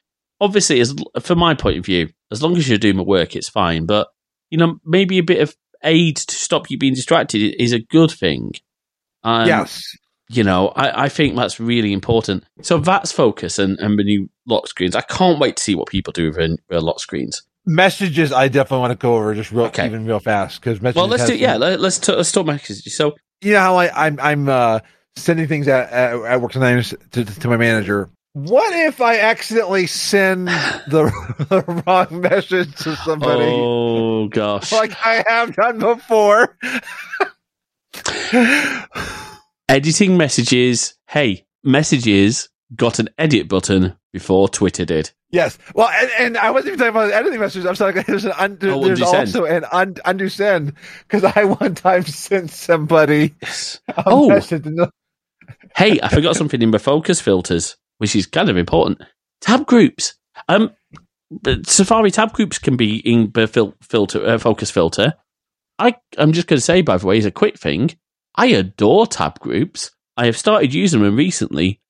[0.41, 3.49] Obviously, as from my point of view, as long as you're doing the work, it's
[3.49, 3.85] fine.
[3.85, 4.07] But
[4.49, 8.11] you know, maybe a bit of aid to stop you being distracted is a good
[8.11, 8.53] thing.
[9.23, 9.83] Um, yes.
[10.29, 12.45] you know, I, I think that's really important.
[12.61, 14.95] So that's focus and, and the new lock screens.
[14.95, 17.43] I can't wait to see what people do with their, lock screens.
[17.65, 19.85] Messages I definitely want to go over just real Okay.
[19.85, 21.57] even real fast because messages Well, let's do yeah.
[21.57, 22.95] Let, let's t- let's talk messages.
[22.95, 24.79] So you know how I, I'm I'm uh,
[25.15, 28.09] sending things at, at, at work sometimes to, to my manager.
[28.33, 31.11] What if I accidentally send the,
[31.49, 36.55] the wrong message to somebody, oh gosh, like I have done before?
[39.67, 40.93] editing messages.
[41.07, 45.11] Hey, messages got an edit button before Twitter did.
[45.31, 45.57] yes.
[45.73, 47.65] Well, and, and I wasn't even talking about editing messages.
[47.65, 48.01] I'm sorry.
[48.07, 49.27] There's an undo, Oh, there's undo send.
[49.35, 50.73] also an un, undo send
[51.07, 53.33] because I one time sent somebody
[54.05, 54.29] Oh.
[54.29, 54.65] message.
[55.75, 59.01] Hey, I forgot something in my focus filters, which is kind of important.
[59.39, 60.15] Tab groups.
[60.47, 60.71] Um,
[61.65, 65.13] Safari tab groups can be in filter uh, focus filter.
[65.77, 67.91] I I'm just going to say, by the way, as a quick thing,
[68.35, 69.91] I adore tab groups.
[70.17, 71.81] I have started using them recently.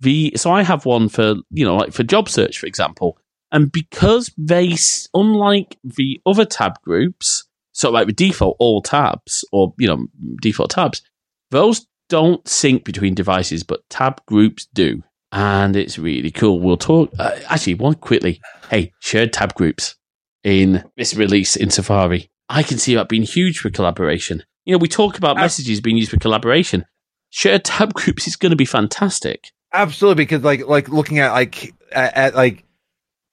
[0.00, 3.18] The so I have one for you know like for job search, for example,
[3.52, 4.74] and because they
[5.14, 10.06] unlike the other tab groups, so like the default all tabs or you know
[10.40, 11.02] default tabs,
[11.50, 15.02] those don't sync between devices, but tab groups do.
[15.36, 16.60] And it's really cool.
[16.60, 17.12] We'll talk.
[17.18, 18.40] Uh, actually, one quickly.
[18.70, 19.94] Hey, shared tab groups
[20.42, 22.30] in this release in Safari.
[22.48, 24.44] I can see that being huge for collaboration.
[24.64, 26.86] You know, we talk about messages being used for collaboration.
[27.28, 29.50] Shared tab groups is going to be fantastic.
[29.74, 32.64] Absolutely, because like like looking at like at, at like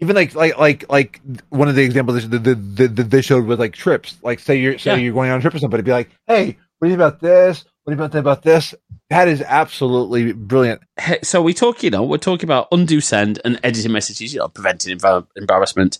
[0.01, 1.21] even like like like like
[1.51, 4.17] one of the examples that the, the, the, they showed with like trips.
[4.21, 4.97] Like say you're say Yeah.
[4.97, 7.21] you're going on a trip with somebody, be like, hey, what do you think about
[7.21, 7.63] this?
[7.83, 8.73] What think about this?
[9.09, 10.81] That is absolutely brilliant.
[11.23, 14.47] So we talk, you know, we're talking about undo send and editing messages, you know,
[14.47, 15.99] preventing embar- embarrassment.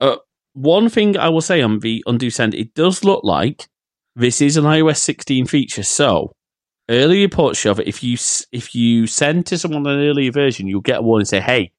[0.00, 0.16] Uh,
[0.54, 3.68] one thing I will say on the undo send, it does look like
[4.16, 5.82] this is an iOS 16 feature.
[5.82, 6.32] So
[6.88, 8.16] early reports show that if you
[8.52, 11.72] if you send to someone an earlier version, you'll get a warning say, "Hey,"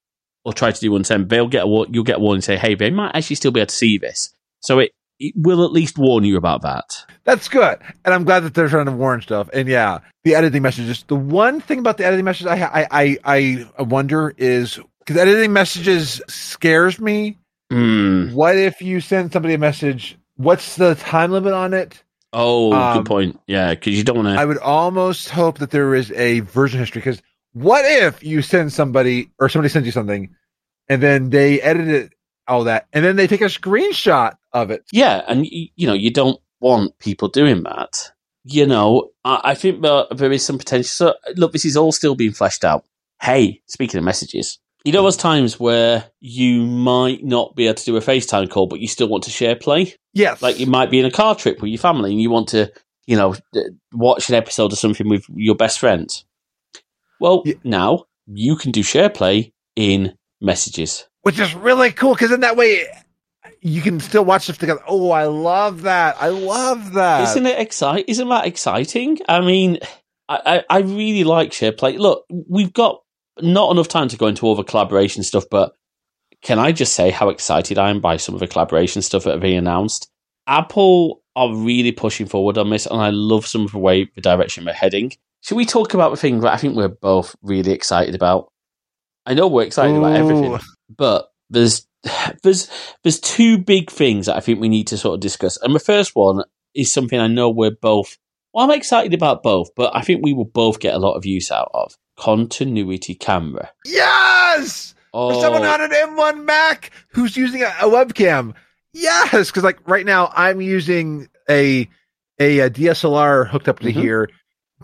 [0.44, 1.28] or try to do unsend.
[1.28, 3.66] They'll get a you'll get a warning say, "Hey," they might actually still be able
[3.66, 4.32] to see this.
[4.60, 7.04] So it it will at least warn you about that.
[7.24, 9.48] That's good, and I'm glad that they're trying to warn stuff.
[9.52, 11.04] And yeah, the editing messages.
[11.06, 15.52] The one thing about the editing messages I I I, I wonder is because editing
[15.52, 17.38] messages scares me.
[17.70, 18.32] Mm.
[18.34, 20.16] What if you send somebody a message?
[20.36, 22.02] What's the time limit on it?
[22.32, 23.40] Oh, Um, good point.
[23.46, 24.40] Yeah, because you don't want to.
[24.40, 27.20] I would almost hope that there is a version history because
[27.52, 30.34] what if you send somebody or somebody sends you something
[30.88, 32.12] and then they edit it,
[32.48, 34.84] all that, and then they take a screenshot of it?
[34.92, 38.12] Yeah, and you know you don't want people doing that.
[38.44, 40.88] You know, I, I think there, there is some potential.
[40.88, 42.84] So, look, this is all still being fleshed out.
[43.20, 47.84] Hey, speaking of messages, you know, there's times where you might not be able to
[47.84, 49.94] do a FaceTime call, but you still want to SharePlay.
[50.14, 50.40] Yes.
[50.40, 52.72] Like you might be in a car trip with your family and you want to,
[53.06, 53.34] you know,
[53.92, 56.24] watch an episode or something with your best friends.
[57.20, 57.54] Well, Yeah.
[57.62, 61.06] now you can do SharePlay in messages.
[61.22, 62.86] which is really cool because in that way
[63.60, 64.80] you can still watch stuff together.
[64.86, 66.16] Oh, I love that!
[66.20, 67.28] I love that.
[67.28, 68.04] Isn't it exciting?
[68.08, 69.18] Isn't that exciting?
[69.28, 69.78] I mean,
[70.28, 71.98] I, I, I really like SharePlay.
[71.98, 73.02] Look, we've got
[73.40, 75.74] not enough time to go into all the collaboration stuff, but
[76.42, 79.36] can I just say how excited I am by some of the collaboration stuff that
[79.36, 80.10] are being announced?
[80.46, 84.20] Apple are really pushing forward on this, and I love some of the way the
[84.20, 85.12] direction we're heading.
[85.42, 88.52] Should we talk about the thing that I think we're both really excited about?
[89.26, 90.58] I know we're excited about everything,
[90.96, 91.86] but there's
[92.42, 92.68] there's
[93.02, 95.58] there's two big things that I think we need to sort of discuss.
[95.62, 96.42] And the first one
[96.74, 98.16] is something I know we're both
[98.52, 101.24] well, I'm excited about both, but I think we will both get a lot of
[101.24, 101.96] use out of.
[102.18, 103.70] Continuity camera.
[103.84, 104.94] Yes.
[105.14, 108.54] Oh, For someone on an M1 Mac who's using a, a webcam.
[108.92, 111.88] Yes, because like right now I'm using a
[112.40, 114.02] a, a DSLR hooked up to Mhm.
[114.02, 114.30] here,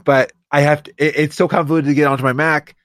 [0.05, 0.93] but I have to.
[0.99, 2.77] It, it's so convoluted to get onto my Mac.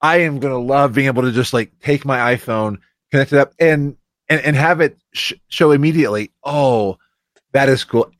[0.00, 2.78] I am gonna love being able to just like take my iPhone,
[3.12, 3.96] connect it up, and
[4.28, 6.32] and and have it sh- show immediately.
[6.44, 6.98] Oh,
[7.52, 8.10] that is cool.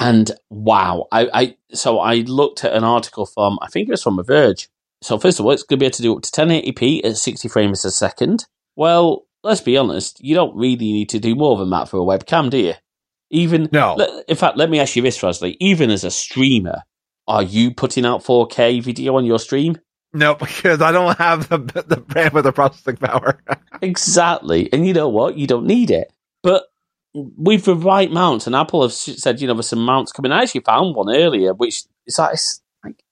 [0.00, 4.04] and wow, I, I so I looked at an article from I think it was
[4.04, 4.68] from The Verge.
[5.02, 7.16] So first of all, it's going to be able to do up to 1080p at
[7.16, 8.46] 60 frames a second.
[8.76, 12.04] Well, let's be honest, you don't really need to do more than that for a
[12.04, 12.74] webcam, do you?
[13.30, 13.94] Even No.
[13.94, 15.56] Le- In fact, let me ask you this, Rosalie.
[15.60, 16.82] Even as a streamer,
[17.28, 19.76] are you putting out 4K video on your stream?
[20.12, 23.38] No, because I don't have the the bandwidth or processing power.
[23.84, 24.72] Exactly.
[24.72, 25.36] And you know what?
[25.36, 26.12] You don't need it.
[26.44, 26.66] But
[27.14, 30.30] with the right mounts, and Apple have said, you know, there's some mounts coming.
[30.30, 32.38] I actually found one earlier, which is like,
[32.84, 33.02] like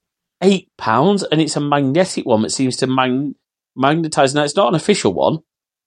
[0.43, 3.35] eight pounds, and it's a magnetic one that seems to mag-
[3.75, 4.33] magnetize.
[4.35, 5.41] Now, it's not an official one,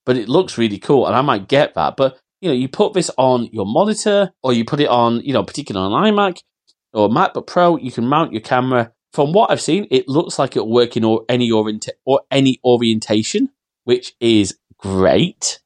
[0.05, 1.95] but it looks really cool, and I might get that.
[1.95, 5.31] But, you know, you put this on your monitor, or you put it on, you
[5.31, 6.39] know, particularly on an iMac
[6.93, 8.92] or MacBook Pro, you can mount your camera.
[9.13, 13.49] From what I've seen, it looks like it'll work in or any or any orientation,
[13.83, 15.59] which is great.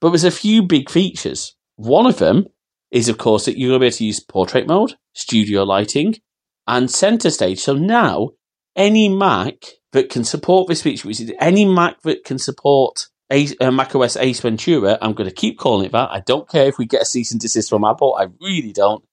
[0.00, 1.54] But there's a few big features.
[1.76, 2.46] One of them
[2.90, 6.16] is, of course, that you're going to be able to use portrait mode, studio lighting,
[6.66, 7.60] and center stage.
[7.60, 8.30] So now,
[8.74, 9.54] any Mac
[9.92, 13.94] that can support this feature, which is any Mac that can support Ace, uh, Mac
[13.94, 16.10] OS Ace Ventura, I'm going to keep calling it that.
[16.10, 18.16] I don't care if we get a cease and desist from Apple.
[18.18, 19.04] I really don't.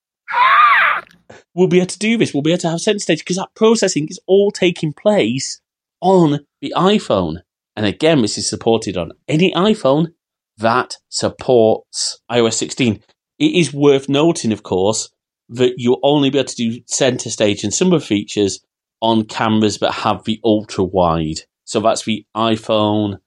[1.53, 2.33] We'll be able to do this.
[2.33, 5.61] We'll be able to have center stage because that processing is all taking place
[6.01, 7.41] on the iPhone.
[7.75, 10.13] And again, this is supported on any iPhone
[10.57, 13.01] that supports iOS 16.
[13.39, 15.09] It is worth noting, of course,
[15.49, 18.59] that you'll only be able to do center stage and some of the features
[19.01, 21.39] on cameras that have the ultra wide.
[21.65, 23.19] So that's the iPhone.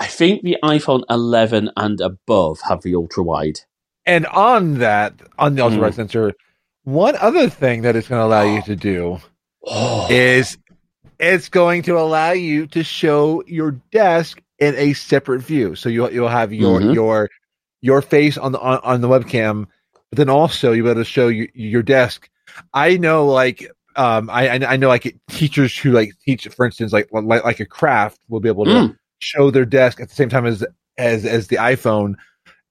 [0.00, 3.60] I think the iPhone 11 and above have the ultra wide.
[4.06, 5.82] And on that, on the ultra Mm.
[5.82, 6.32] wide sensor,
[6.84, 9.18] one other thing that it's going to allow you to do
[9.66, 10.56] Oh, is
[11.18, 15.74] it's going to allow you to show your desk in a separate view.
[15.74, 16.94] So you'll you'll have your Mhm.
[16.94, 17.28] your
[17.80, 19.66] your face on the on, on the webcam,
[20.10, 22.28] but then also you'll be able to show you, your desk.
[22.72, 26.92] I know, like um, I I I know like teachers who like teach, for instance,
[26.92, 28.96] like like like a craft will be able to Mm.
[29.18, 30.64] show their desk at the same time as
[30.96, 32.14] as as the iPhone.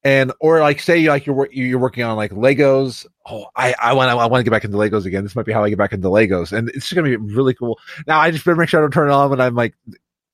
[0.03, 3.06] And or like say like you're you're working on like Legos.
[3.26, 5.24] Oh, I I want I want to get back into Legos again.
[5.24, 7.80] This might be how I get back into Legos, and it's to be really cool.
[8.06, 9.76] Now I just better make sure I don't turn it on when I'm like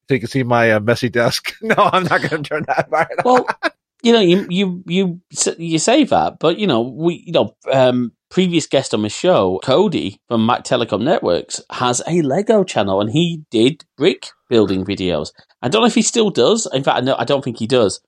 [0.07, 1.56] so you can see my uh, messy desk.
[1.61, 3.07] no, I'm not to turn that on.
[3.23, 3.48] well,
[4.02, 5.22] you know, you you you
[5.57, 9.60] you say that, but you know, we you know, um, previous guest on the show,
[9.64, 15.31] Cody from Mac Telecom Networks, has a Lego channel, and he did brick building videos.
[15.61, 16.68] I don't know if he still does.
[16.73, 18.02] In fact, I know I don't think he does.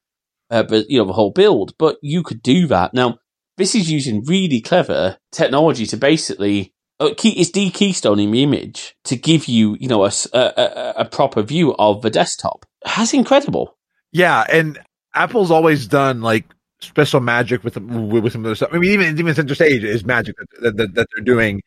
[0.49, 1.73] Uh, but you know, the whole build.
[1.77, 3.19] But you could do that now.
[3.57, 6.73] This is using really clever technology to basically.
[6.97, 11.75] Uh, key, it's de-keystoning the image to give you, you know, a a proper view
[11.75, 12.65] of the desktop.
[12.85, 13.77] That's incredible.
[14.13, 14.79] Yeah, and
[15.13, 16.45] Apple's always done like
[16.79, 18.69] special magic with with, with some of their stuff.
[18.71, 21.61] I mean, even even center stage is magic that, that, that they're doing in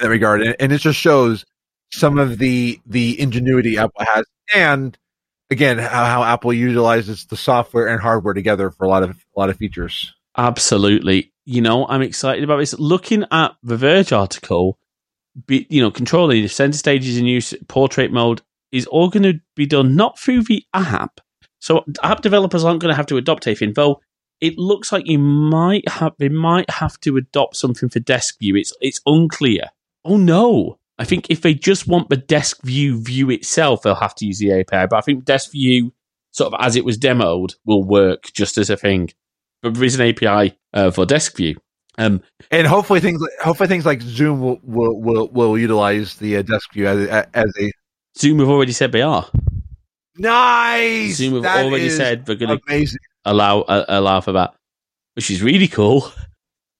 [0.00, 1.46] that regard, and, and it just shows
[1.90, 4.98] some of the the ingenuity Apple has, and
[5.50, 9.40] again how, how Apple utilizes the software and hardware together for a lot of a
[9.40, 10.14] lot of features.
[10.36, 11.32] Absolutely.
[11.44, 12.78] You know, I'm excited about this.
[12.78, 14.78] Looking at the Verge article,
[15.46, 19.40] be, you know, controlling the center stages in use, portrait mode is all going to
[19.56, 21.20] be done not through the app.
[21.58, 24.00] So app developers aren't going to have to adopt anything, though
[24.40, 28.56] it looks like you might have they might have to adopt something for desk view.
[28.56, 29.64] It's it's unclear.
[30.04, 30.77] Oh no.
[30.98, 34.38] I think if they just want the desk view view itself, they'll have to use
[34.38, 34.86] the API.
[34.90, 35.92] But I think desk view,
[36.32, 39.10] sort of as it was demoed, will work just as a thing.
[39.62, 41.56] But there is an API uh, for desk view.
[41.98, 42.22] Um,
[42.52, 46.72] and hopefully things hopefully things like Zoom will will will, will utilize the uh, desk
[46.72, 47.72] view as, as a
[48.16, 49.26] Zoom have already said they are.
[50.16, 51.16] Nice.
[51.16, 54.54] Zoom have That already said they're going to allow uh, allow for that,
[55.14, 56.10] which is really cool.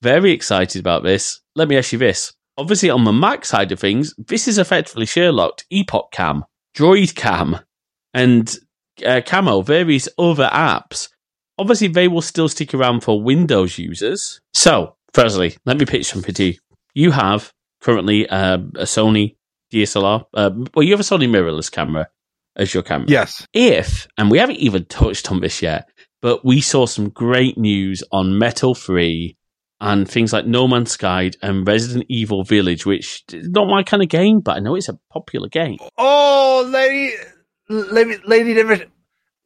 [0.02, 1.40] Very excited about this.
[1.56, 5.06] Let me ask you this: obviously, on the Mac side of things, this is effectively
[5.06, 6.42] Sherlocked, EpocCam,
[6.76, 7.58] Droid Cam,
[8.12, 8.54] and
[9.06, 11.08] uh, Camo, various other apps.
[11.56, 14.40] Obviously, they will still stick around for Windows users.
[14.52, 16.54] So, firstly, let me pitch something to you.
[16.94, 19.36] You have currently uh, a Sony
[19.72, 20.24] DSLR.
[20.34, 22.08] Uh, well, you have a Sony mirrorless camera
[22.56, 23.46] as your camera Yes.
[23.52, 25.88] if, and we haven't even touched on this yet,
[26.20, 29.36] but we saw some great news on Metal 3
[29.80, 34.02] and things like No Man's Sky and Resident Evil Village, which is not my kind
[34.02, 35.78] of game, but I know it's a popular game.
[35.96, 37.14] Oh, lady,
[37.68, 38.88] lady, lady Dimit,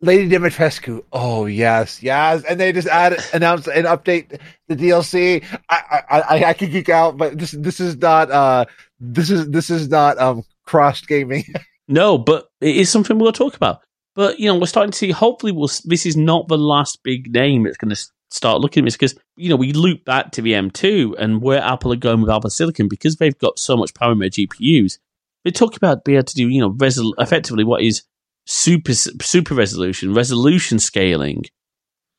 [0.00, 1.04] lady Dimitrescu.
[1.12, 2.44] Oh yes, yes.
[2.44, 5.44] And they just add, announce, and update the DLC.
[5.68, 8.64] I, I, I, I could geek out, but this, this is not, uh,
[9.00, 11.44] this is, this is not, um, cross gaming.
[11.88, 13.80] No, but it is something we'll talk about.
[14.14, 17.32] But, you know, we're starting to see, hopefully, we'll, this is not the last big
[17.32, 20.42] name that's going to start looking at this because, you know, we loop back to
[20.42, 23.94] the M2 and where Apple are going with Apple Silicon because they've got so much
[23.94, 24.98] power in their GPUs.
[25.44, 28.02] They talk about being able to do, you know, resol- effectively what is
[28.46, 31.44] super super resolution, resolution scaling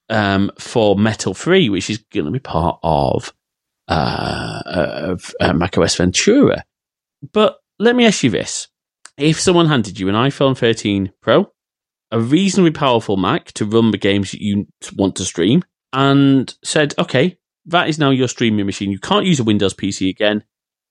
[0.10, 3.34] um, for Metal 3, which is going to be part of,
[3.88, 6.64] uh, of uh, macOS Ventura.
[7.32, 8.68] But let me ask you this.
[9.18, 11.52] If someone handed you an iPhone 13 Pro,
[12.12, 16.94] a reasonably powerful Mac to run the games that you want to stream, and said,
[16.98, 17.38] okay,
[17.68, 18.92] that is now your streaming machine.
[18.92, 20.44] You can't use a Windows PC again.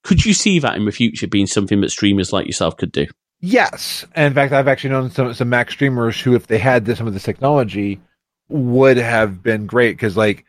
[0.04, 3.06] Could you see that in the future being something that streamers like yourself could do?
[3.40, 4.06] Yes.
[4.14, 6.98] And in fact, I've actually known some, some Mac streamers who, if they had this,
[6.98, 8.00] some of this technology,
[8.48, 9.98] would have been great.
[9.98, 10.44] Cause like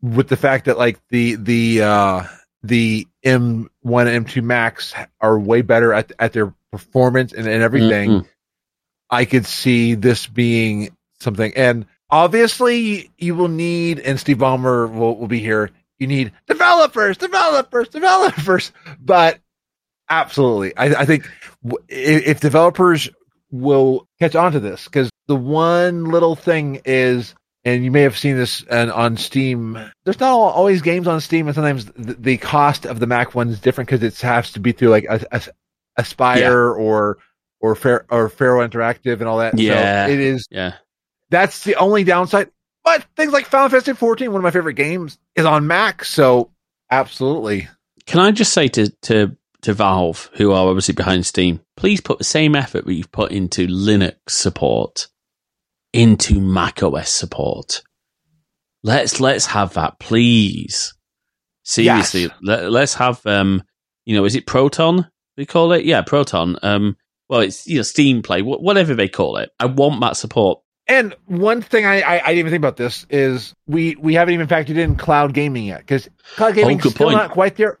[0.00, 2.22] with the fact that like the, the, uh,
[2.62, 8.10] the M1 and M2 Macs are way better at, at their performance and, and everything.
[8.10, 8.28] Mm-mm.
[9.10, 11.52] I could see this being something.
[11.56, 15.70] And obviously, you will need, and Steve Ballmer will, will be here.
[15.98, 18.72] You need developers, developers, developers.
[19.00, 19.40] But
[20.08, 21.28] absolutely, I, I think
[21.64, 23.08] w- if, developers
[23.50, 28.16] will catch on to this, because the one little thing is, and you may have
[28.16, 29.78] seen this on, on Steam.
[30.04, 33.48] There's not always games on Steam, and sometimes the, the cost of the Mac one
[33.48, 35.42] is different because it has to be through like a, a
[35.98, 37.18] Aspyr or
[37.60, 39.58] or Fair or Feral Interactive and all that.
[39.58, 40.06] Yeah.
[40.06, 40.46] so it is.
[40.50, 40.74] Yeah.
[41.30, 42.50] That's the only downside.
[42.84, 46.04] But things like Final Fantasy 14, one of my favorite games, is on Mac.
[46.04, 46.50] So
[46.90, 47.68] absolutely,
[48.06, 52.18] Can I just say to, to, to Valve, who are obviously behind Steam, please put
[52.18, 55.08] the same effort that you've put into Linux support
[55.92, 57.82] into macOS support.
[58.82, 60.94] Let's let's have that, please.
[61.64, 62.30] Seriously, Yes.
[62.42, 63.62] let, let's have um,
[64.06, 65.06] you know, is it Proton?
[65.36, 66.56] We call it, yeah, Proton.
[66.62, 66.96] Um,
[67.28, 69.50] well, it's you know, Steam Play, wh- whatever they call it.
[69.58, 70.60] I want that support.
[70.88, 74.32] And one thing I, I, I didn't even think about this is we, we haven't
[74.34, 77.16] even factored in cloud gaming yet because cloud gaming Oh, still point.
[77.16, 77.78] not quite there,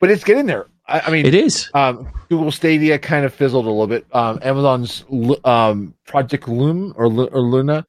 [0.00, 0.68] but it's getting there.
[0.86, 1.68] I, I mean, It is.
[1.74, 4.06] um, Google Stadia kind of fizzled a little bit.
[4.12, 5.04] Um, Amazon's
[5.44, 7.86] um, Project Loom or, or Luna,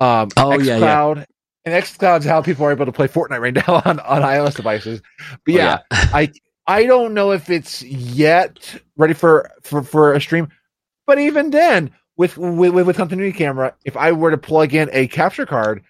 [0.00, 0.96] um, Oh, yeah, yeah.
[0.96, 1.24] xCloud,
[1.64, 5.00] and xCloud's how people are able to play Fortnite right now on, on iOS devices.
[5.46, 6.30] But Oh, yeah, I
[6.66, 10.48] I don't know if it's yet ready for for, for a stream,
[11.06, 15.06] but even then, with with with continuity camera, if I were to plug in a
[15.08, 15.82] capture card,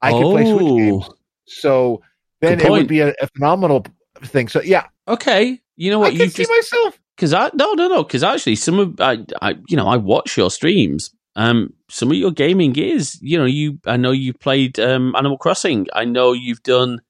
[0.00, 0.76] I could play Switch Oh.
[0.76, 1.10] games.
[1.46, 2.02] So
[2.40, 3.84] then it would be a, a phenomenal
[4.24, 4.48] thing.
[4.48, 5.60] So yeah, Okay.
[5.76, 6.12] You know I what?
[6.12, 7.00] can You've see myself.
[7.16, 10.36] because I no no no because actually some of I, I you know I watch
[10.36, 11.10] your streams.
[11.34, 15.38] Um, some of your gaming is you know you I know you played um Animal
[15.38, 15.86] Crossing.
[15.94, 17.00] I know you've done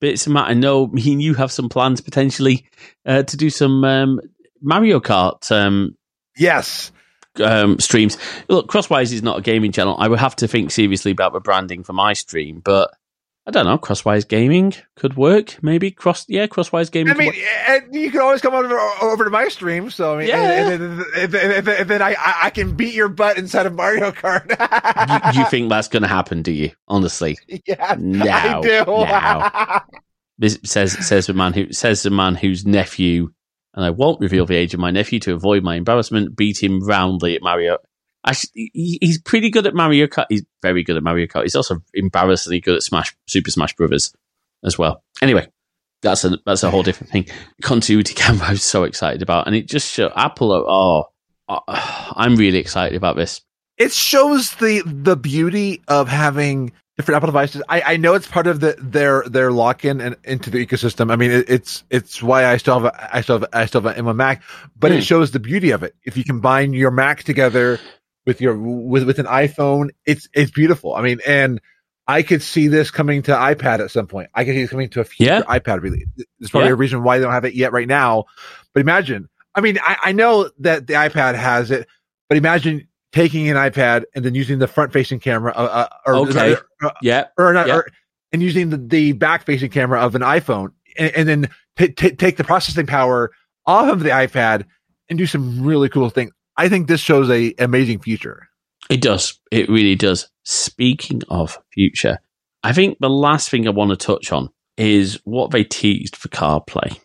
[0.00, 0.48] bits of that.
[0.48, 2.66] I know me and you have some plans potentially
[3.04, 4.20] uh, to do some um
[4.62, 5.94] Mario Kart um
[6.38, 6.90] Yes.
[7.40, 8.16] Um, streams.
[8.48, 9.96] Look, Crosswires is not a gaming channel.
[9.98, 12.90] I would have to think seriously about the branding for my stream, but
[13.48, 13.78] I don't know.
[13.78, 15.62] Crosswires gaming could work.
[15.62, 16.24] Maybe cross.
[16.28, 17.14] Yeah, Crosswires gaming.
[17.14, 17.28] I mean,
[17.68, 19.88] and eh, eh, you can always come over over to my stream.
[19.90, 20.68] So I mean, eh, Yeah.
[20.70, 24.10] and, and, and, and, and then I I can beat your butt inside of Mario
[24.10, 24.48] Kart.
[25.34, 26.42] you, you think that's going to happen?
[26.42, 26.72] Do you?
[26.88, 28.84] Honestly, yeah, No, I do.
[28.84, 30.00] no.
[30.38, 33.30] this says says the man who says the man whose nephew,
[33.76, 36.34] and I won't reveal the age of my nephew to avoid my embarrassment.
[36.34, 37.78] Beat him roundly at Mario.
[38.26, 40.26] Actually, he- he's pretty good at Mario Kart.
[40.28, 41.42] He's very good at Mario Kart.
[41.44, 44.12] He's also embarrassingly good at Smash Super Smash Brothers
[44.64, 45.04] as well.
[45.22, 45.46] Anyway,
[46.02, 47.26] that's a that's a whole different thing.
[47.62, 50.52] Continuity camera, I'm so excited about, and it just show Apple.
[50.52, 51.08] Oh,
[51.48, 53.42] oh, I'm really excited about this.
[53.78, 57.62] it shows the the beauty of having different Apple devices.
[57.68, 61.10] I, I know it's part of the their their lock in and into the ecosystem.
[61.12, 63.80] I mean, it, it's it's why I still have a, I still have I still
[63.82, 64.42] have an M1 Mac,
[64.78, 64.98] but Hmm.
[64.98, 65.94] it shows the beauty of it.
[66.04, 67.78] If you combine your Mac together
[68.26, 70.94] with your with with an iPhone, it's it's beautiful.
[70.94, 71.60] I mean, and
[72.08, 74.30] I could see this coming to iPad at some point.
[74.34, 75.42] I could see it coming to a future Yeah.
[75.58, 76.06] iPad release.
[76.38, 76.74] There's probably Yeah.
[76.74, 78.24] a reason why they don't have it yet right now.
[78.72, 81.88] But imagine, I mean, I, I know that the iPad has it,
[82.28, 86.14] but imagine taking an iPad and then using the front facing camera, uh, uh, or,
[86.28, 86.54] Okay.
[86.82, 87.76] or, Yeah, or not, Yeah.
[87.76, 87.86] or,
[88.32, 90.68] and using the, the back facing camera of an iPhone,
[90.98, 93.30] and, and then t- t- take the processing power
[93.66, 94.64] off of the iPad
[95.08, 96.32] and do some really cool things.
[96.56, 98.48] I think this shows a amazing future.
[98.90, 99.38] It does.
[99.50, 100.28] It really does.
[100.44, 102.18] Speaking of future,
[102.62, 106.28] I think the last thing I want to touch on is what they teased for
[106.28, 106.98] CarPlay.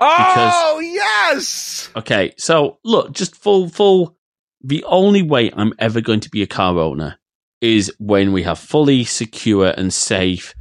[0.00, 4.16] oh yes, Okay, so look, just full, full.
[4.62, 7.18] The only way I'm ever going to be a car owner
[7.60, 10.54] is when we have fully secure and safe,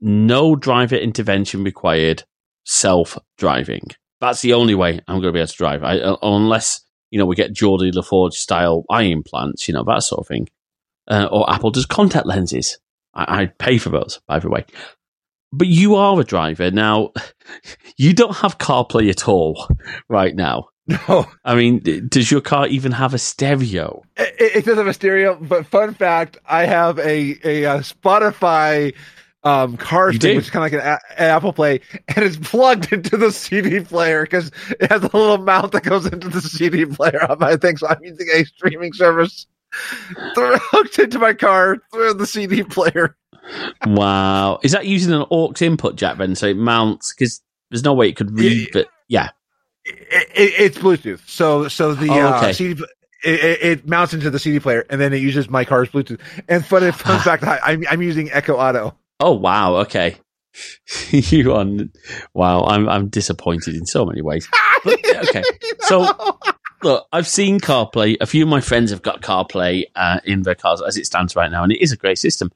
[0.00, 2.24] no driver intervention required,
[2.64, 3.84] self driving.
[4.20, 5.84] That's the only way I'm going to be able to drive.
[5.84, 6.80] I, uh, unless
[7.10, 10.26] you know we get Geordi La Forge style eye implants, you know that sort of
[10.26, 10.48] thing,
[11.08, 12.78] uh, or Apple does contact lenses.
[13.14, 14.64] I, I'd pay for those, by the way.
[15.50, 17.12] But you are a driver now.
[17.96, 19.66] You don't have CarPlay at all
[20.08, 20.68] right now.
[20.88, 24.02] No, I mean, does your car even have a stereo?
[24.16, 25.36] it, it does have a stereo.
[25.40, 28.94] But fun fact, I have a a, uh Spotify
[29.44, 30.36] um car You thing, do?
[30.36, 33.80] which is kind of like an, a- Apple Play, and it's plugged into the CD
[33.80, 34.50] player because
[34.80, 37.76] it has a little mount that goes into the CD player on my thing.
[37.76, 39.46] So I'm using a streaming service
[40.34, 43.16] through- hooked into my car through the CD player.
[43.86, 44.58] Wow.
[44.62, 46.34] Is that using an aux input jack then?
[46.34, 47.40] So it mounts, because
[47.70, 48.66] there's no way it could read, Yeah.
[48.72, 49.28] but yeah.
[49.88, 52.52] It, it, it's Bluetooth, so so the Oh, uh.
[52.52, 52.82] CD.
[53.24, 56.20] It, it, it mounts into the CD player, and then it uses my car's Bluetooth.
[56.48, 58.96] And fun, fun fact, I, I'm, I'm using Echo Auto.
[59.18, 59.74] Oh, wow.
[59.78, 60.16] Okay.
[61.10, 61.66] you are,
[62.32, 62.62] wow.
[62.64, 64.48] I'm, I'm disappointed in so many ways.
[64.84, 65.42] But, okay.
[65.80, 66.38] So-
[66.84, 68.18] Look, I've seen CarPlay.
[68.20, 71.34] A few of my friends have got CarPlay uh, in their cars as it stands
[71.34, 72.52] right now, and it is a great system.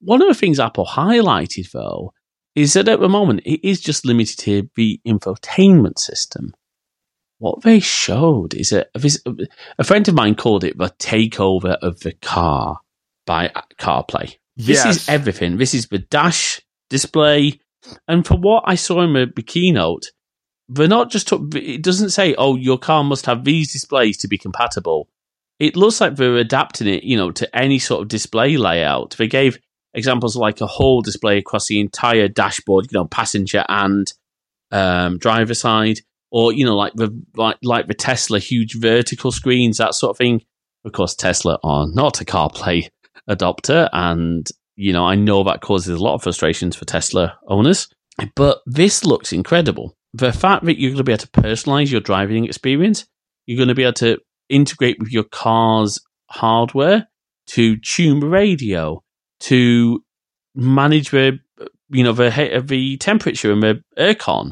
[0.00, 2.12] One of the things Apple highlighted, though,
[2.54, 6.54] is that at the moment it is just limited to the infotainment system.
[7.38, 8.86] What they showed is a,
[9.78, 12.80] a friend of mine called it the takeover of the car
[13.26, 14.36] by CarPlay.
[14.56, 15.56] This is everything.
[15.56, 17.60] This is the dash display.
[18.06, 20.04] And for what I saw in the, keynote,
[20.68, 24.38] they're not just, it doesn't say, oh, your car must have these displays to be
[24.38, 25.08] compatible.
[25.58, 29.16] It looks like they're adapting it, you know, to any sort of display layout.
[29.18, 29.58] They gave
[29.92, 34.12] examples like a whole display across the entire dashboard, you know, passenger and
[34.72, 36.00] um, driver side,
[36.34, 40.18] or you know, like the like like the Tesla huge vertical screens, that sort of
[40.18, 40.42] thing.
[40.84, 42.88] Of course, Tesla are not a CarPlay
[43.30, 44.44] adopter, and
[44.74, 47.86] you know, I know that causes a lot of frustrations for Tesla owners.
[48.34, 49.96] But this looks incredible.
[50.12, 53.06] The fact that you're going to be able to personalize your driving experience,
[53.46, 56.00] you're going to be able to integrate with your car's
[56.30, 57.06] hardware
[57.46, 59.04] to tune the radio,
[59.40, 60.02] to
[60.56, 61.38] manage the
[61.90, 64.50] you know the he- the temperature and the aircon,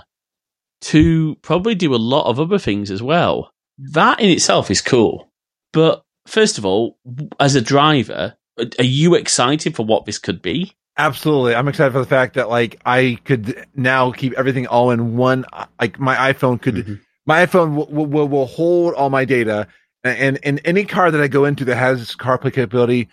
[0.82, 3.50] to probably do a lot of other things as well.
[3.78, 5.30] That in itself is cool.
[5.72, 6.98] But first of all,
[7.40, 10.72] as a driver, are you excited for what this could be?
[10.98, 11.54] Absolutely.
[11.54, 15.46] I'm excited for the fact that like I could now keep everything all in one.
[15.80, 17.00] Like my iPhone could, Mhm.
[17.26, 19.68] my iPhone will, will, will hold all my data
[20.04, 23.09] and, and any car that I go into that has CarPlay capability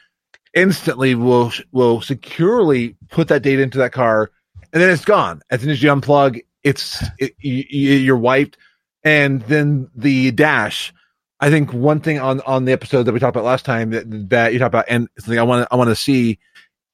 [0.53, 4.31] instantly will, will securely put that data into that car
[4.73, 5.41] and then it's gone.
[5.49, 8.57] As soon as you unplug, it's, it, you, you- you're wiped.
[9.03, 10.93] And then the dash,
[11.39, 14.29] I think one thing on, on the episode that we talked about last time that,
[14.29, 16.37] that you talked about and something I want to, I want to see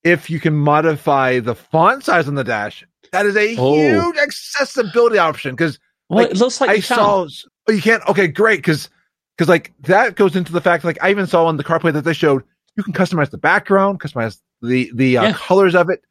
[0.04, 3.76] if you can modify the font size on the dash, that is a Oh.
[3.76, 5.56] huge accessibility option.
[5.56, 5.80] Because
[6.10, 7.28] Well, Like, it looks like I you saw,
[7.68, 8.04] oh, you can't.
[8.08, 8.58] Okay, great.
[8.60, 8.90] Because
[9.36, 12.04] because like that goes into the fact like I even saw on the CarPlay that
[12.04, 12.44] they showed
[12.78, 15.34] you can customize the background, customize the the uh, Yeah.
[15.34, 16.02] colors of it,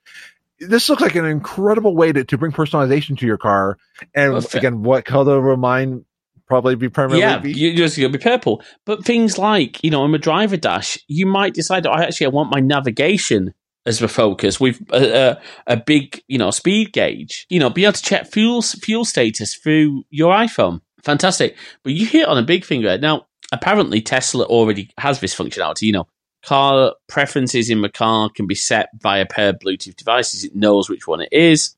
[0.61, 3.79] this looks like an incredible way to, to bring personalization to your car.
[4.15, 6.05] And again, what color will mine
[6.47, 7.53] probably be primarily yeah, be?
[7.53, 8.63] you're just to be purple.
[8.85, 12.27] But things like, you know, on a driver dash, you might decide, oh, I actually
[12.27, 13.55] I want my navigation
[13.87, 17.47] as the focus with a, a, a big, you know, speed gauge.
[17.49, 20.81] You know, be able to check fuel fuel status through your iPhone.
[21.03, 21.57] Fantastic.
[21.83, 22.99] But you hit on a big thing there.
[22.99, 25.83] Now, apparently Tesla already has this functionality.
[25.83, 26.07] You know,
[26.45, 30.45] car preferences in the car can be set via a pair of Bluetooth devices.
[30.45, 31.77] It knows which one it is,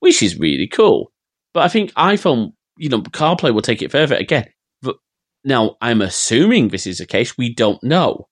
[0.00, 1.12] which is really cool.
[1.52, 4.46] But I think iPhone, you know, CarPlay will take it further again.
[4.82, 4.96] But
[5.44, 7.36] now I'm assuming this is the case.
[7.36, 8.28] We don't know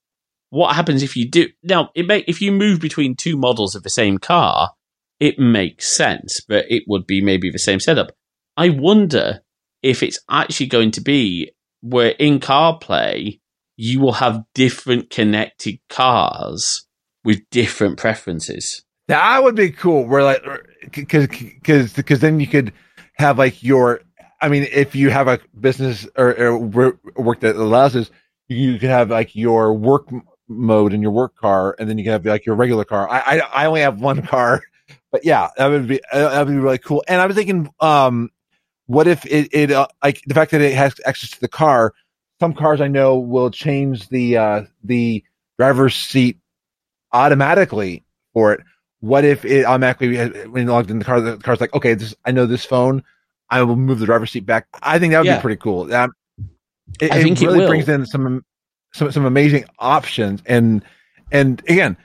[0.51, 1.49] what happens if you do.
[1.63, 4.71] Now, it may if you move between two models of the same car,
[5.19, 8.13] it makes sense, but it would be maybe the same setup.
[8.57, 9.41] I wonder
[9.83, 13.41] if it's actually going to be where in CarPlay
[13.77, 16.87] you will have different connected cars
[17.25, 18.83] with different preferences.
[19.09, 20.07] That would be cool.
[20.07, 20.43] Where like,
[20.93, 22.73] because because because then you could
[23.15, 24.01] have like your.
[24.41, 28.11] I mean, if you have a business or, or work that allows this,
[28.49, 30.09] you could have like your work
[30.49, 33.09] mode in your work car, and then you can have like your regular car.
[33.09, 34.63] I I, I only have one car,
[35.13, 37.05] but yeah, that would be uh, that would be really cool.
[37.09, 38.31] And I was thinking, um,
[38.87, 41.93] what if it it uh, like the fact that it has access to the car?
[42.45, 45.25] Some cars I know will change the uh the
[45.59, 46.37] driver's seat
[47.11, 48.05] automatically
[48.35, 48.61] for it
[49.01, 50.15] what if it automatically
[50.49, 53.03] when you logged in the car the car's like okay this i know this phone
[53.49, 55.37] i will move the driver's seat back i think that would Yeah.
[55.39, 56.13] be pretty cool um,
[57.01, 57.67] it, I think it really will.
[57.67, 58.45] brings in some
[58.93, 60.85] some some amazing options and
[61.33, 61.97] and again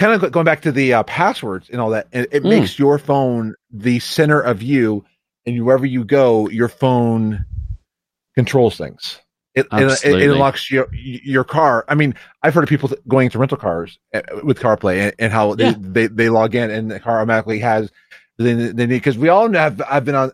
[0.00, 2.48] kind of going back to the uh, passwords and all that it, it Mm.
[2.48, 5.04] makes your phone the center of you
[5.46, 7.44] and wherever you go your phone
[8.34, 9.20] controls things
[9.56, 11.84] it, it, it, unlocks your your car.
[11.88, 15.32] I mean, I've heard of people going to rental cars uh, with CarPlay and, and
[15.32, 15.72] how Yeah.
[15.78, 17.90] they, they they log in and the car automatically has
[18.38, 20.30] they, they need because we all have I've been on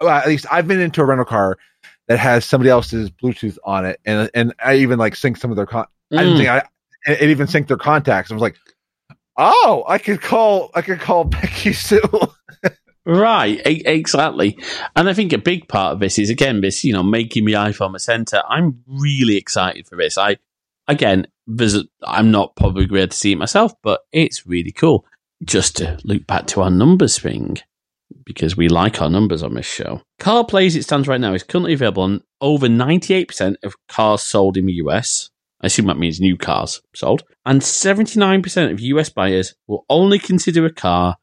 [0.00, 1.56] well, at least I've been into a rental car
[2.08, 5.56] that has somebody else's Bluetooth on it and and I even like sync some of
[5.56, 5.86] their con.
[6.12, 6.36] I didn't Mm.
[6.38, 6.58] think I
[7.06, 8.30] it it even synced their contacts.
[8.30, 8.56] I was like,
[9.36, 12.00] oh, I could call I could call Becky Sue.
[13.08, 14.58] Right, e- exactly.
[14.94, 17.54] And I think a big part of this is again this, you know, making the
[17.54, 18.42] iPhone a center.
[18.46, 20.18] I'm really excited for this.
[20.18, 20.36] I
[20.86, 25.06] again, there's I'm not probably going to see it myself, but it's really cool.
[25.42, 27.56] Just to loop back to our numbers thing,
[28.24, 30.02] because we like our numbers on this show.
[30.20, 34.58] CarPlay, as it stands right now, is currently available on over 98% of cars sold
[34.58, 35.30] in the US.
[35.62, 37.22] I assume that means new cars sold.
[37.46, 41.16] And 79% of US buyers will only consider a car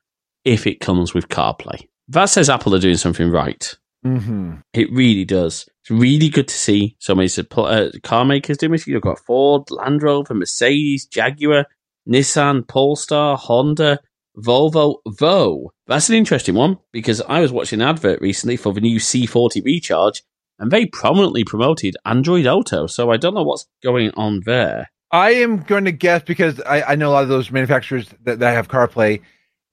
[0.45, 1.87] if it comes with CarPlay.
[2.07, 3.75] That says Apple are doing something right.
[4.05, 4.55] mm-hmm.
[4.73, 5.67] It really does.
[5.81, 8.87] It's really good to see so many uh, car makers doing this.
[8.87, 11.65] You've got Ford, Land Rover, Mercedes, Jaguar,
[12.07, 13.99] Nissan, Polestar, Honda,
[14.37, 15.71] Volvo, Vo.
[15.87, 19.63] That's an interesting one because I was watching an advert recently for the new C40
[19.63, 20.23] Recharge
[20.59, 22.87] and they prominently promoted Android Auto.
[22.87, 24.91] So I don't know what's going on there.
[25.11, 28.39] I am going to guess because I, I know a lot of those manufacturers that,
[28.39, 29.21] that have CarPlay.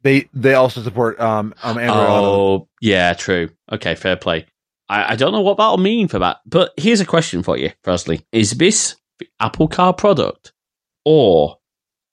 [0.03, 2.27] They they also support um, um Android Auto.
[2.27, 3.51] Oh, yeah, true.
[3.71, 4.47] Okay, fair play.
[4.89, 7.71] I, I don't know what that'll mean for that, but here's a question for you,
[7.83, 8.27] firstly.
[8.33, 10.53] Is this the Apple Car product,
[11.05, 11.59] or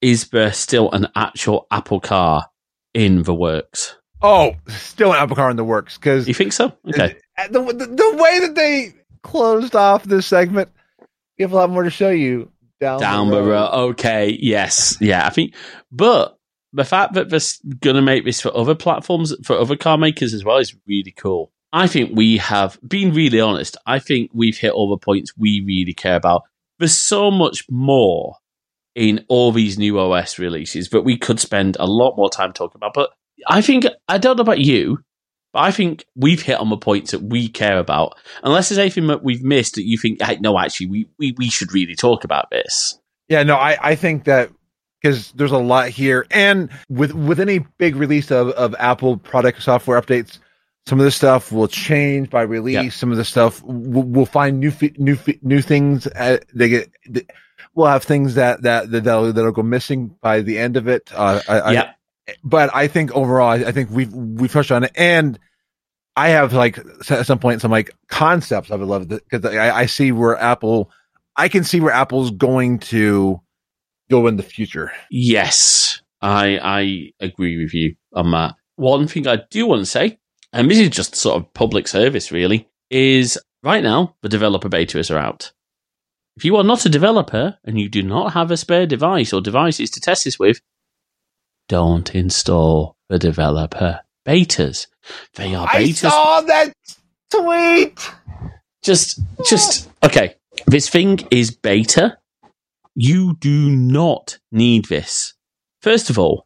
[0.01, 2.45] is there still an actual Apple Car
[2.93, 3.95] in the works?
[4.21, 6.73] Oh, still an Apple Car in the works because You think so?
[6.87, 7.15] Okay.
[7.49, 8.93] the, the the way that they
[9.23, 10.69] closed off this segment,
[11.37, 13.71] we have a lot more to show you down Down the road.
[13.91, 14.97] Okay, yes.
[15.01, 15.53] Yeah, I think,
[15.91, 16.38] but
[16.73, 17.39] the fact that they're
[17.79, 21.11] going to make this for other platforms, for other car makers as well, is really
[21.11, 21.51] cool.
[21.71, 25.63] I think we have, been really honest, I think we've hit all the points we
[25.65, 26.43] really care about.
[26.79, 28.35] There's so much more
[28.95, 32.79] in all these new OS releases that we could spend a lot more time talking
[32.79, 32.93] about.
[32.93, 33.11] But
[33.47, 34.99] I think, I don't know about you,
[35.53, 38.17] but I think we've hit on the points that we care about.
[38.43, 41.49] Unless there's anything that we've missed that you think, hey, no, actually, we, we, we
[41.49, 42.99] should really talk about this.
[43.27, 44.49] Yeah, no, I, I think that
[45.01, 49.61] because there's a lot here, and with with any big release of, of Apple product
[49.63, 50.39] software updates,
[50.85, 52.73] some of this stuff will change by release.
[52.75, 52.89] Yeah.
[52.89, 56.07] Some of the stuff we'll, we'll find new new new things.
[56.07, 56.91] Uh, they get
[57.75, 61.09] we'll have things that that that that'll, that'll go missing by the end of it.
[61.13, 61.91] Uh, I, I- yeah.
[62.43, 65.39] but I think overall, I, I think we've we've touched on it, and
[66.15, 66.77] I have like
[67.09, 70.91] at some point some like concepts I would love because I, I see where Apple,
[71.35, 73.39] I can see where Apple's going to
[74.09, 74.91] go in the future.
[75.09, 78.55] Yes, I I agree with you on that.
[78.75, 80.19] One thing I do want to say,
[80.53, 85.13] and this is just sort of public service really, is right now the developer betas
[85.13, 85.51] are out.
[86.37, 89.41] If you are not a developer and you do not have a spare device or
[89.41, 90.61] devices to test this with,
[91.67, 92.95] don't install.
[93.09, 94.87] for developer betas.
[95.35, 96.09] They are I betas.
[96.09, 96.73] saw that
[97.31, 97.99] tweet.
[98.83, 100.35] just, just okay.
[100.67, 102.17] This thing is beta.
[103.01, 105.33] You do not need this.
[105.81, 106.45] First of all,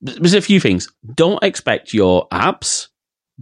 [0.00, 0.88] there's a few things.
[1.14, 2.88] Don't expect your apps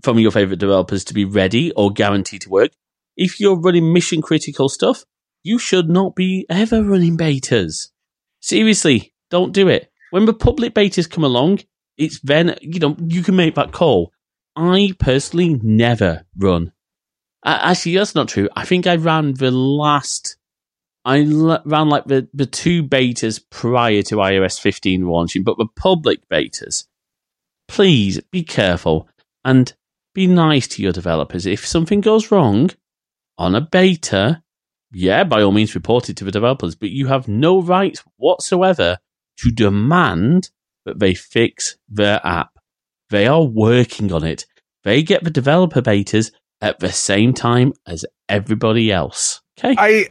[0.03, 2.73] from your favorite developers to be ready or guaranteed to work.
[3.16, 5.07] If you're running mission critical stuff,
[5.43, 7.89] you should not be ever running betas.
[8.41, 9.91] Seriously, don't do it.
[10.11, 11.61] When the public betas come along,
[11.97, 14.12] it's then, you know, you can make that call.
[14.55, 16.73] I personally never run.
[17.47, 18.51] Actually, that's not true.
[18.55, 20.37] I think I ran the last,
[21.05, 21.19] I
[21.65, 26.85] ran like the, the two betas prior to iOS 15 launching, but the public betas,
[27.66, 29.09] please be careful
[29.45, 29.73] and
[30.15, 31.47] be nice to your developers.
[31.47, 32.70] If something goes wrong
[33.37, 34.43] on a beta,
[34.93, 38.99] yeah, by all means report it to the developers, but you have no rights whatsoever
[39.39, 40.51] to demand
[40.85, 42.51] that they fix their app.
[43.11, 44.47] They are working on it.
[44.85, 49.41] They get the developer betas at the same time as everybody else.
[49.59, 49.74] Okay?
[49.79, 50.09] I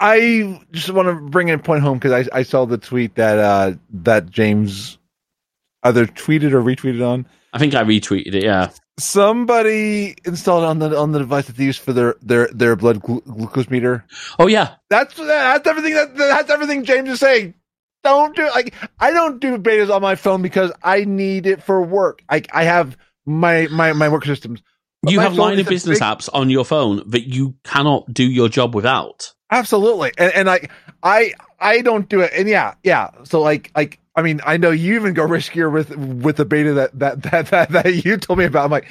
[0.00, 3.14] I just want to bring in a point home because I I saw the tweet
[3.16, 4.98] that uh that James
[5.82, 7.26] either tweeted or retweeted on.
[7.52, 8.70] I think I retweeted it, yeah.
[8.98, 13.00] Somebody installed on the on the device that they use for their their their blood
[13.02, 14.04] glu- glucose meter.
[14.38, 14.74] Oh, yeah.
[14.88, 17.54] That's that's everything that that's everything James is saying.
[18.02, 21.82] Don't do like I don't do betas on my phone because I need it for
[21.82, 22.22] work.
[22.28, 22.96] I I have
[23.26, 24.62] my my my work systems.
[25.02, 28.24] But You have line of business big- apps on your phone that you cannot do
[28.24, 29.34] your job without.
[29.50, 30.70] Absolutely, and and like
[31.02, 33.10] I I don't do it, and yeah yeah.
[33.24, 36.72] So like like I mean I know you even go riskier with with the beta
[36.74, 38.66] that that that that, that you told me about.
[38.66, 38.88] I'm like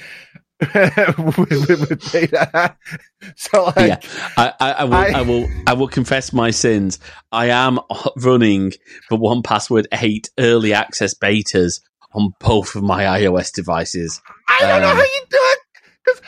[1.17, 2.75] with, with, with beta.
[3.35, 3.99] So like yeah,
[4.37, 4.93] I, I, I will.
[4.93, 5.47] I- I, will.
[5.67, 6.99] I will confess my sins.
[7.31, 7.79] I am
[8.17, 8.71] running
[9.09, 11.81] the 1Password eight early access betas
[12.13, 14.21] on both of my iOS devices.
[14.47, 15.58] I don't know um, how you do it.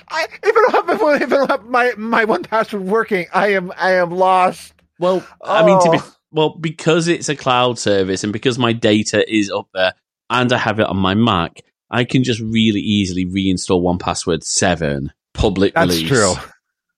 [0.09, 3.53] I, if I don't have my, if I don't have my, my 1Password working, I
[3.53, 4.73] am I am lost.
[4.99, 6.15] Well, I mean, to be Oh.
[6.31, 9.93] well because it's a cloud service and because my data is up there
[10.29, 15.11] and I have it on my Mac, I can just really easily reinstall 1Password seven
[15.33, 16.07] public That's release.
[16.09, 16.33] true.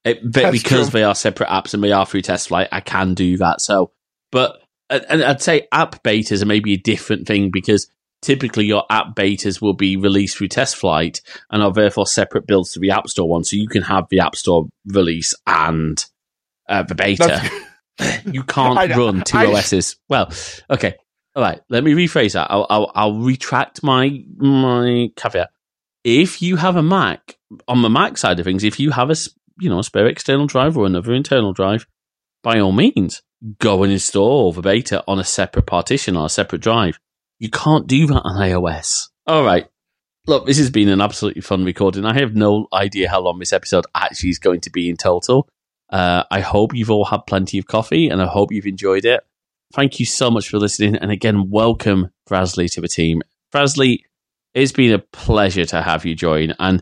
[0.03, 0.99] It, but That's because true.
[0.99, 3.61] they are separate apps and they are through TestFlight, I can do that.
[3.61, 3.91] So,
[4.31, 7.87] but and and I'd say app betas are maybe a different thing because
[8.23, 11.21] typically your app betas will be released through TestFlight
[11.51, 13.43] and are therefore separate builds to the App Store one.
[13.43, 16.03] So you can have the App Store release and
[16.67, 17.49] uh, the beta.
[18.25, 19.97] You can't run two OSs.
[20.09, 20.31] Well,
[20.67, 20.95] okay,
[21.35, 21.61] all right.
[21.69, 22.49] Let me rephrase that.
[22.49, 25.51] I'll, I'll, I'll retract my my caveat.
[26.03, 27.37] If you have a Mac
[27.67, 29.15] on the Mac side of things, if you have a
[29.59, 31.85] you know a spare external drive or another internal drive,
[32.41, 33.21] by all means,
[33.59, 36.99] go and install the beta on a separate partition or a separate drive.
[37.43, 39.09] You can't do that on iOS.
[39.27, 39.67] All right.
[40.27, 42.05] Look, this has been an absolutely fun recording.
[42.05, 45.49] I have no idea how long this episode actually is going to be in total.
[45.89, 49.19] Uh, I hope you've all had plenty of coffee and I hope you've enjoyed it.
[49.73, 50.95] Thank you so much for listening.
[50.95, 53.21] And again, welcome Frasley to the team.
[53.53, 54.03] Frasley,
[54.53, 56.53] it's been a pleasure to have you join.
[56.59, 56.81] And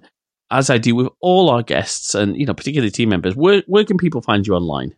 [0.51, 3.83] as I do with all our guests and, you know, particularly team members, where, where
[3.83, 4.93] can people find you online?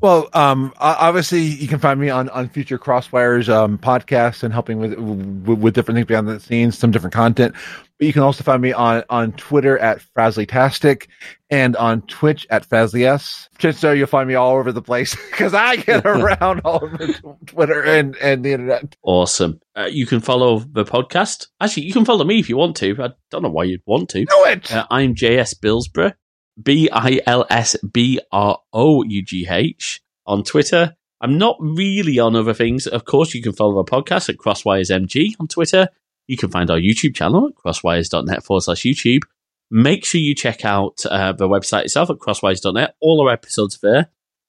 [0.00, 4.78] Well, um, obviously you can find me on, on future Crosswires um, podcasts and helping
[4.78, 7.54] with, with with different things behind the scenes, some different content.
[7.98, 11.08] But you can also find me on on Twitter at Frasleytastic
[11.50, 13.48] and on Twitch at FazlyS.
[13.58, 17.08] Just so you'll find me all over the place because I get around all over
[17.44, 18.96] Twitter and and the internet.
[19.02, 19.60] Awesome.
[19.76, 21.48] Uh, you can follow the podcast.
[21.60, 22.96] Actually, you can follow me if you want to.
[23.02, 24.24] I don't know why you'd want to.
[24.24, 24.72] Do it.
[24.72, 26.14] Uh, I'm JS Bilsbrough,
[26.62, 30.96] B I L S B R O U G H on Twitter.
[31.20, 32.86] I'm not really on other things.
[32.86, 35.88] Of course, you can follow our podcast at Crosswires MG on Twitter.
[36.26, 39.22] You can find our YouTube channel at crosswires.net forward slash YouTube.
[39.70, 42.94] Make sure you check out uh, the website itself at crosswires.net.
[43.00, 44.06] All our episodes are there.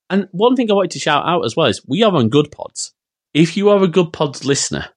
[0.10, 2.92] And one thing I wanted to shout out as well is we are on Goodpods.
[3.34, 4.90] If you are a Goodpods listener,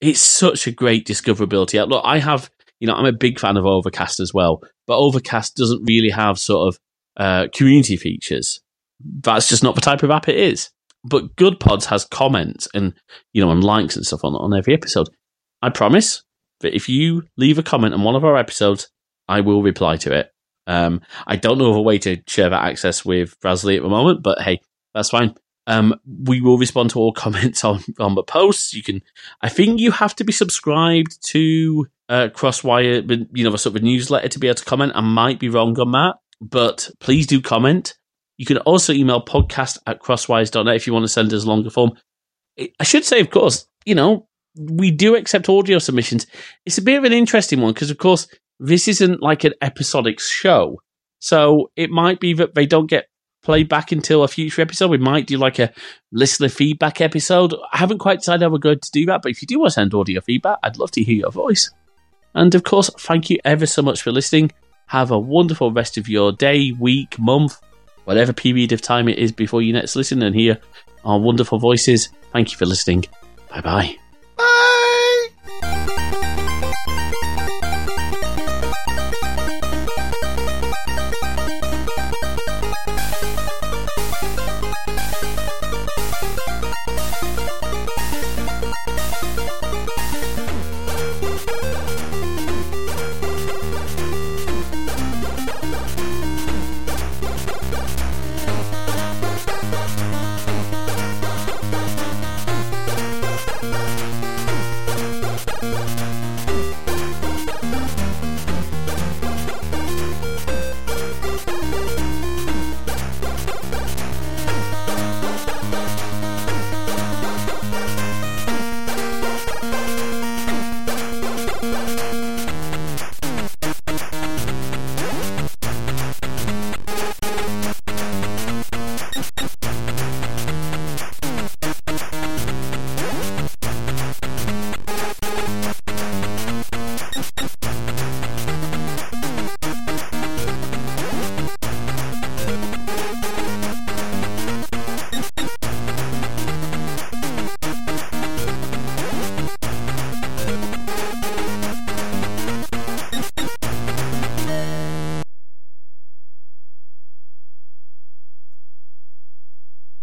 [0.00, 1.86] it's such a great discoverability.
[1.88, 2.50] Look, I have,
[2.82, 6.36] you know, I'm a big fan of Overcast as well, but Overcast doesn't really have
[6.36, 6.80] sort of
[7.16, 8.60] uh, community features.
[8.98, 10.70] That's just not the type of app it is.
[11.04, 12.94] But Goodpods has comments and,
[13.32, 15.08] you know, and likes and stuff on, on every episode.
[15.62, 16.24] I promise
[16.58, 18.88] that if you leave a comment on one of our episodes,
[19.28, 20.32] I will reply to it.
[20.66, 23.88] Um, I don't know of a way to share that access with Brasley at the
[23.90, 24.58] moment, but hey,
[24.92, 25.36] that's fine.
[25.68, 28.74] Um, we will respond to all comments on, on the posts.
[28.74, 29.02] You can,
[29.40, 33.82] I think you have to be subscribed to uh, Crosswire, you know, a sort of
[33.82, 34.92] newsletter to be able to comment.
[34.94, 37.94] I might be wrong on that, but please do comment.
[38.38, 41.92] You can also email podcast at crosswires.net if you want to send us longer form.
[42.58, 44.26] I should say, of course, you know,
[44.56, 46.26] we do accept audio submissions.
[46.66, 50.20] It's a bit of an interesting one because, of course, this isn't like an episodic
[50.20, 50.80] show.
[51.18, 53.06] So it might be that they don't get
[53.42, 54.90] played back until a future episode.
[54.90, 55.72] We might do like a
[56.12, 57.54] listener feedback episode.
[57.72, 59.70] I haven't quite decided how we're going to do that, but if you do want
[59.70, 61.70] to send audio feedback, I'd love to hear your voice.
[62.34, 64.52] And of course, thank you ever so much for listening.
[64.86, 67.58] Have a wonderful rest of your day, week, month,
[68.04, 70.58] whatever period of time it is before you next listen and hear
[71.04, 72.08] our wonderful voices.
[72.32, 73.04] Thank you for listening.
[73.50, 73.96] Bye bye.
[74.36, 74.98] Bye.